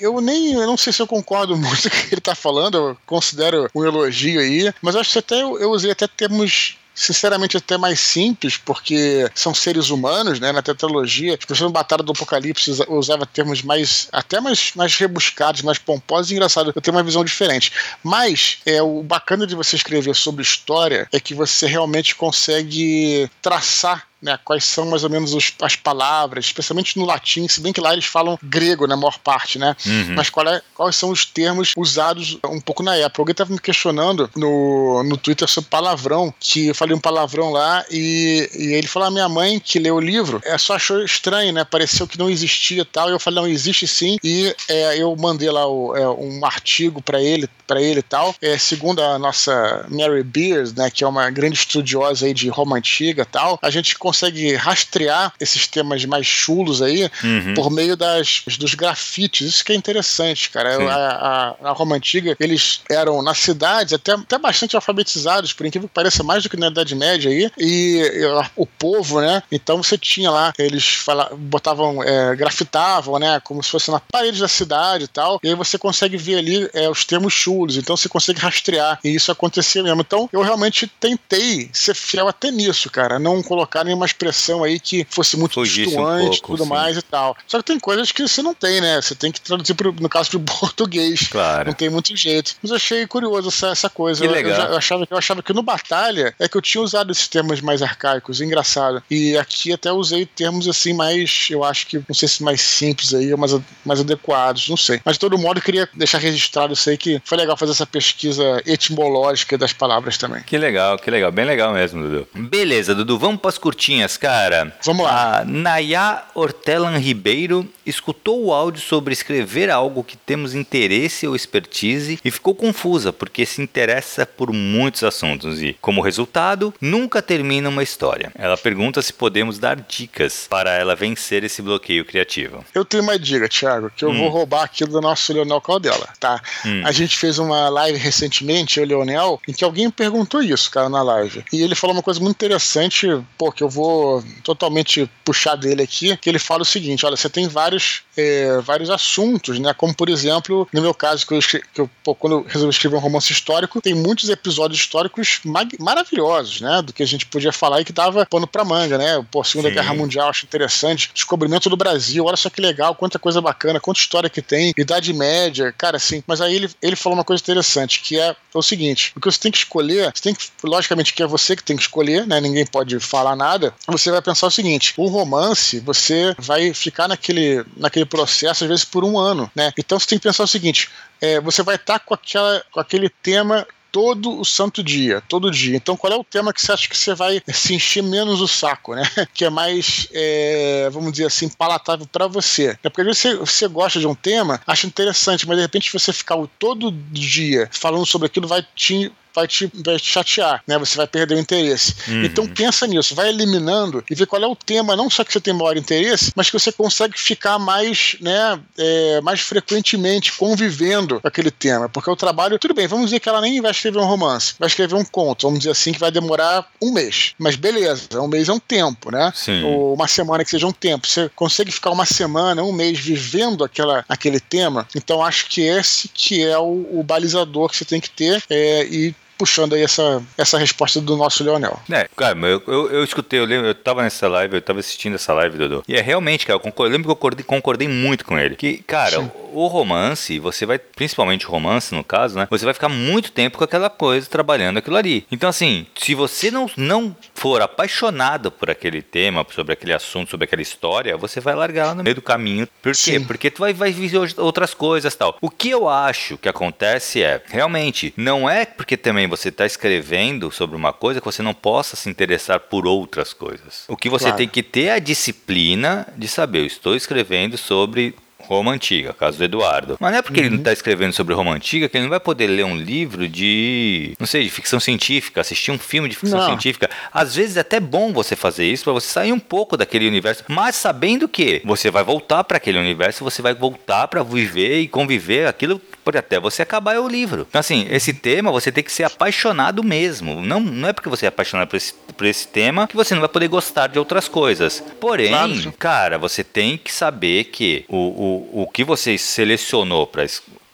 eu 0.00 0.20
nem 0.20 0.54
eu 0.54 0.66
não 0.66 0.76
sei 0.76 0.92
se 0.92 1.00
eu 1.00 1.06
concordo 1.06 1.54
muito 1.56 1.88
com 1.88 1.96
o 1.96 2.00
que 2.00 2.14
ele 2.14 2.18
está 2.18 2.34
falando, 2.34 2.76
eu 2.76 2.96
considero 3.06 3.70
um 3.72 3.84
elogio 3.84 4.40
aí, 4.40 4.72
mas 4.82 4.96
acho 4.96 5.12
que 5.12 5.18
até 5.20 5.42
eu, 5.42 5.60
eu 5.60 5.70
usei 5.70 5.92
até 5.92 6.08
termos 6.08 6.76
sinceramente 6.94 7.56
até 7.56 7.76
mais 7.76 8.00
simples, 8.00 8.56
porque 8.56 9.30
são 9.34 9.54
seres 9.54 9.90
humanos, 9.90 10.38
né? 10.38 10.52
Na 10.52 10.62
tetralogia, 10.62 11.34
as 11.34 11.44
pessoas 11.44 11.60
no 11.60 11.70
Batalha 11.70 12.02
do 12.02 12.12
Apocalipse 12.12 12.70
usava 12.88 13.26
termos 13.26 13.62
mais, 13.62 14.08
até 14.12 14.40
mais, 14.40 14.72
mais 14.74 14.94
rebuscados, 14.94 15.62
mais 15.62 15.78
pomposos 15.78 16.30
e 16.30 16.34
engraçados. 16.34 16.72
Eu 16.74 16.82
tenho 16.82 16.96
uma 16.96 17.02
visão 17.02 17.24
diferente. 17.24 17.72
Mas 18.02 18.58
é 18.66 18.82
o 18.82 19.02
bacana 19.02 19.46
de 19.46 19.54
você 19.54 19.76
escrever 19.76 20.14
sobre 20.14 20.42
história 20.42 21.08
é 21.12 21.20
que 21.20 21.34
você 21.34 21.66
realmente 21.66 22.14
consegue 22.14 23.30
traçar 23.40 24.06
né, 24.22 24.38
quais 24.44 24.64
são 24.64 24.86
mais 24.86 25.04
ou 25.04 25.10
menos 25.10 25.34
os, 25.34 25.52
as 25.60 25.76
palavras, 25.76 26.46
especialmente 26.46 26.98
no 26.98 27.04
latim, 27.04 27.48
se 27.48 27.60
bem 27.60 27.72
que 27.72 27.80
lá 27.80 27.92
eles 27.92 28.06
falam 28.06 28.38
grego 28.42 28.86
na 28.86 28.96
maior 28.96 29.18
parte, 29.18 29.58
né? 29.58 29.76
Uhum. 29.84 30.14
Mas 30.14 30.30
qual 30.30 30.46
é, 30.48 30.62
quais 30.74 30.96
são 30.96 31.10
os 31.10 31.24
termos 31.24 31.72
usados 31.76 32.38
um 32.46 32.60
pouco 32.60 32.82
na 32.82 32.96
época. 32.96 33.22
Alguém 33.22 33.32
estava 33.32 33.52
me 33.52 33.60
questionando 33.60 34.30
no, 34.36 35.02
no 35.04 35.16
Twitter 35.16 35.48
sobre 35.48 35.70
palavrão, 35.70 36.32
que 36.38 36.68
eu 36.68 36.74
falei 36.74 36.94
um 36.94 37.00
palavrão 37.00 37.50
lá 37.50 37.84
e, 37.90 38.48
e 38.54 38.72
ele 38.74 38.86
falou: 38.86 39.06
a 39.06 39.08
ah, 39.08 39.12
minha 39.12 39.28
mãe 39.28 39.58
que 39.58 39.78
leu 39.78 39.96
o 39.96 40.00
livro 40.00 40.40
é, 40.44 40.56
só 40.58 40.74
achou 40.74 41.04
estranho, 41.04 41.52
né? 41.52 41.64
Pareceu 41.64 42.06
que 42.06 42.18
não 42.18 42.30
existia 42.30 42.84
tal. 42.84 43.08
E 43.08 43.12
eu 43.12 43.18
falei: 43.18 43.40
não, 43.40 43.48
existe 43.48 43.86
sim. 43.86 44.16
E 44.22 44.54
é, 44.68 44.96
eu 44.98 45.14
mandei 45.16 45.50
lá 45.50 45.66
o, 45.66 45.96
é, 45.96 46.08
um 46.08 46.44
artigo 46.44 47.02
para 47.02 47.20
ele, 47.20 47.48
para 47.66 47.80
ele 47.80 48.00
e 48.00 48.02
tal. 48.02 48.34
É, 48.40 48.56
segundo 48.58 49.02
a 49.02 49.18
nossa 49.18 49.86
Mary 49.88 50.22
Beers, 50.22 50.72
né, 50.74 50.90
que 50.90 51.04
é 51.04 51.06
uma 51.06 51.30
grande 51.30 51.56
estudiosa 51.56 52.26
aí 52.26 52.34
de 52.34 52.48
Roma 52.48 52.76
antiga 52.76 53.24
tal, 53.24 53.58
a 53.62 53.70
gente 53.70 53.96
consegue 54.12 54.54
rastrear 54.54 55.32
esses 55.40 55.66
temas 55.66 56.04
mais 56.04 56.26
chulos 56.26 56.82
aí 56.82 57.10
uhum. 57.24 57.54
por 57.54 57.70
meio 57.70 57.96
das, 57.96 58.42
dos 58.58 58.74
grafites. 58.74 59.48
Isso 59.48 59.64
que 59.64 59.72
é 59.72 59.74
interessante, 59.74 60.50
cara. 60.50 60.76
A, 60.92 61.56
a, 61.62 61.72
Roma 61.72 61.96
antiga, 61.96 62.36
eles 62.38 62.82
eram 62.90 63.22
na 63.22 63.34
cidade 63.34 63.94
até, 63.94 64.12
até 64.12 64.38
bastante 64.38 64.76
alfabetizados, 64.76 65.54
por 65.54 65.64
incrível 65.64 65.88
que 65.88 65.94
pareça, 65.94 66.22
mais 66.22 66.42
do 66.42 66.50
que 66.50 66.56
na 66.58 66.68
Idade 66.68 66.94
Média 66.94 67.30
aí, 67.30 67.50
e, 67.58 68.02
e 68.14 68.24
o 68.54 68.66
povo, 68.66 69.20
né? 69.20 69.42
Então 69.50 69.82
você 69.82 69.96
tinha 69.96 70.30
lá, 70.30 70.52
eles 70.58 70.86
fala, 70.86 71.30
botavam, 71.34 72.02
é, 72.02 72.36
grafitavam, 72.36 73.18
né? 73.18 73.40
Como 73.40 73.62
se 73.62 73.70
fosse 73.70 73.90
na 73.90 73.98
parede 73.98 74.40
da 74.40 74.48
cidade 74.48 75.04
e 75.04 75.08
tal, 75.08 75.40
e 75.42 75.48
aí 75.48 75.54
você 75.54 75.78
consegue 75.78 76.18
ver 76.18 76.38
ali 76.38 76.68
é, 76.74 76.88
os 76.88 77.04
termos 77.04 77.32
chulos, 77.32 77.76
então 77.78 77.96
você 77.96 78.08
consegue 78.08 78.40
rastrear, 78.40 78.98
e 79.02 79.14
isso 79.14 79.32
acontecia 79.32 79.82
mesmo. 79.82 80.02
Então 80.02 80.28
eu 80.32 80.42
realmente 80.42 80.86
tentei 81.00 81.70
ser 81.72 81.94
fiel 81.94 82.28
até 82.28 82.50
nisso, 82.50 82.90
cara, 82.90 83.18
não 83.18 83.42
colocar 83.42 83.84
nenhuma 83.84 84.01
expressão 84.06 84.64
aí 84.64 84.78
que 84.78 85.06
fosse 85.08 85.36
muito 85.36 85.54
Fugisse 85.54 85.96
um 85.96 86.30
tudo 86.42 86.64
sim. 86.64 86.68
mais 86.68 86.96
e 86.96 87.02
tal. 87.02 87.36
Só 87.46 87.58
que 87.58 87.64
tem 87.64 87.78
coisas 87.78 88.10
que 88.12 88.22
você 88.22 88.42
não 88.42 88.54
tem, 88.54 88.80
né? 88.80 89.00
Você 89.00 89.14
tem 89.14 89.30
que 89.30 89.40
traduzir, 89.40 89.74
pro, 89.74 89.92
no 89.92 90.08
caso, 90.08 90.30
pro 90.30 90.40
português. 90.60 91.28
Claro. 91.28 91.68
Não 91.68 91.74
tem 91.74 91.90
muito 91.90 92.14
jeito. 92.16 92.54
Mas 92.62 92.70
eu 92.70 92.76
achei 92.76 93.06
curioso 93.06 93.48
essa, 93.48 93.68
essa 93.68 93.90
coisa. 93.90 94.20
Que 94.20 94.32
legal. 94.32 94.60
Eu, 94.60 94.72
eu, 94.72 94.76
achava, 94.76 95.06
eu 95.10 95.16
achava 95.16 95.42
que 95.42 95.52
no 95.52 95.62
Batalha 95.62 96.34
é 96.38 96.48
que 96.48 96.56
eu 96.56 96.62
tinha 96.62 96.82
usado 96.82 97.12
esses 97.12 97.28
termos 97.28 97.60
mais 97.60 97.82
arcaicos, 97.82 98.40
engraçado. 98.40 99.02
E 99.10 99.36
aqui 99.36 99.72
até 99.72 99.92
usei 99.92 100.26
termos 100.26 100.68
assim 100.68 100.92
mais, 100.92 101.46
eu 101.50 101.64
acho 101.64 101.86
que, 101.86 101.96
não 101.96 102.14
sei 102.14 102.28
se 102.28 102.42
mais 102.42 102.60
simples 102.60 103.14
aí, 103.14 103.34
mais, 103.36 103.56
mais 103.84 104.00
adequados, 104.00 104.68
não 104.68 104.76
sei. 104.76 105.00
Mas 105.04 105.14
de 105.14 105.20
todo 105.20 105.38
modo, 105.38 105.58
eu 105.58 105.62
queria 105.62 105.88
deixar 105.94 106.18
registrado, 106.18 106.72
eu 106.72 106.76
sei 106.76 106.96
que 106.96 107.20
foi 107.24 107.38
legal 107.38 107.56
fazer 107.56 107.72
essa 107.72 107.86
pesquisa 107.86 108.62
etimológica 108.66 109.56
das 109.56 109.72
palavras 109.72 110.16
também. 110.16 110.42
Que 110.42 110.58
legal, 110.58 110.98
que 110.98 111.10
legal. 111.10 111.30
Bem 111.30 111.44
legal 111.44 111.72
mesmo, 111.72 112.02
Dudu. 112.02 112.28
Beleza, 112.34 112.94
Dudu, 112.94 113.18
vamos 113.18 113.40
para 113.40 113.50
as 113.50 113.58
curtinhas, 113.58 113.91
cara. 114.18 114.72
Vamos 114.84 115.04
lá. 115.04 115.40
A 115.40 115.44
Nayá 115.44 116.24
Hortelan 116.34 116.98
Ribeiro 116.98 117.66
escutou 117.86 118.44
o 118.44 118.52
áudio 118.52 118.82
sobre 118.82 119.12
escrever 119.12 119.70
algo 119.70 120.04
que 120.04 120.16
temos 120.16 120.54
interesse 120.54 121.26
ou 121.26 121.36
expertise 121.36 122.18
e 122.24 122.30
ficou 122.30 122.54
confusa 122.54 123.12
porque 123.12 123.44
se 123.46 123.62
interessa 123.62 124.26
por 124.26 124.52
muitos 124.52 125.04
assuntos 125.04 125.62
e, 125.62 125.76
como 125.80 126.00
resultado, 126.00 126.74
nunca 126.80 127.22
termina 127.22 127.68
uma 127.68 127.82
história. 127.82 128.32
Ela 128.34 128.56
pergunta 128.56 129.02
se 129.02 129.12
podemos 129.12 129.58
dar 129.58 129.76
dicas 129.76 130.46
para 130.48 130.72
ela 130.72 130.94
vencer 130.94 131.44
esse 131.44 131.62
bloqueio 131.62 132.04
criativo. 132.04 132.64
Eu 132.74 132.84
tenho 132.84 133.02
uma 133.02 133.18
dica, 133.18 133.48
Thiago, 133.48 133.90
que 133.94 134.04
eu 134.04 134.10
hum. 134.10 134.18
vou 134.18 134.28
roubar 134.28 134.64
aqui 134.64 134.84
do 134.84 135.00
nosso 135.00 135.32
Leonel 135.32 135.60
Caldela, 135.60 136.08
tá? 136.18 136.40
Hum. 136.64 136.82
A 136.84 136.92
gente 136.92 137.16
fez 137.16 137.38
uma 137.38 137.68
live 137.68 137.98
recentemente, 137.98 138.78
eu 138.78 138.84
e 138.84 138.86
o 138.86 138.88
Leonel, 138.88 139.40
em 139.46 139.52
que 139.52 139.64
alguém 139.64 139.90
perguntou 139.90 140.42
isso, 140.42 140.70
cara, 140.70 140.88
na 140.88 141.02
live. 141.02 141.44
E 141.52 141.62
ele 141.62 141.74
falou 141.74 141.94
uma 141.94 142.02
coisa 142.02 142.20
muito 142.20 142.36
interessante, 142.36 143.06
pô, 143.38 143.50
que 143.50 143.62
eu 143.62 143.68
vou 143.68 144.22
totalmente 144.42 145.08
puxar 145.24 145.56
dele 145.56 145.82
aqui, 145.82 146.16
que 146.16 146.28
ele 146.28 146.38
fala 146.38 146.62
o 146.62 146.66
seguinte, 146.66 147.06
olha, 147.06 147.16
você 147.16 147.28
tem 147.28 147.48
vários, 147.48 147.71
é, 148.16 148.58
vários 148.60 148.90
assuntos, 148.90 149.58
né? 149.58 149.72
Como, 149.74 149.94
por 149.94 150.08
exemplo, 150.08 150.68
no 150.72 150.82
meu 150.82 150.94
caso, 150.94 151.26
que 151.26 151.34
eu, 151.34 151.38
que 151.40 151.80
eu 151.80 151.90
pô, 152.04 152.14
quando 152.14 152.32
eu 152.34 152.46
resolvi 152.46 152.72
escrever 152.72 152.96
um 152.96 153.00
romance 153.00 153.32
histórico, 153.32 153.80
tem 153.80 153.94
muitos 153.94 154.28
episódios 154.28 154.80
históricos 154.80 155.40
maravilhosos, 155.78 156.60
né? 156.60 156.82
Do 156.82 156.92
que 156.92 157.02
a 157.02 157.06
gente 157.06 157.26
podia 157.26 157.52
falar 157.52 157.80
e 157.80 157.84
que 157.84 157.92
dava 157.92 158.26
pano 158.26 158.46
pra 158.46 158.64
manga, 158.64 158.98
né? 158.98 159.24
Pô, 159.30 159.42
Segunda 159.44 159.68
Sim. 159.68 159.74
Guerra 159.74 159.94
Mundial, 159.94 160.28
acho 160.28 160.44
interessante. 160.44 161.10
Descobrimento 161.14 161.68
do 161.68 161.76
Brasil, 161.76 162.24
olha 162.24 162.36
só 162.36 162.50
que 162.50 162.60
legal, 162.60 162.94
quanta 162.94 163.18
coisa 163.18 163.40
bacana, 163.40 163.80
quanta 163.80 164.00
história 164.00 164.30
que 164.30 164.42
tem. 164.42 164.72
Idade 164.76 165.12
Média, 165.12 165.72
cara, 165.76 165.96
assim. 165.96 166.22
Mas 166.26 166.40
aí 166.40 166.54
ele, 166.54 166.70
ele 166.80 166.96
falou 166.96 167.16
uma 167.16 167.24
coisa 167.24 167.42
interessante, 167.42 168.00
que 168.00 168.18
é 168.18 168.34
o 168.54 168.62
seguinte: 168.62 169.12
o 169.16 169.20
que 169.20 169.30
você 169.30 169.38
tem 169.38 169.52
que 169.52 169.58
escolher, 169.58 170.12
você 170.14 170.22
tem 170.22 170.34
que, 170.34 170.46
logicamente, 170.64 171.14
que 171.14 171.22
é 171.22 171.26
você 171.26 171.56
que 171.56 171.62
tem 171.62 171.76
que 171.76 171.82
escolher, 171.82 172.26
né? 172.26 172.40
Ninguém 172.40 172.66
pode 172.66 172.98
falar 173.00 173.36
nada. 173.36 173.74
Você 173.86 174.10
vai 174.10 174.22
pensar 174.22 174.46
o 174.46 174.50
seguinte: 174.50 174.94
o 174.96 175.06
romance, 175.06 175.80
você 175.80 176.34
vai 176.38 176.72
ficar 176.74 177.08
naquele, 177.08 177.61
naquele 177.76 178.04
processo, 178.04 178.64
às 178.64 178.70
vezes, 178.70 178.84
por 178.84 179.04
um 179.04 179.18
ano, 179.18 179.50
né? 179.54 179.72
Então 179.78 179.98
você 179.98 180.06
tem 180.06 180.18
que 180.18 180.24
pensar 180.24 180.44
o 180.44 180.48
seguinte: 180.48 180.90
é, 181.20 181.40
você 181.40 181.62
vai 181.62 181.76
estar 181.76 181.98
tá 181.98 182.04
com, 182.04 182.14
aquela, 182.14 182.64
com 182.70 182.80
aquele 182.80 183.08
tema 183.08 183.66
todo 183.92 184.40
o 184.40 184.44
santo 184.44 184.82
dia, 184.82 185.22
todo 185.28 185.50
dia. 185.50 185.76
Então, 185.76 185.96
qual 185.96 186.12
é 186.12 186.16
o 186.16 186.24
tema 186.24 186.52
que 186.52 186.62
você 186.62 186.72
acha 186.72 186.88
que 186.88 186.96
você 186.96 187.14
vai 187.14 187.42
se 187.46 187.74
encher 187.74 188.02
menos 188.02 188.40
o 188.40 188.48
saco, 188.48 188.94
né? 188.94 189.02
Que 189.34 189.44
é 189.44 189.50
mais, 189.50 190.08
é, 190.12 190.88
vamos 190.90 191.12
dizer 191.12 191.26
assim, 191.26 191.48
palatável 191.48 192.06
para 192.10 192.26
você. 192.26 192.76
É 192.82 192.88
porque 192.88 193.02
às 193.02 193.06
vezes 193.06 193.20
você, 193.20 193.36
você, 193.36 193.68
gosta 193.68 194.00
de 194.00 194.06
um 194.06 194.14
tema, 194.14 194.60
acha 194.66 194.86
interessante, 194.86 195.46
mas 195.46 195.56
de 195.56 195.62
repente 195.62 195.92
você 195.92 196.12
ficar 196.12 196.36
todo 196.58 196.90
dia 196.90 197.68
falando 197.70 198.06
sobre 198.06 198.26
aquilo 198.26 198.48
vai 198.48 198.66
te 198.74 199.12
vai 199.34 199.46
te, 199.46 199.70
vai 199.74 199.96
te 199.96 200.06
chatear, 200.06 200.62
né? 200.66 200.78
Você 200.78 200.96
vai 200.96 201.06
perder 201.06 201.34
o 201.34 201.38
interesse. 201.38 201.94
Uhum. 202.08 202.24
Então 202.24 202.46
pensa 202.46 202.86
nisso, 202.86 203.14
vai 203.14 203.28
eliminando 203.28 204.04
e 204.10 204.14
vê 204.14 204.26
qual 204.26 204.42
é 204.42 204.46
o 204.46 204.56
tema, 204.56 204.96
não 204.96 205.10
só 205.10 205.24
que 205.24 205.32
você 205.32 205.40
tem 205.40 205.54
maior 205.54 205.76
interesse, 205.76 206.32
mas 206.34 206.48
que 206.48 206.58
você 206.58 206.72
consegue 206.72 207.18
ficar 207.18 207.58
mais, 207.58 208.16
né, 208.20 208.60
é, 208.78 209.20
mais 209.20 209.40
frequentemente 209.40 210.32
convivendo 210.32 211.20
com 211.20 211.28
aquele 211.28 211.50
tema. 211.50 211.88
Porque 211.88 212.10
o 212.10 212.16
trabalho, 212.16 212.58
tudo 212.58 212.74
bem, 212.74 212.86
vamos 212.86 213.06
dizer 213.06 213.20
que 213.20 213.28
ela 213.28 213.40
nem 213.40 213.60
vai 213.60 213.70
escrever 213.70 213.98
um 213.98 214.06
romance, 214.06 214.54
vai 214.58 214.68
escrever 214.68 214.94
um 214.94 215.04
conto, 215.04 215.46
vamos 215.46 215.60
dizer 215.60 215.70
assim, 215.70 215.92
que 215.92 216.00
vai 216.00 216.10
demorar 216.10 216.66
um 216.80 216.92
mês. 216.92 217.34
Mas 217.38 217.56
beleza, 217.56 218.20
um 218.20 218.28
mês 218.28 218.48
é 218.48 218.52
um 218.52 218.58
tempo, 218.58 219.10
né? 219.10 219.32
Sim. 219.34 219.62
Ou 219.64 219.94
uma 219.94 220.08
semana 220.08 220.44
que 220.44 220.50
seja 220.50 220.66
um 220.66 220.72
tempo. 220.72 221.06
Você 221.06 221.30
consegue 221.34 221.70
ficar 221.70 221.90
uma 221.90 222.06
semana, 222.06 222.62
um 222.62 222.72
mês 222.72 222.98
vivendo 222.98 223.64
aquela, 223.64 224.04
aquele 224.08 224.40
tema. 224.40 224.86
Então 224.94 225.22
acho 225.22 225.48
que 225.48 225.60
esse 225.60 226.08
que 226.08 226.42
é 226.42 226.58
o, 226.58 226.86
o 226.92 227.02
balizador 227.02 227.68
que 227.68 227.76
você 227.76 227.84
tem 227.84 228.00
que 228.00 228.10
ter 228.10 228.42
é, 228.48 228.86
e 228.86 229.14
puxando 229.42 229.74
aí 229.74 229.82
essa, 229.82 230.22
essa 230.38 230.56
resposta 230.56 231.00
do 231.00 231.16
nosso 231.16 231.42
Leonel. 231.42 231.76
É, 231.90 232.08
cara, 232.16 232.38
eu, 232.38 232.62
eu, 232.64 232.90
eu 232.92 233.02
escutei, 233.02 233.40
eu 233.40 233.44
lembro, 233.44 233.66
eu 233.66 233.74
tava 233.74 234.00
nessa 234.00 234.28
live, 234.28 234.54
eu 234.54 234.62
tava 234.62 234.78
assistindo 234.78 235.16
essa 235.16 235.32
live, 235.32 235.58
Dudu. 235.58 235.82
E 235.88 235.96
é 235.96 236.00
realmente, 236.00 236.46
cara, 236.46 236.54
eu, 236.56 236.60
concordo, 236.60 236.88
eu 236.88 236.92
lembro 236.92 237.08
que 237.08 237.10
eu 237.10 237.16
concordei, 237.16 237.44
concordei 237.44 237.88
muito 237.88 238.24
com 238.24 238.38
ele. 238.38 238.54
Que, 238.54 238.76
cara, 238.84 239.18
Sim. 239.18 239.30
o, 239.52 239.66
romance, 239.66 240.38
você 240.38 240.64
vai, 240.64 240.78
principalmente 240.78 241.44
romance 241.44 241.92
no 241.92 242.04
caso, 242.04 242.38
né? 242.38 242.46
Você 242.50 242.64
vai 242.64 242.72
ficar 242.72 242.88
muito 242.88 243.32
tempo 243.32 243.58
com 243.58 243.64
aquela 243.64 243.90
coisa, 243.90 244.30
trabalhando 244.30 244.76
aquilo 244.76 244.96
ali. 244.96 245.26
Então, 245.32 245.48
assim, 245.48 245.86
se 245.96 246.14
você 246.14 246.48
não, 246.48 246.70
não 246.76 247.16
for 247.34 247.60
apaixonado 247.60 248.52
por 248.52 248.70
aquele 248.70 249.02
tema, 249.02 249.44
sobre 249.52 249.72
aquele 249.72 249.92
assunto, 249.92 250.30
sobre 250.30 250.44
aquela 250.44 250.62
história, 250.62 251.16
você 251.16 251.40
vai 251.40 251.56
largar 251.56 251.86
lá 251.86 251.94
no 251.96 252.04
meio 252.04 252.14
do 252.14 252.22
caminho. 252.22 252.68
Por 252.80 252.92
quê? 252.92 253.18
Sim. 253.18 253.24
Porque 253.24 253.50
tu 253.50 253.58
vai, 253.58 253.72
vai 253.72 253.90
viver 253.90 254.20
outras 254.38 254.72
coisas 254.72 255.16
tal. 255.16 255.36
O 255.40 255.50
que 255.50 255.70
eu 255.70 255.88
acho 255.88 256.38
que 256.38 256.48
acontece 256.48 257.24
é, 257.24 257.42
realmente, 257.48 258.14
não 258.16 258.48
é 258.48 258.64
porque 258.64 258.96
também 258.96 259.26
você 259.32 259.48
está 259.48 259.64
escrevendo 259.64 260.50
sobre 260.50 260.76
uma 260.76 260.92
coisa 260.92 261.18
que 261.18 261.24
você 261.24 261.42
não 261.42 261.54
possa 261.54 261.96
se 261.96 262.10
interessar 262.10 262.60
por 262.60 262.86
outras 262.86 263.32
coisas. 263.32 263.84
O 263.88 263.96
que 263.96 264.10
você 264.10 264.26
claro. 264.26 264.36
tem 264.36 264.48
que 264.48 264.62
ter 264.62 264.84
é 264.84 264.92
a 264.92 264.98
disciplina 264.98 266.06
de 266.18 266.28
saber, 266.28 266.60
eu 266.60 266.66
estou 266.66 266.94
escrevendo 266.94 267.56
sobre 267.56 268.14
Roma 268.38 268.72
Antiga, 268.72 269.14
caso 269.14 269.38
do 269.38 269.44
Eduardo. 269.44 269.96
Mas 269.98 270.12
não 270.12 270.18
é 270.18 270.22
porque 270.22 270.40
uhum. 270.40 270.46
ele 270.46 270.54
não 270.56 270.60
está 270.60 270.72
escrevendo 270.72 271.14
sobre 271.14 271.34
Roma 271.34 271.54
Antiga 271.54 271.88
que 271.88 271.96
ele 271.96 272.04
não 272.04 272.10
vai 272.10 272.20
poder 272.20 272.46
ler 272.46 272.64
um 272.64 272.76
livro 272.76 273.26
de, 273.26 274.14
não 274.18 274.26
sei, 274.26 274.44
de 274.44 274.50
ficção 274.50 274.78
científica, 274.78 275.40
assistir 275.40 275.70
um 275.70 275.78
filme 275.78 276.08
de 276.08 276.16
ficção 276.16 276.40
não. 276.40 276.46
científica. 276.46 276.90
Às 277.10 277.34
vezes 277.34 277.56
é 277.56 277.60
até 277.60 277.80
bom 277.80 278.12
você 278.12 278.36
fazer 278.36 278.66
isso 278.66 278.84
para 278.84 278.92
você 278.92 279.08
sair 279.08 279.32
um 279.32 279.38
pouco 279.38 279.76
daquele 279.76 280.06
universo, 280.06 280.44
mas 280.48 280.74
sabendo 280.76 281.26
que 281.26 281.62
você 281.64 281.90
vai 281.90 282.04
voltar 282.04 282.44
para 282.44 282.58
aquele 282.58 282.78
universo, 282.78 283.24
você 283.24 283.40
vai 283.40 283.54
voltar 283.54 284.08
para 284.08 284.22
viver 284.22 284.80
e 284.80 284.88
conviver 284.88 285.46
aquilo 285.46 285.80
pode 286.04 286.18
até 286.18 286.38
você 286.38 286.62
acabar 286.62 286.98
o 286.98 287.08
livro. 287.08 287.46
Então, 287.48 287.60
assim, 287.60 287.86
esse 287.90 288.12
tema 288.12 288.50
você 288.50 288.70
tem 288.70 288.84
que 288.84 288.92
ser 288.92 289.04
apaixonado 289.04 289.82
mesmo. 289.82 290.40
Não, 290.42 290.60
não 290.60 290.88
é 290.88 290.92
porque 290.92 291.08
você 291.08 291.26
é 291.26 291.28
apaixonado 291.28 291.68
por 291.68 291.76
esse, 291.76 291.94
por 292.16 292.26
esse 292.26 292.48
tema 292.48 292.86
que 292.86 292.96
você 292.96 293.14
não 293.14 293.20
vai 293.20 293.28
poder 293.28 293.48
gostar 293.48 293.88
de 293.88 293.98
outras 293.98 294.28
coisas. 294.28 294.82
Porém, 295.00 295.28
claro. 295.28 295.72
cara, 295.78 296.18
você 296.18 296.44
tem 296.44 296.76
que 296.76 296.92
saber 296.92 297.44
que 297.44 297.84
o, 297.88 297.96
o, 297.96 298.62
o 298.62 298.66
que 298.66 298.84
você 298.84 299.16
selecionou 299.16 300.06
para 300.06 300.22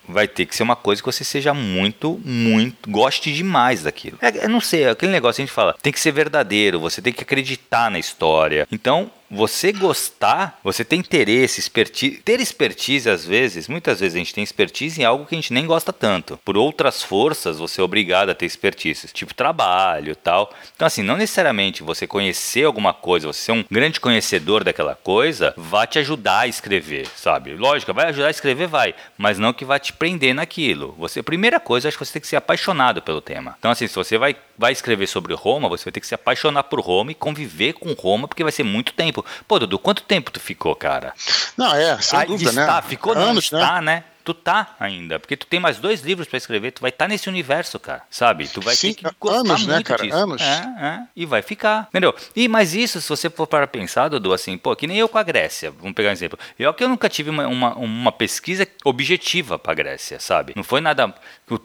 vai 0.08 0.26
ter 0.26 0.46
que 0.46 0.56
ser 0.56 0.62
uma 0.62 0.74
coisa 0.74 1.02
que 1.02 1.06
você 1.06 1.22
seja 1.22 1.52
muito, 1.52 2.18
muito, 2.24 2.90
goste 2.90 3.32
demais 3.32 3.82
daquilo. 3.82 4.18
É, 4.22 4.44
eu 4.44 4.48
não 4.48 4.60
sei, 4.60 4.88
aquele 4.88 5.12
negócio 5.12 5.36
que 5.36 5.42
a 5.42 5.46
gente 5.46 5.54
fala, 5.54 5.76
tem 5.82 5.92
que 5.92 6.00
ser 6.00 6.12
verdadeiro, 6.12 6.80
você 6.80 7.02
tem 7.02 7.12
que 7.12 7.22
acreditar 7.22 7.90
na 7.90 7.98
história. 7.98 8.66
Então, 8.72 9.10
você 9.30 9.72
gostar, 9.72 10.58
você 10.62 10.84
ter 10.84 10.96
interesse, 10.96 11.60
expertise, 11.60 12.18
ter 12.18 12.40
expertise 12.40 13.08
às 13.08 13.24
vezes, 13.24 13.68
muitas 13.68 14.00
vezes 14.00 14.14
a 14.14 14.18
gente 14.18 14.34
tem 14.34 14.44
expertise 14.44 15.00
em 15.00 15.04
algo 15.04 15.26
que 15.26 15.34
a 15.34 15.38
gente 15.38 15.52
nem 15.52 15.66
gosta 15.66 15.92
tanto. 15.92 16.38
Por 16.44 16.56
outras 16.56 17.02
forças, 17.02 17.58
você 17.58 17.80
é 17.80 17.84
obrigado 17.84 18.30
a 18.30 18.34
ter 18.34 18.46
expertise, 18.46 19.08
tipo 19.08 19.34
trabalho, 19.34 20.16
tal. 20.16 20.52
Então 20.74 20.86
assim, 20.86 21.02
não 21.02 21.16
necessariamente 21.16 21.82
você 21.82 22.06
conhecer 22.06 22.64
alguma 22.64 22.92
coisa, 22.92 23.26
você 23.26 23.40
ser 23.40 23.52
um 23.52 23.64
grande 23.70 24.00
conhecedor 24.00 24.64
daquela 24.64 24.94
coisa, 24.94 25.54
vai 25.56 25.86
te 25.86 25.98
ajudar 25.98 26.40
a 26.40 26.46
escrever, 26.46 27.06
sabe? 27.16 27.54
Lógico, 27.54 27.94
vai 27.94 28.06
ajudar 28.06 28.28
a 28.28 28.30
escrever, 28.30 28.66
vai, 28.66 28.94
mas 29.16 29.38
não 29.38 29.52
que 29.52 29.64
vai 29.64 29.78
te 29.78 29.92
prender 29.92 30.34
naquilo. 30.34 30.94
Você, 30.98 31.22
primeira 31.22 31.60
coisa, 31.60 31.88
acho 31.88 31.98
que 31.98 32.04
você 32.04 32.12
tem 32.14 32.22
que 32.22 32.28
ser 32.28 32.36
apaixonado 32.36 33.02
pelo 33.02 33.20
tema. 33.20 33.56
Então 33.58 33.70
assim, 33.70 33.86
se 33.86 33.94
você 33.94 34.18
vai 34.18 34.36
vai 34.58 34.72
escrever 34.72 35.06
sobre 35.06 35.32
Roma, 35.34 35.68
você 35.68 35.84
vai 35.84 35.92
ter 35.92 36.00
que 36.00 36.06
se 36.06 36.14
apaixonar 36.14 36.64
por 36.64 36.80
Roma 36.80 37.12
e 37.12 37.14
conviver 37.14 37.74
com 37.74 37.92
Roma, 37.92 38.26
porque 38.26 38.42
vai 38.42 38.50
ser 38.50 38.64
muito 38.64 38.92
tempo. 38.92 39.17
Pô, 39.46 39.58
Dudu, 39.58 39.78
quanto 39.78 40.02
tempo 40.02 40.30
tu 40.30 40.40
ficou, 40.40 40.74
cara? 40.74 41.12
Não, 41.56 41.74
é, 41.74 42.00
sem 42.00 42.18
ah, 42.18 42.24
dúvida, 42.24 42.50
está, 42.50 42.76
né? 42.76 42.82
Ficou 42.82 43.12
Anos, 43.12 43.50
não, 43.50 43.60
está, 43.60 43.80
né? 43.80 43.96
né? 43.96 44.04
Tu 44.28 44.34
tá 44.34 44.76
ainda. 44.78 45.18
Porque 45.18 45.36
tu 45.36 45.46
tem 45.46 45.58
mais 45.58 45.78
dois 45.78 46.02
livros 46.02 46.28
para 46.28 46.36
escrever, 46.36 46.72
tu 46.72 46.82
vai 46.82 46.90
estar 46.90 47.06
tá 47.06 47.08
nesse 47.08 47.30
universo, 47.30 47.78
cara. 47.78 48.02
Sabe? 48.10 48.46
Tu 48.46 48.60
vai 48.60 48.74
Sim, 48.76 48.92
ter 48.92 49.04
que 49.04 49.16
gostar 49.18 49.38
anos, 49.38 49.66
né, 49.66 49.82
cara? 49.82 50.02
Disso. 50.02 50.14
Anos. 50.14 50.42
É, 50.42 50.44
é. 50.44 51.02
E 51.16 51.24
vai 51.24 51.40
ficar. 51.40 51.88
Entendeu? 51.88 52.14
E 52.36 52.46
mas 52.46 52.74
isso, 52.74 53.00
se 53.00 53.08
você 53.08 53.30
for 53.30 53.46
para 53.46 53.66
pensar, 53.66 54.08
Dudu, 54.08 54.34
assim, 54.34 54.58
pô, 54.58 54.76
que 54.76 54.86
nem 54.86 54.98
eu 54.98 55.08
com 55.08 55.16
a 55.16 55.22
Grécia. 55.22 55.70
Vamos 55.70 55.94
pegar 55.94 56.10
um 56.10 56.12
exemplo. 56.12 56.38
Eu 56.58 56.74
que 56.74 56.84
eu 56.84 56.88
nunca 56.90 57.08
tive 57.08 57.30
uma, 57.30 57.46
uma, 57.46 57.74
uma 57.76 58.12
pesquisa 58.12 58.68
objetiva 58.84 59.58
para 59.58 59.72
a 59.72 59.74
Grécia, 59.74 60.20
sabe? 60.20 60.52
Não 60.54 60.62
foi 60.64 60.82
nada. 60.82 61.14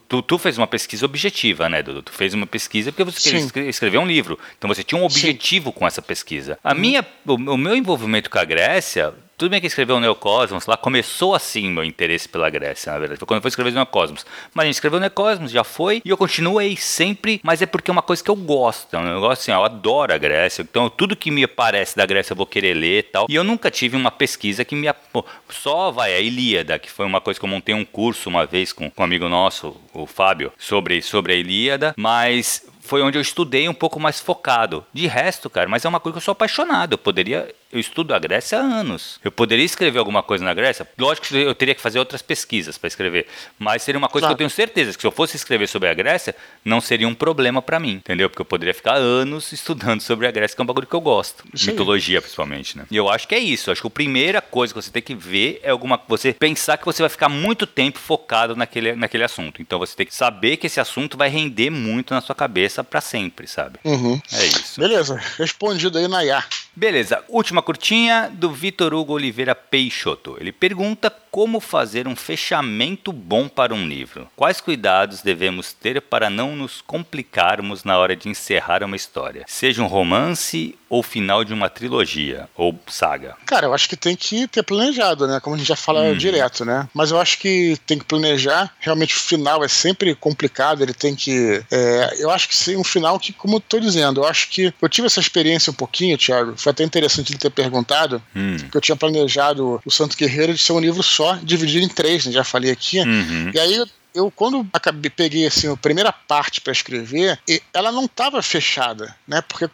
Tu, 0.08 0.22
tu 0.22 0.38
fez 0.38 0.58
uma 0.58 0.68
pesquisa 0.68 1.06
objetiva, 1.06 1.68
né, 1.68 1.84
Dudu? 1.84 2.04
Tu 2.04 2.14
fez 2.14 2.34
uma 2.34 2.48
pesquisa 2.48 2.94
porque 2.94 3.04
você 3.04 3.20
Sim. 3.20 3.50
queria 3.50 3.70
escrever 3.70 3.98
um 3.98 4.08
livro. 4.08 4.40
Então 4.58 4.70
você 4.70 4.84
tinha 4.84 5.00
um 5.00 5.04
objetivo 5.04 5.72
Sim. 5.72 5.76
com 5.80 5.86
essa 5.86 6.02
pesquisa. 6.02 6.58
A 6.64 6.72
hum. 6.72 6.76
minha, 6.76 7.06
o, 7.26 7.34
o 7.34 7.58
meu 7.58 7.76
envolvimento 7.76 8.30
com 8.30 8.40
a 8.40 8.46
Grécia 8.46 9.14
tudo 9.44 9.52
bem 9.52 9.60
que 9.60 9.68
escreveu 9.68 9.98
o 9.98 10.00
Neocosmos, 10.00 10.66
lá 10.68 10.78
começou 10.78 11.36
assim 11.36 11.70
meu 11.70 11.84
interesse 11.84 12.30
pela 12.30 12.50
Grécia, 12.50 12.94
na 12.94 12.98
verdade. 12.98 13.20
Foi 13.20 13.28
quando 13.28 13.40
eu 13.40 13.42
fui 13.42 13.50
escrever 13.50 13.72
o 13.72 13.74
Neocosmos. 13.74 14.26
Mas 14.54 14.64
a 14.64 14.66
gente 14.68 14.76
escreveu 14.76 15.00
o 15.00 15.02
Neocosmos, 15.02 15.52
já 15.52 15.66
foi, 15.66 16.02
e 16.06 16.10
eu 16.10 16.16
continuei 16.16 16.78
sempre, 16.78 17.42
mas 17.44 17.62
é 17.62 17.66
porque 17.66 17.92
é 17.92 17.94
uma 17.94 18.02
coisa 18.02 18.24
que 18.24 18.32
eu 18.32 18.38
gosto. 18.38 18.96
É 18.96 19.00
um 19.00 19.04
negócio 19.04 19.34
assim, 19.34 19.52
eu 19.52 19.66
adoro 19.66 20.14
a 20.14 20.18
Grécia, 20.18 20.62
então 20.62 20.90
tudo 20.90 21.14
que 21.14 21.30
me 21.30 21.44
aparece 21.44 21.98
da 21.98 22.06
Grécia 22.06 22.32
eu 22.32 22.38
vou 22.38 22.46
querer 22.46 22.74
ler 22.74 23.00
e 23.00 23.04
tal. 23.04 23.26
E 23.28 23.36
eu 23.36 23.44
nunca 23.44 23.70
tive 23.70 23.98
uma 23.98 24.12
pesquisa 24.12 24.64
que 24.64 24.76
me. 24.76 24.88
Pô, 25.12 25.26
só 25.50 25.92
vai 25.92 26.14
a 26.14 26.22
Ilíada, 26.22 26.80
que 26.80 26.90
foi 26.90 27.06
uma 27.06 27.20
coisa 27.20 27.38
que 27.38 27.46
eu 27.46 27.50
montei 27.50 27.76
um 27.76 27.84
curso 27.84 28.30
uma 28.30 28.46
vez 28.46 28.72
com, 28.72 28.90
com 28.90 29.02
um 29.02 29.06
amigo 29.06 29.28
nosso, 29.28 29.76
o 29.94 30.06
Fábio, 30.06 30.54
sobre, 30.58 31.02
sobre 31.02 31.34
a 31.34 31.36
Ilíada, 31.36 31.94
mas 31.98 32.66
foi 32.84 33.02
onde 33.02 33.18
eu 33.18 33.22
estudei 33.22 33.68
um 33.70 33.74
pouco 33.74 34.00
mais 34.00 34.20
focado. 34.20 34.86
De 34.94 35.08
resto, 35.08 35.50
cara, 35.50 35.70
mas 35.70 35.86
é 35.86 35.90
uma 35.90 36.00
coisa 36.00 36.14
que 36.14 36.18
eu 36.18 36.24
sou 36.24 36.34
apaixonado. 36.34 36.94
Eu 36.94 36.98
poderia. 36.98 37.54
Eu 37.74 37.80
estudo 37.80 38.14
a 38.14 38.20
Grécia 38.20 38.60
há 38.60 38.62
anos. 38.62 39.20
Eu 39.24 39.32
poderia 39.32 39.66
escrever 39.66 39.98
alguma 39.98 40.22
coisa 40.22 40.46
na 40.46 40.54
Grécia. 40.54 40.88
Lógico 40.96 41.26
que 41.28 41.36
eu 41.36 41.56
teria 41.56 41.74
que 41.74 41.82
fazer 41.82 41.98
outras 41.98 42.22
pesquisas 42.22 42.78
para 42.78 42.88
escrever. 42.88 43.26
Mas 43.58 43.82
seria 43.82 43.98
uma 43.98 44.08
coisa 44.08 44.28
claro. 44.28 44.38
que 44.38 44.44
eu 44.44 44.48
tenho 44.48 44.56
certeza 44.56 44.94
que 44.94 45.02
se 45.02 45.08
eu 45.08 45.12
fosse 45.12 45.36
escrever 45.36 45.68
sobre 45.68 45.90
a 45.90 45.94
Grécia, 45.96 46.36
não 46.64 46.80
seria 46.80 47.08
um 47.08 47.16
problema 47.16 47.64
para 47.64 47.80
mim. 47.80 47.94
Entendeu? 47.94 48.30
Porque 48.30 48.44
eu 48.44 48.46
poderia 48.46 48.76
ficar 48.76 48.94
anos 48.94 49.52
estudando 49.52 50.02
sobre 50.06 50.28
a 50.28 50.32
Grécia, 50.32 50.56
que 50.56 50.62
é 50.62 50.64
um 50.64 50.68
bagulho 50.68 50.86
que 50.86 50.94
eu 50.94 51.02
gosto. 51.02 51.44
Sim. 51.56 51.72
Mitologia, 51.72 52.22
principalmente, 52.22 52.78
né? 52.78 52.86
E 52.92 52.96
eu 52.96 53.10
acho 53.10 53.28
que 53.28 53.34
é 53.34 53.40
isso. 53.40 53.72
Eu 53.72 53.72
acho 53.72 53.82
que 53.82 53.88
a 53.88 53.90
primeira 53.90 54.40
coisa 54.40 54.72
que 54.72 54.80
você 54.80 54.92
tem 54.92 55.02
que 55.02 55.16
ver 55.16 55.60
é 55.64 55.72
alguma. 55.72 56.00
Você 56.08 56.32
pensar 56.32 56.78
que 56.78 56.86
você 56.86 57.02
vai 57.02 57.10
ficar 57.10 57.28
muito 57.28 57.66
tempo 57.66 57.98
focado 57.98 58.56
naquele, 58.56 58.94
naquele 58.94 59.24
assunto. 59.24 59.64
Então 59.64 59.80
você 59.80 59.96
tem 59.96 60.06
que 60.06 60.14
saber 60.14 60.58
que 60.58 60.68
esse 60.68 60.80
assunto 60.80 61.18
vai 61.18 61.28
render 61.28 61.72
muito 61.72 62.14
na 62.14 62.22
sua 62.22 62.36
cabeça 62.36 62.84
para 62.84 63.02
sempre, 63.02 63.48
sabe? 63.48 63.80
Uhum. 63.84 64.22
É 64.32 64.46
isso. 64.46 64.80
Beleza, 64.80 65.20
respondido 65.40 65.98
aí, 65.98 66.08
Nayar. 66.08 66.48
Beleza, 66.76 67.24
última 67.30 67.62
curtinha 67.62 68.32
do 68.34 68.52
Vitor 68.52 68.96
Hugo 68.96 69.14
Oliveira 69.14 69.54
Peixoto. 69.54 70.36
Ele 70.40 70.52
pergunta 70.52 71.12
como 71.34 71.60
fazer 71.60 72.08
um 72.08 72.16
fechamento 72.16 73.12
bom 73.12 73.48
para 73.48 73.74
um 73.74 73.88
livro. 73.88 74.30
Quais 74.36 74.62
cuidados 74.62 75.24
devemos 75.24 75.74
ter 75.74 76.00
para 76.00 76.30
não 76.30 76.56
nos 76.56 76.80
complicarmos 76.80 77.84
na 77.84 77.98
hora 77.98 78.16
de 78.16 78.30
encerrar 78.30 78.84
uma 78.84 78.96
história? 78.96 79.44
Seja 79.48 79.82
um 79.82 79.88
romance 79.88 80.78
ou 80.94 81.02
final 81.02 81.44
de 81.44 81.52
uma 81.52 81.72
trilogia 81.72 82.48
ou 82.56 82.78
saga. 82.86 83.36
Cara, 83.48 83.66
eu 83.66 83.74
acho 83.74 83.90
que 83.90 83.96
tem 83.96 84.16
que 84.16 84.48
ter 84.48 84.62
planejado, 84.62 85.28
né? 85.28 85.40
Como 85.40 85.56
a 85.56 85.58
gente 85.58 85.68
já 85.68 85.76
fala 85.76 86.02
hum. 86.04 86.16
direto, 86.16 86.64
né? 86.64 86.88
Mas 86.94 87.10
eu 87.10 87.20
acho 87.20 87.40
que 87.40 87.76
tem 87.88 87.98
que 87.98 88.06
planejar. 88.06 88.72
Realmente 88.80 89.16
o 89.16 89.20
final 89.20 89.64
é 89.64 89.68
sempre 89.68 90.14
complicado. 90.14 90.84
Ele 90.84 90.94
tem 90.94 91.16
que. 91.16 91.64
É, 91.72 92.18
eu 92.20 92.30
acho 92.30 92.48
que 92.48 92.56
sim, 92.56 92.76
um 92.76 92.84
final 92.84 93.20
que, 93.20 93.34
como 93.34 93.56
eu 93.56 93.60
tô 93.60 93.80
dizendo, 93.80 94.22
eu 94.22 94.28
acho 94.28 94.50
que 94.50 94.72
eu 94.80 94.88
tive 94.88 95.08
essa 95.08 95.20
experiência 95.20 95.72
um 95.72 95.76
pouquinho, 95.76 96.16
Thiago. 96.16 96.54
Foi 96.58 96.70
até 96.70 96.84
interessante 96.84 97.32
ele 97.32 97.40
ter 97.40 97.50
perguntado, 97.50 98.22
hum. 98.36 98.58
que 98.70 98.78
eu 98.78 98.82
tinha 98.82 98.96
planejado 98.96 99.82
o 99.84 99.90
Santo 99.90 100.16
Guerreiro 100.16 100.54
de 100.54 100.60
ser 100.60 100.74
um 100.74 100.80
livro 100.80 101.02
só, 101.02 101.23
dividido 101.44 101.86
em 101.86 101.90
três, 101.90 102.26
né? 102.26 102.32
Já 102.32 102.44
falei 102.44 102.72
aqui. 102.72 103.00
Uhum. 103.00 103.52
E 103.54 103.60
aí 103.60 103.84
eu 104.16 104.32
quando 104.36 104.66
acabei, 104.72 105.10
peguei 105.10 105.48
assim 105.48 105.72
a 105.72 105.76
primeira 105.76 106.12
parte 106.12 106.62
para 106.62 106.72
escrever, 106.72 107.40
ela 107.74 107.92
não 107.92 108.06
estava 108.06 108.42
fechada, 108.44 109.16
né? 109.28 109.42
Porque 109.42 109.68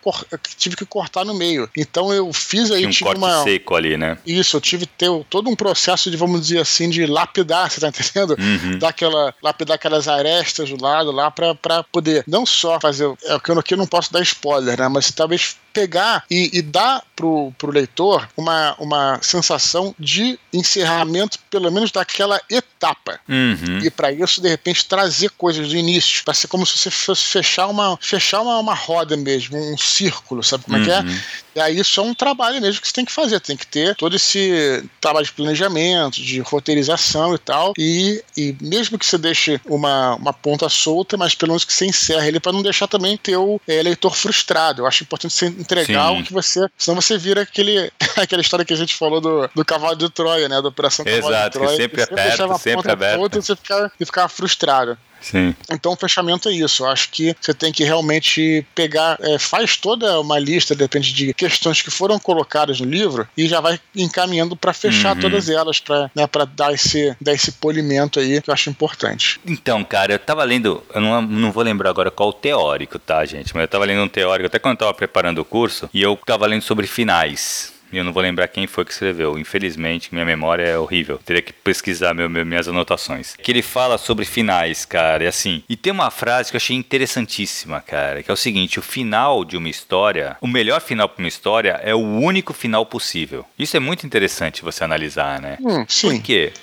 tive 0.57 0.77
que 0.77 0.85
cortar 0.85 1.25
no 1.25 1.33
meio. 1.33 1.69
Então 1.75 2.13
eu 2.13 2.31
fiz 2.31 2.71
aí 2.71 2.85
um 2.85 2.89
tive 2.89 3.03
corte 3.03 3.17
uma 3.17 3.43
seco 3.43 3.75
ali, 3.75 3.97
né? 3.97 4.17
Isso, 4.25 4.55
eu 4.55 4.61
tive 4.61 4.85
ter 4.85 5.09
todo 5.29 5.49
um 5.49 5.55
processo 5.55 6.09
de 6.09 6.15
vamos 6.15 6.41
dizer 6.41 6.59
assim 6.59 6.89
de 6.89 7.05
lapidar, 7.05 7.69
você 7.69 7.81
tá 7.81 7.89
entendendo? 7.89 8.37
Uhum. 8.39 8.79
Daquela 8.79 9.35
lapidar 9.43 9.75
aquelas 9.75 10.07
arestas 10.07 10.69
do 10.69 10.81
lado 10.81 11.11
lá 11.11 11.29
para 11.29 11.83
poder 11.91 12.23
não 12.25 12.45
só 12.45 12.79
fazer, 12.79 13.11
é 13.25 13.35
o 13.35 13.61
que 13.61 13.73
eu 13.73 13.77
não 13.77 13.87
posso 13.87 14.11
dar 14.13 14.21
spoiler, 14.21 14.79
né? 14.79 14.87
Mas 14.87 15.11
talvez 15.11 15.57
pegar 15.79 16.25
e, 16.29 16.57
e 16.57 16.61
dar 16.61 17.01
pro, 17.15 17.53
pro 17.57 17.71
leitor 17.71 18.27
uma, 18.35 18.75
uma 18.79 19.19
sensação 19.21 19.95
de 19.97 20.37
encerramento, 20.53 21.39
pelo 21.49 21.71
menos 21.71 21.91
daquela 21.91 22.39
etapa. 22.49 23.19
Uhum. 23.27 23.79
E 23.83 23.89
para 23.89 24.11
isso, 24.11 24.41
de 24.41 24.49
repente, 24.49 24.85
trazer 24.85 25.29
coisas 25.31 25.69
do 25.69 25.75
início, 25.75 26.23
para 26.23 26.33
ser 26.33 26.47
como 26.47 26.65
se 26.65 26.77
você 26.77 26.89
fosse 26.89 27.25
fechar 27.25 27.67
uma, 27.67 27.97
fechar 28.01 28.41
uma, 28.41 28.57
uma 28.59 28.73
roda 28.73 29.15
mesmo, 29.15 29.57
um 29.57 29.77
círculo, 29.77 30.43
sabe 30.43 30.63
como 30.65 30.77
uhum. 30.77 30.83
é 30.83 30.85
que 30.85 30.91
é? 30.91 30.99
Uhum. 30.99 31.19
E 31.55 31.59
aí 31.59 31.79
isso 31.79 31.99
é 31.99 32.03
um 32.03 32.13
trabalho 32.13 32.61
mesmo 32.61 32.81
que 32.81 32.87
você 32.87 32.93
tem 32.93 33.03
que 33.03 33.11
fazer, 33.11 33.39
tem 33.39 33.57
que 33.57 33.67
ter 33.67 33.95
todo 33.95 34.15
esse 34.15 34.83
trabalho 35.01 35.25
de 35.25 35.33
planejamento, 35.33 36.21
de 36.21 36.39
roteirização 36.39 37.35
e 37.35 37.37
tal. 37.37 37.73
E, 37.77 38.23
e 38.37 38.55
mesmo 38.61 38.97
que 38.97 39.05
você 39.05 39.17
deixe 39.17 39.59
uma, 39.65 40.15
uma 40.15 40.31
ponta 40.31 40.69
solta, 40.69 41.17
mas 41.17 41.35
pelo 41.35 41.51
menos 41.51 41.65
que 41.65 41.73
você 41.73 41.85
encerre 41.85 42.29
ele 42.29 42.39
para 42.39 42.53
não 42.53 42.61
deixar 42.61 42.87
também 42.87 43.17
ter 43.17 43.35
o 43.35 43.59
é, 43.67 43.81
leitor 43.81 44.15
frustrado. 44.15 44.81
Eu 44.81 44.87
acho 44.87 45.03
importante 45.03 45.33
você 45.33 45.49
entregar 45.69 46.09
Sim. 46.09 46.21
o 46.21 46.23
que 46.23 46.33
você. 46.33 46.67
Senão 46.77 46.99
você 46.99 47.17
vira 47.17 47.41
aquele, 47.41 47.91
aquela 48.23 48.41
história 48.41 48.65
que 48.65 48.73
a 48.73 48.77
gente 48.77 48.95
falou 48.95 49.21
do, 49.21 49.49
do 49.53 49.65
cavalo 49.65 49.95
de 49.95 50.09
Troia, 50.09 50.47
né? 50.47 50.61
Da 50.61 50.69
Operação 50.69 51.05
Exato, 51.05 51.21
Cavalo 51.21 51.43
de 51.45 51.51
Troia. 51.51 51.69
Que 51.69 51.75
sempre 51.75 52.01
aperta, 52.03 52.57
sempre 52.57 52.91
aberto. 52.91 53.37
e 53.37 53.41
você 53.41 53.55
ficava, 53.55 53.91
você 53.97 54.05
ficava 54.05 54.29
frustrado. 54.29 54.97
Sim. 55.21 55.53
Então 55.71 55.93
o 55.93 55.95
fechamento 55.95 56.49
é 56.49 56.53
isso. 56.53 56.83
Eu 56.83 56.87
acho 56.87 57.09
que 57.09 57.35
você 57.39 57.53
tem 57.53 57.71
que 57.71 57.83
realmente 57.83 58.65
pegar, 58.73 59.17
é, 59.21 59.37
faz 59.37 59.77
toda 59.77 60.19
uma 60.19 60.39
lista, 60.39 60.75
depende 60.75 61.13
de 61.13 61.33
questões 61.33 61.81
que 61.81 61.91
foram 61.91 62.19
colocadas 62.19 62.79
no 62.79 62.89
livro 62.89 63.27
e 63.37 63.47
já 63.47 63.59
vai 63.59 63.79
encaminhando 63.95 64.55
para 64.55 64.73
fechar 64.73 65.15
uhum. 65.15 65.21
todas 65.21 65.49
elas, 65.49 65.79
para 65.79 66.09
né, 66.15 66.27
dar, 66.55 66.73
esse, 66.73 67.15
dar 67.19 67.33
esse 67.33 67.51
polimento 67.53 68.19
aí 68.19 68.41
que 68.41 68.49
eu 68.49 68.53
acho 68.53 68.69
importante. 68.69 69.39
Então, 69.45 69.83
cara, 69.83 70.13
eu 70.13 70.19
tava 70.19 70.43
lendo, 70.43 70.83
eu 70.93 71.01
não, 71.01 71.21
não 71.21 71.51
vou 71.51 71.63
lembrar 71.63 71.89
agora 71.89 72.11
qual 72.11 72.29
o 72.29 72.33
teórico, 72.33 72.97
tá, 72.97 73.25
gente? 73.25 73.53
Mas 73.53 73.63
eu 73.63 73.67
tava 73.67 73.85
lendo 73.85 74.03
um 74.03 74.09
teórico 74.09 74.47
até 74.47 74.59
quando 74.59 74.73
eu 74.73 74.79
tava 74.79 74.93
preparando 74.93 75.39
o 75.39 75.45
curso 75.45 75.89
e 75.93 76.01
eu 76.01 76.17
tava 76.25 76.47
lendo 76.47 76.61
sobre 76.61 76.87
finais. 76.87 77.78
E 77.91 77.97
eu 77.97 78.03
não 78.03 78.13
vou 78.13 78.21
lembrar 78.21 78.47
quem 78.47 78.67
foi 78.67 78.85
que 78.85 78.91
escreveu. 78.91 79.37
Infelizmente, 79.37 80.09
minha 80.13 80.25
memória 80.25 80.63
é 80.63 80.77
horrível. 80.77 81.19
Teria 81.23 81.41
que 81.41 81.51
pesquisar 81.51 82.13
meu, 82.13 82.29
meu, 82.29 82.45
minhas 82.45 82.67
anotações. 82.67 83.35
Que 83.35 83.51
ele 83.51 83.61
fala 83.61 83.97
sobre 83.97 84.25
finais, 84.25 84.85
cara. 84.85 85.23
E 85.23 85.27
assim. 85.27 85.63
E 85.67 85.75
tem 85.75 85.91
uma 85.91 86.11
frase 86.11 86.51
que 86.51 86.55
eu 86.55 86.59
achei 86.59 86.75
interessantíssima, 86.75 87.81
cara. 87.81 88.23
Que 88.23 88.29
é 88.29 88.33
o 88.33 88.37
seguinte: 88.37 88.79
o 88.79 88.81
final 88.81 89.43
de 89.43 89.57
uma 89.57 89.69
história, 89.69 90.37
o 90.41 90.47
melhor 90.47 90.81
final 90.81 91.09
para 91.09 91.21
uma 91.21 91.27
história 91.27 91.79
é 91.83 91.93
o 91.93 91.99
único 91.99 92.53
final 92.53 92.85
possível. 92.85 93.45
Isso 93.57 93.75
é 93.75 93.79
muito 93.79 94.05
interessante 94.05 94.63
você 94.63 94.83
analisar, 94.83 95.41
né? 95.41 95.57
Hum, 95.61 95.85
sim. 95.87 96.17
Por 96.17 96.21
quê? 96.23 96.53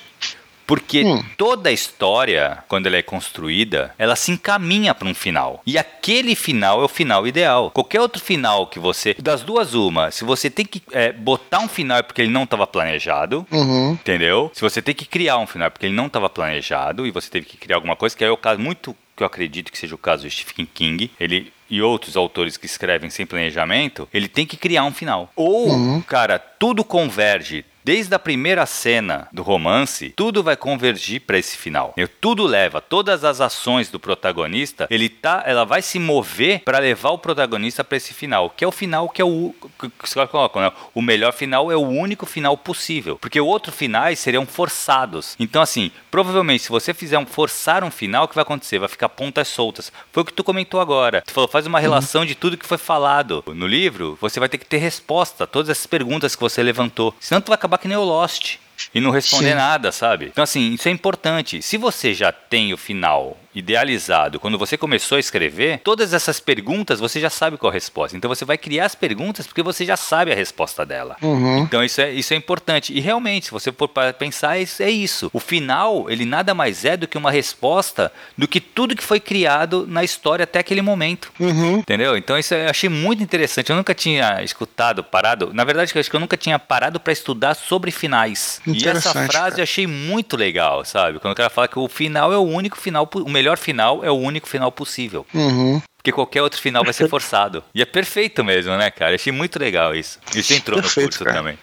Porque 0.67 1.03
hum. 1.03 1.23
toda 1.37 1.69
a 1.69 1.71
história, 1.71 2.61
quando 2.67 2.87
ela 2.87 2.97
é 2.97 3.01
construída, 3.01 3.95
ela 3.97 4.17
se 4.17 4.31
encaminha 4.31 4.93
para 4.93 5.07
um 5.07 5.13
final. 5.15 5.61
E 5.65 5.77
aquele 5.77 6.35
final 6.35 6.81
é 6.81 6.85
o 6.85 6.89
final 6.89 7.25
ideal. 7.25 7.71
Qualquer 7.71 8.01
outro 8.01 8.21
final 8.21 8.67
que 8.67 8.77
você. 8.77 9.15
Das 9.17 9.41
duas, 9.41 9.73
uma. 9.73 10.11
Se 10.11 10.25
você 10.25 10.49
tem 10.49 10.65
que 10.65 10.83
é, 10.91 11.13
botar 11.13 11.59
um 11.59 11.69
final 11.69 11.97
é 11.97 12.03
porque 12.03 12.21
ele 12.21 12.31
não 12.31 12.43
estava 12.43 12.67
planejado. 12.67 13.47
Uhum. 13.49 13.93
Entendeu? 13.93 14.51
Se 14.53 14.61
você 14.61 14.81
tem 14.81 14.93
que 14.93 15.05
criar 15.05 15.37
um 15.37 15.47
final 15.47 15.67
é 15.67 15.69
porque 15.69 15.85
ele 15.85 15.95
não 15.95 16.07
estava 16.07 16.29
planejado 16.29 17.07
e 17.07 17.11
você 17.11 17.29
teve 17.29 17.45
que 17.45 17.55
criar 17.55 17.77
alguma 17.77 17.95
coisa, 17.95 18.15
que 18.15 18.25
é 18.25 18.29
o 18.29 18.37
caso 18.37 18.59
muito 18.59 18.93
que 19.15 19.23
eu 19.23 19.27
acredito 19.27 19.71
que 19.71 19.77
seja 19.77 19.95
o 19.95 19.97
caso 19.97 20.23
do 20.23 20.29
Stephen 20.29 20.67
King, 20.71 21.09
ele 21.19 21.51
e 21.69 21.81
outros 21.81 22.15
autores 22.15 22.55
que 22.55 22.65
escrevem 22.65 23.09
sem 23.09 23.25
planejamento, 23.25 24.07
ele 24.13 24.27
tem 24.27 24.45
que 24.45 24.55
criar 24.55 24.85
um 24.85 24.93
final. 24.93 25.31
Ou, 25.35 25.69
uhum. 25.69 26.01
cara, 26.01 26.39
tudo 26.39 26.83
converge 26.83 27.65
desde 27.87 28.13
a 28.13 28.19
primeira 28.19 28.65
cena 28.65 29.29
do 29.31 29.41
romance, 29.41 30.11
tudo 30.13 30.43
vai 30.43 30.57
convergir 30.57 31.21
para 31.21 31.37
esse 31.37 31.55
final. 31.55 31.95
Tudo 32.19 32.45
leva, 32.45 32.81
todas 32.81 33.23
as 33.23 33.39
ações 33.39 33.89
do 33.89 33.97
protagonista, 33.97 34.87
ele 34.89 35.07
tá, 35.07 35.41
ela 35.45 35.63
vai 35.63 35.81
se 35.81 35.97
mover 35.97 36.63
para 36.65 36.79
levar 36.79 37.11
o 37.11 37.17
protagonista 37.17 37.85
para 37.85 37.95
esse 37.95 38.13
final, 38.13 38.49
que 38.49 38.65
é 38.65 38.67
o 38.67 38.73
final 38.73 39.07
que 39.07 39.21
é 39.21 39.25
o 39.25 39.55
que 39.79 39.89
você 40.03 40.27
coloca, 40.27 40.59
né? 40.59 40.71
O 40.93 41.01
melhor 41.01 41.31
final 41.31 41.71
é 41.71 41.77
o 41.77 41.87
único 41.87 42.25
final 42.25 42.57
possível, 42.57 43.17
porque 43.21 43.39
outros 43.39 43.73
finais 43.73 44.19
seriam 44.19 44.45
forçados. 44.45 45.37
Então 45.39 45.61
assim, 45.61 45.89
provavelmente 46.11 46.63
se 46.63 46.69
você 46.69 46.93
fizer 46.93 47.17
um 47.17 47.25
forçar 47.25 47.85
um 47.85 47.91
final, 47.91 48.25
o 48.25 48.27
que 48.27 48.35
vai 48.35 48.41
acontecer? 48.41 48.79
Vai 48.79 48.89
ficar 48.89 49.07
pontas 49.07 49.47
soltas. 49.47 49.93
Foi 50.11 50.23
o 50.23 50.25
que 50.25 50.33
tu 50.33 50.43
comentou 50.43 50.81
agora. 50.81 51.23
Tu 51.25 51.31
falou, 51.31 51.47
faz 51.47 51.65
uma 51.65 51.79
relação 51.79 52.21
uhum. 52.21 52.27
de 52.27 52.35
tudo 52.35 52.57
que 52.57 52.67
foi 52.67 52.77
falado 52.77 53.45
no 53.47 53.65
livro. 53.65 54.17
Você 54.19 54.41
vai 54.41 54.49
ter 54.49 54.57
que 54.57 54.65
ter 54.65 54.77
resposta 54.77 55.45
a 55.45 55.47
todas 55.47 55.69
essas 55.69 55.87
perguntas 55.87 56.35
que 56.35 56.41
você 56.41 56.61
levantou. 56.61 57.15
Senão 57.21 57.39
tu 57.39 57.47
vai 57.47 57.55
acabar 57.55 57.76
que 57.77 57.87
nem 57.87 57.97
o 57.97 58.03
Lost 58.03 58.57
e 58.93 59.01
não 59.01 59.11
responder 59.11 59.51
Sim. 59.51 59.55
nada, 59.55 59.91
sabe? 59.91 60.25
Então, 60.25 60.43
assim, 60.43 60.73
isso 60.73 60.87
é 60.87 60.91
importante. 60.91 61.61
Se 61.61 61.77
você 61.77 62.13
já 62.13 62.31
tem 62.31 62.73
o 62.73 62.77
final 62.77 63.37
idealizado, 63.57 64.39
quando 64.39 64.57
você 64.57 64.77
começou 64.77 65.15
a 65.15 65.19
escrever, 65.19 65.79
todas 65.83 66.13
essas 66.13 66.39
perguntas 66.39 66.99
você 66.99 67.19
já 67.19 67.29
sabe 67.29 67.57
qual 67.57 67.69
a 67.69 67.73
resposta. 67.73 68.15
Então 68.15 68.29
você 68.29 68.45
vai 68.45 68.57
criar 68.57 68.85
as 68.85 68.95
perguntas 68.95 69.47
porque 69.47 69.63
você 69.63 69.85
já 69.85 69.97
sabe 69.97 70.31
a 70.31 70.35
resposta 70.35 70.85
dela. 70.85 71.15
Uhum. 71.21 71.59
Então 71.59 71.83
isso 71.83 72.01
é, 72.01 72.11
isso 72.11 72.33
é 72.33 72.37
importante. 72.37 72.93
E 72.93 72.99
realmente, 72.99 73.45
se 73.47 73.51
você 73.51 73.71
for 73.71 73.89
pensar, 74.17 74.57
é 74.57 74.89
isso. 74.89 75.29
O 75.33 75.39
final, 75.39 76.09
ele 76.09 76.25
nada 76.25 76.53
mais 76.53 76.85
é 76.85 76.97
do 76.97 77.07
que 77.07 77.17
uma 77.17 77.31
resposta 77.31 78.11
do 78.37 78.47
que 78.47 78.59
tudo 78.59 78.95
que 78.95 79.03
foi 79.03 79.19
criado 79.19 79.85
na 79.87 80.03
história 80.03 80.43
até 80.43 80.59
aquele 80.59 80.81
momento. 80.81 81.31
Uhum. 81.39 81.79
Entendeu? 81.79 82.17
Então 82.17 82.37
isso 82.37 82.53
eu 82.53 82.69
achei 82.69 82.89
muito 82.89 83.23
interessante. 83.23 83.69
Eu 83.69 83.75
nunca 83.75 83.93
tinha 83.93 84.43
escutado, 84.43 85.03
parado. 85.03 85.51
Na 85.53 85.63
verdade, 85.63 85.91
eu 85.95 85.99
acho 85.99 86.09
que 86.09 86.15
eu 86.15 86.19
nunca 86.19 86.37
tinha 86.37 86.59
parado 86.59 86.99
para 86.99 87.13
estudar 87.13 87.55
sobre 87.55 87.91
finais. 87.91 88.61
E 88.67 88.87
essa 88.87 89.11
frase 89.11 89.31
cara. 89.31 89.59
eu 89.59 89.63
achei 89.63 89.87
muito 89.87 90.35
legal, 90.35 90.83
sabe? 90.85 91.19
Quando 91.19 91.33
o 91.33 91.35
cara 91.35 91.49
fala 91.49 91.67
que 91.67 91.79
o 91.79 91.87
final 91.87 92.31
é 92.31 92.37
o 92.37 92.41
único 92.41 92.77
final, 92.77 93.09
o 93.13 93.29
melhor 93.29 93.46
final 93.55 94.03
é 94.03 94.09
o 94.09 94.15
único 94.15 94.49
final 94.49 94.71
possível. 94.71 95.25
Uhum. 95.31 95.79
Porque 95.95 96.11
qualquer 96.11 96.41
outro 96.41 96.59
final 96.59 96.83
vai 96.83 96.93
ser 96.93 97.07
forçado. 97.07 97.63
E 97.73 97.81
é 97.81 97.85
perfeito 97.85 98.43
mesmo, 98.43 98.75
né, 98.75 98.89
cara? 98.89 99.11
Eu 99.11 99.15
achei 99.15 99.31
muito 99.31 99.59
legal 99.59 99.95
isso. 99.95 100.19
Isso 100.35 100.53
entrou 100.53 100.81
perfeito, 100.81 101.05
no 101.05 101.09
curso 101.09 101.23
cara. 101.23 101.37
também. 101.37 101.57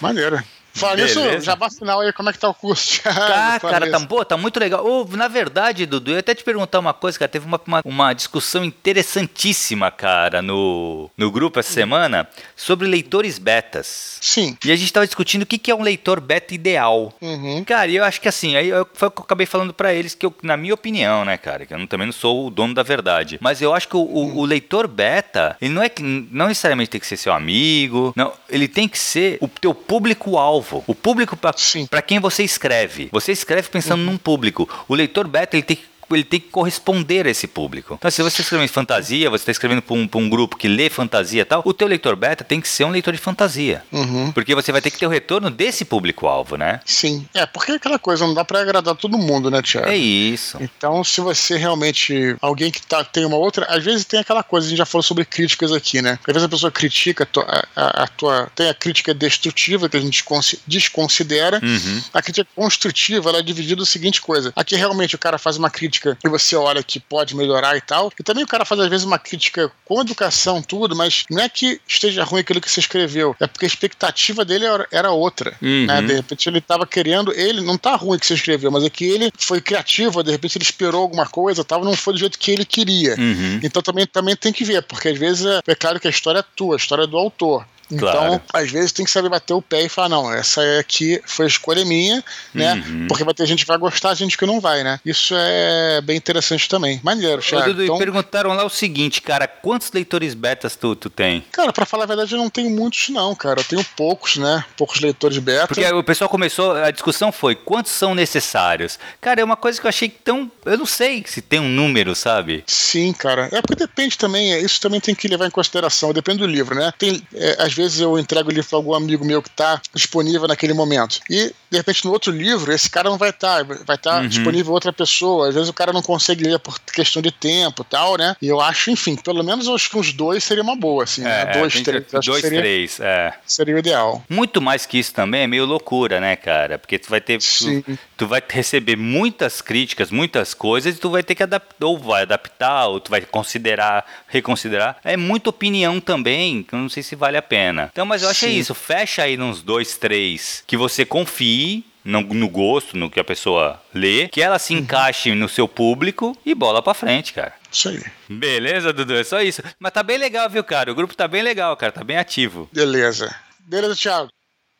Maneira. 0.00 0.44
Fala 0.78 1.00
isso, 1.00 1.20
já 1.40 1.56
final 1.70 2.00
aí, 2.00 2.12
como 2.12 2.30
é 2.30 2.32
que 2.32 2.38
tá 2.38 2.48
o 2.48 2.54
curso? 2.54 3.00
Tá, 3.28 3.58
cara, 3.60 3.90
tá, 3.90 4.00
pô, 4.00 4.24
tá 4.24 4.36
muito 4.36 4.58
legal. 4.58 4.84
Oh, 4.84 5.04
na 5.16 5.28
verdade, 5.28 5.84
Dudu, 5.86 6.12
eu 6.12 6.14
ia 6.14 6.20
até 6.20 6.34
te 6.34 6.44
perguntar 6.44 6.78
uma 6.78 6.94
coisa, 6.94 7.18
cara. 7.18 7.28
Teve 7.28 7.46
uma, 7.46 7.60
uma, 7.66 7.82
uma, 7.84 8.12
discussão 8.12 8.64
interessantíssima, 8.64 9.90
cara, 9.90 10.40
no, 10.40 11.10
no 11.16 11.30
grupo 11.30 11.58
essa 11.58 11.72
semana 11.72 12.28
sobre 12.56 12.86
leitores 12.86 13.38
betas. 13.38 14.18
Sim. 14.20 14.56
E 14.64 14.72
a 14.72 14.76
gente 14.76 14.92
tava 14.92 15.06
discutindo 15.06 15.42
o 15.42 15.46
que, 15.46 15.58
que 15.58 15.70
é 15.70 15.74
um 15.74 15.82
leitor 15.82 16.20
beta 16.20 16.54
ideal. 16.54 17.12
Uhum. 17.20 17.64
Cara, 17.64 17.90
e 17.90 17.96
eu 17.96 18.04
acho 18.04 18.20
que 18.20 18.28
assim, 18.28 18.56
aí 18.56 18.68
eu, 18.68 18.86
foi 18.94 19.08
o 19.08 19.10
que 19.10 19.20
eu 19.20 19.24
acabei 19.24 19.46
falando 19.46 19.74
para 19.74 19.92
eles, 19.92 20.14
que 20.14 20.24
eu, 20.24 20.34
na 20.42 20.56
minha 20.56 20.74
opinião, 20.74 21.24
né, 21.24 21.36
cara, 21.36 21.66
que 21.66 21.74
eu 21.74 21.78
não, 21.78 21.86
também 21.86 22.06
não 22.06 22.12
sou 22.12 22.46
o 22.46 22.50
dono 22.50 22.74
da 22.74 22.82
verdade. 22.82 23.38
Mas 23.40 23.60
eu 23.60 23.74
acho 23.74 23.88
que 23.88 23.96
o, 23.96 24.00
o, 24.00 24.38
o 24.38 24.44
leitor 24.44 24.86
beta, 24.86 25.56
ele 25.60 25.72
não 25.72 25.82
é 25.82 25.90
não 26.30 26.48
necessariamente 26.48 26.90
tem 26.90 27.00
que 27.00 27.06
ser 27.06 27.16
seu 27.16 27.32
amigo, 27.32 28.12
não, 28.14 28.32
ele 28.48 28.68
tem 28.68 28.88
que 28.88 28.98
ser 28.98 29.38
o 29.40 29.48
teu 29.48 29.74
público-alvo 29.74 30.67
alvo. 30.68 30.84
O 30.86 30.94
público 30.94 31.36
para 31.36 32.02
quem 32.02 32.18
você 32.18 32.42
escreve. 32.42 33.08
Você 33.10 33.32
escreve 33.32 33.68
pensando 33.68 34.00
uhum. 34.00 34.12
num 34.12 34.18
público. 34.18 34.68
O 34.86 34.94
leitor 34.94 35.26
beta 35.26 35.56
ele 35.56 35.62
tem 35.62 35.76
que 35.76 35.84
ele 36.14 36.24
tem 36.24 36.40
que 36.40 36.48
corresponder 36.48 37.26
a 37.26 37.30
esse 37.30 37.46
público. 37.46 37.94
Então, 37.94 38.10
se 38.10 38.22
você 38.22 38.42
escreve 38.42 38.64
em 38.64 38.68
fantasia, 38.68 39.30
você 39.30 39.42
está 39.42 39.52
escrevendo 39.52 39.82
para 39.82 39.94
um, 39.94 40.08
um, 40.14 40.28
grupo 40.28 40.56
que 40.56 40.68
lê 40.68 40.88
fantasia 40.88 41.42
e 41.42 41.44
tal, 41.44 41.62
o 41.64 41.72
teu 41.72 41.86
leitor 41.86 42.16
beta 42.16 42.44
tem 42.44 42.60
que 42.60 42.68
ser 42.68 42.84
um 42.84 42.90
leitor 42.90 43.12
de 43.12 43.18
fantasia. 43.18 43.82
Uhum. 43.92 44.32
Porque 44.32 44.54
você 44.54 44.72
vai 44.72 44.80
ter 44.80 44.90
que 44.90 44.98
ter 44.98 45.06
o 45.06 45.10
retorno 45.10 45.50
desse 45.50 45.84
público-alvo, 45.84 46.56
né? 46.56 46.80
Sim. 46.84 47.26
É, 47.34 47.46
porque 47.46 47.72
é 47.72 47.74
aquela 47.74 47.98
coisa, 47.98 48.26
não 48.26 48.34
dá 48.34 48.44
para 48.44 48.60
agradar 48.60 48.94
todo 48.94 49.18
mundo, 49.18 49.50
né, 49.50 49.62
Tiago? 49.62 49.88
É 49.88 49.96
isso. 49.96 50.58
Então, 50.60 51.02
se 51.04 51.20
você 51.20 51.56
realmente. 51.56 52.36
Alguém 52.40 52.70
que 52.70 52.82
tá, 52.82 53.04
tem 53.04 53.24
uma 53.24 53.36
outra. 53.36 53.66
Às 53.66 53.84
vezes 53.84 54.04
tem 54.04 54.20
aquela 54.20 54.42
coisa, 54.42 54.66
a 54.66 54.70
gente 54.70 54.78
já 54.78 54.86
falou 54.86 55.02
sobre 55.02 55.24
críticas 55.24 55.72
aqui, 55.72 56.00
né? 56.00 56.18
Às 56.26 56.32
vezes 56.32 56.44
a 56.44 56.48
pessoa 56.48 56.70
critica 56.70 57.24
a 57.24 57.26
tua. 57.26 57.64
A, 57.74 58.04
a 58.04 58.06
tua 58.06 58.50
tem 58.54 58.68
a 58.68 58.74
crítica 58.74 59.12
destrutiva, 59.12 59.88
que 59.88 59.96
a 59.96 60.00
gente 60.00 60.24
desconsidera. 60.66 61.60
Uhum. 61.62 62.02
A 62.12 62.22
crítica 62.22 62.48
construtiva, 62.54 63.30
ela 63.30 63.38
é 63.38 63.42
dividida 63.42 63.76
da 63.76 63.86
seguinte 63.86 64.20
coisa. 64.20 64.52
Aqui 64.54 64.76
realmente 64.76 65.14
o 65.14 65.18
cara 65.18 65.38
faz 65.38 65.56
uma 65.56 65.70
crítica 65.70 65.97
crítica 65.98 66.16
e 66.24 66.28
você 66.28 66.56
olha 66.56 66.82
que 66.82 67.00
pode 67.00 67.36
melhorar 67.36 67.76
e 67.76 67.80
tal. 67.80 68.12
E 68.18 68.22
também 68.22 68.44
o 68.44 68.46
cara 68.46 68.64
faz 68.64 68.80
às 68.80 68.88
vezes 68.88 69.04
uma 69.04 69.18
crítica 69.18 69.70
com 69.84 70.00
educação, 70.00 70.62
tudo, 70.62 70.94
mas 70.94 71.24
não 71.30 71.42
é 71.42 71.48
que 71.48 71.80
esteja 71.86 72.24
ruim 72.24 72.40
aquilo 72.40 72.60
que 72.60 72.70
você 72.70 72.80
escreveu, 72.80 73.34
é 73.40 73.46
porque 73.46 73.66
a 73.66 73.68
expectativa 73.68 74.44
dele 74.44 74.64
era 74.90 75.10
outra. 75.10 75.54
Uhum. 75.60 75.86
Né? 75.86 76.02
De 76.02 76.14
repente 76.14 76.48
ele 76.48 76.58
estava 76.58 76.86
querendo, 76.86 77.32
ele 77.32 77.60
não 77.60 77.76
tá 77.76 77.96
ruim 77.96 78.18
que 78.18 78.26
você 78.26 78.34
escreveu, 78.34 78.70
mas 78.70 78.84
é 78.84 78.90
que 78.90 79.04
ele 79.04 79.30
foi 79.36 79.60
criativo, 79.60 80.22
de 80.22 80.30
repente 80.30 80.56
ele 80.56 80.64
esperou 80.64 81.02
alguma 81.02 81.26
coisa, 81.26 81.64
tal, 81.64 81.84
não 81.84 81.96
foi 81.96 82.14
do 82.14 82.20
jeito 82.20 82.38
que 82.38 82.50
ele 82.50 82.64
queria. 82.64 83.14
Uhum. 83.18 83.60
Então 83.62 83.82
também, 83.82 84.06
também 84.06 84.36
tem 84.36 84.52
que 84.52 84.64
ver, 84.64 84.82
porque 84.82 85.08
às 85.08 85.18
vezes 85.18 85.44
é, 85.44 85.60
é 85.66 85.74
claro 85.74 85.98
que 85.98 86.06
a 86.06 86.10
história 86.10 86.40
é 86.40 86.44
tua, 86.56 86.74
a 86.74 86.78
história 86.78 87.04
é 87.04 87.06
do 87.06 87.16
autor. 87.16 87.66
Então, 87.90 88.10
claro. 88.10 88.42
às 88.52 88.70
vezes 88.70 88.92
tem 88.92 89.04
que 89.04 89.10
saber 89.10 89.28
bater 89.28 89.54
o 89.54 89.62
pé 89.62 89.82
e 89.82 89.88
falar, 89.88 90.08
não, 90.08 90.32
essa 90.32 90.60
aqui 90.78 91.20
foi 91.24 91.46
a 91.46 91.48
escolha 91.48 91.84
minha, 91.84 92.22
né? 92.52 92.74
Uhum. 92.74 93.06
Porque 93.08 93.24
vai 93.24 93.34
ter 93.34 93.46
gente 93.46 93.60
que 93.60 93.68
vai 93.68 93.78
gostar, 93.78 94.14
gente 94.14 94.36
que 94.36 94.46
não 94.46 94.60
vai, 94.60 94.82
né? 94.82 95.00
Isso 95.04 95.34
é 95.36 96.00
bem 96.02 96.16
interessante 96.16 96.68
também. 96.68 97.00
Maneiro, 97.02 97.40
Thiago. 97.40 97.66
Dudu, 97.66 97.84
então... 97.84 97.98
perguntaram 97.98 98.52
lá 98.52 98.64
o 98.64 98.70
seguinte, 98.70 99.22
cara, 99.22 99.46
quantos 99.46 99.90
leitores 99.92 100.34
betas 100.34 100.76
tu, 100.76 100.94
tu 100.94 101.08
tem? 101.08 101.44
Cara, 101.52 101.72
pra 101.72 101.86
falar 101.86 102.04
a 102.04 102.06
verdade, 102.06 102.32
eu 102.32 102.38
não 102.38 102.50
tenho 102.50 102.70
muitos, 102.70 103.08
não, 103.08 103.34
cara. 103.34 103.60
Eu 103.60 103.64
tenho 103.64 103.84
poucos, 103.96 104.36
né? 104.36 104.64
Poucos 104.76 105.00
leitores 105.00 105.38
beta. 105.38 105.68
Porque 105.68 105.84
o 105.84 106.04
pessoal 106.04 106.28
começou, 106.28 106.72
a 106.72 106.90
discussão 106.90 107.32
foi, 107.32 107.54
quantos 107.54 107.92
são 107.92 108.14
necessários? 108.14 108.98
Cara, 109.20 109.40
é 109.40 109.44
uma 109.44 109.56
coisa 109.56 109.80
que 109.80 109.86
eu 109.86 109.88
achei 109.88 110.08
tão... 110.08 110.50
Eu 110.64 110.78
não 110.78 110.86
sei 110.86 111.24
se 111.26 111.40
tem 111.40 111.60
um 111.60 111.68
número, 111.68 112.14
sabe? 112.14 112.64
Sim, 112.66 113.12
cara. 113.12 113.48
É 113.52 113.62
porque 113.62 113.76
depende 113.76 114.18
também, 114.18 114.52
é, 114.52 114.60
isso 114.60 114.80
também 114.80 115.00
tem 115.00 115.14
que 115.14 115.28
levar 115.28 115.46
em 115.46 115.50
consideração, 115.50 116.12
depende 116.12 116.38
do 116.38 116.46
livro, 116.46 116.74
né? 116.74 116.92
Tem, 116.98 117.22
é, 117.34 117.56
às 117.58 117.74
vezes 117.78 118.00
eu 118.00 118.18
entrego 118.18 118.50
o 118.50 118.52
livro 118.52 118.68
para 118.68 118.78
algum 118.78 118.94
amigo 118.94 119.24
meu 119.24 119.40
que 119.40 119.48
está 119.48 119.80
disponível 119.94 120.46
naquele 120.48 120.74
momento. 120.74 121.20
E, 121.30 121.52
de 121.70 121.76
repente, 121.76 122.04
no 122.04 122.12
outro 122.12 122.32
livro, 122.32 122.72
esse 122.72 122.90
cara 122.90 123.08
não 123.08 123.16
vai 123.16 123.30
estar, 123.30 123.58
tá, 123.58 123.62
vai 123.64 123.96
estar 123.96 123.96
tá 123.96 124.20
uhum. 124.20 124.28
disponível 124.28 124.72
outra 124.72 124.92
pessoa. 124.92 125.48
Às 125.48 125.54
vezes 125.54 125.68
o 125.68 125.72
cara 125.72 125.92
não 125.92 126.02
consegue 126.02 126.44
ler 126.44 126.58
por 126.58 126.78
questão 126.80 127.22
de 127.22 127.30
tempo 127.30 127.84
tal, 127.84 128.16
né? 128.16 128.36
E 128.42 128.48
eu 128.48 128.60
acho, 128.60 128.90
enfim, 128.90 129.16
pelo 129.16 129.42
menos 129.42 129.68
acho 129.68 129.88
que 129.88 129.96
uns 129.96 130.12
dois 130.12 130.42
seria 130.42 130.62
uma 130.62 130.76
boa, 130.76 131.04
assim, 131.04 131.22
é, 131.22 131.24
né? 131.24 131.46
Dois, 131.58 131.80
três. 131.80 132.04
Dois, 132.24 132.40
seria, 132.40 132.60
três, 132.60 133.00
é. 133.00 133.32
Seria 133.46 133.76
o 133.76 133.78
ideal. 133.78 134.22
Muito 134.28 134.60
mais 134.60 134.84
que 134.84 134.98
isso 134.98 135.14
também 135.14 135.42
é 135.42 135.46
meio 135.46 135.64
loucura, 135.64 136.20
né, 136.20 136.34
cara? 136.36 136.78
Porque 136.78 136.98
tu 136.98 137.08
vai 137.08 137.20
ter. 137.20 137.38
Tu, 137.38 137.84
tu, 138.18 138.26
vai 138.26 138.42
receber 138.46 138.96
muitas 138.96 139.62
críticas, 139.62 140.10
muitas 140.10 140.52
coisas, 140.52 140.96
e 140.96 140.98
tu 140.98 141.08
vai 141.08 141.22
ter 141.22 141.34
que 141.34 141.42
adaptar, 141.42 141.86
ou 141.86 141.96
vai 141.96 142.22
adaptar, 142.22 142.88
ou 142.88 143.00
tu 143.00 143.10
vai 143.10 143.22
considerar, 143.22 144.04
reconsiderar. 144.26 144.98
É 145.04 145.16
muita 145.16 145.50
opinião 145.50 146.00
também, 146.00 146.62
que 146.62 146.74
eu 146.74 146.78
não 146.78 146.88
sei 146.88 147.02
se 147.02 147.14
vale 147.14 147.36
a 147.36 147.42
pena. 147.42 147.88
Então, 147.92 148.04
mas 148.04 148.22
eu 148.22 148.28
acho 148.28 148.44
é 148.44 148.50
isso. 148.50 148.74
Fecha 148.74 149.22
aí 149.22 149.36
nos 149.36 149.62
dois, 149.62 149.96
três 149.96 150.62
que 150.66 150.76
você 150.76 151.04
confie 151.04 151.84
no, 152.04 152.22
no, 152.22 152.48
gosto, 152.48 152.96
no 152.96 153.10
que 153.10 153.20
a 153.20 153.24
pessoa 153.24 153.80
lê, 153.94 154.28
que 154.28 154.42
ela 154.42 154.58
se 154.58 154.74
uhum. 154.74 154.80
encaixe 154.80 155.34
no 155.34 155.48
seu 155.48 155.68
público 155.68 156.36
e 156.44 156.54
bola 156.54 156.82
pra 156.82 156.94
frente, 156.94 157.32
cara. 157.32 157.54
Isso 157.70 157.88
aí. 157.90 158.02
Beleza, 158.28 158.92
Dudu? 158.92 159.14
É 159.14 159.24
só 159.24 159.42
isso. 159.42 159.62
Mas 159.78 159.92
tá 159.92 160.02
bem 160.02 160.18
legal, 160.18 160.48
viu, 160.48 160.64
cara? 160.64 160.90
O 160.90 160.94
grupo 160.94 161.14
tá 161.14 161.28
bem 161.28 161.42
legal, 161.42 161.76
cara. 161.76 161.92
Tá 161.92 162.02
bem 162.02 162.16
ativo. 162.16 162.68
Beleza. 162.72 163.34
Beleza, 163.60 163.94
Thiago. 163.94 164.30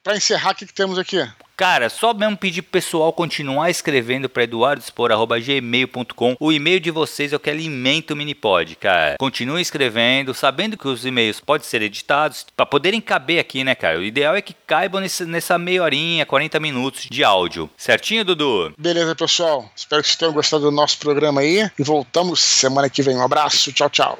Pra 0.02 0.16
encerrar, 0.16 0.52
o 0.52 0.54
que, 0.54 0.66
que 0.66 0.72
temos 0.72 0.98
aqui? 0.98 1.18
Cara, 1.58 1.90
só 1.90 2.14
mesmo 2.14 2.36
pedir 2.36 2.62
pro 2.62 2.70
pessoal 2.70 3.12
continuar 3.12 3.68
escrevendo 3.68 4.28
para 4.28 4.44
eduardospor.gmail.com. 4.44 6.36
O 6.38 6.52
e-mail 6.52 6.78
de 6.78 6.92
vocês 6.92 7.32
é 7.32 7.36
o 7.36 7.40
que 7.40 7.50
alimenta 7.50 8.14
o 8.14 8.16
Minipod, 8.16 8.76
cara. 8.76 9.16
Continue 9.18 9.60
escrevendo, 9.60 10.32
sabendo 10.32 10.76
que 10.76 10.86
os 10.86 11.04
e-mails 11.04 11.40
podem 11.40 11.66
ser 11.66 11.82
editados 11.82 12.46
para 12.56 12.64
poderem 12.64 13.00
caber 13.00 13.40
aqui, 13.40 13.64
né, 13.64 13.74
cara? 13.74 13.98
O 13.98 14.04
ideal 14.04 14.36
é 14.36 14.40
que 14.40 14.54
caibam 14.68 15.00
nesse, 15.00 15.24
nessa 15.24 15.58
meia 15.58 15.82
horinha, 15.82 16.24
40 16.24 16.60
minutos 16.60 17.08
de 17.10 17.24
áudio. 17.24 17.68
Certinho, 17.76 18.24
Dudu? 18.24 18.72
Beleza, 18.78 19.16
pessoal. 19.16 19.68
Espero 19.74 20.00
que 20.00 20.06
vocês 20.06 20.16
tenham 20.16 20.32
gostado 20.32 20.62
do 20.62 20.70
nosso 20.70 20.96
programa 20.98 21.40
aí. 21.40 21.68
E 21.76 21.82
voltamos 21.82 22.38
semana 22.38 22.88
que 22.88 23.02
vem. 23.02 23.16
Um 23.16 23.24
abraço. 23.24 23.72
Tchau, 23.72 23.90
tchau. 23.90 24.18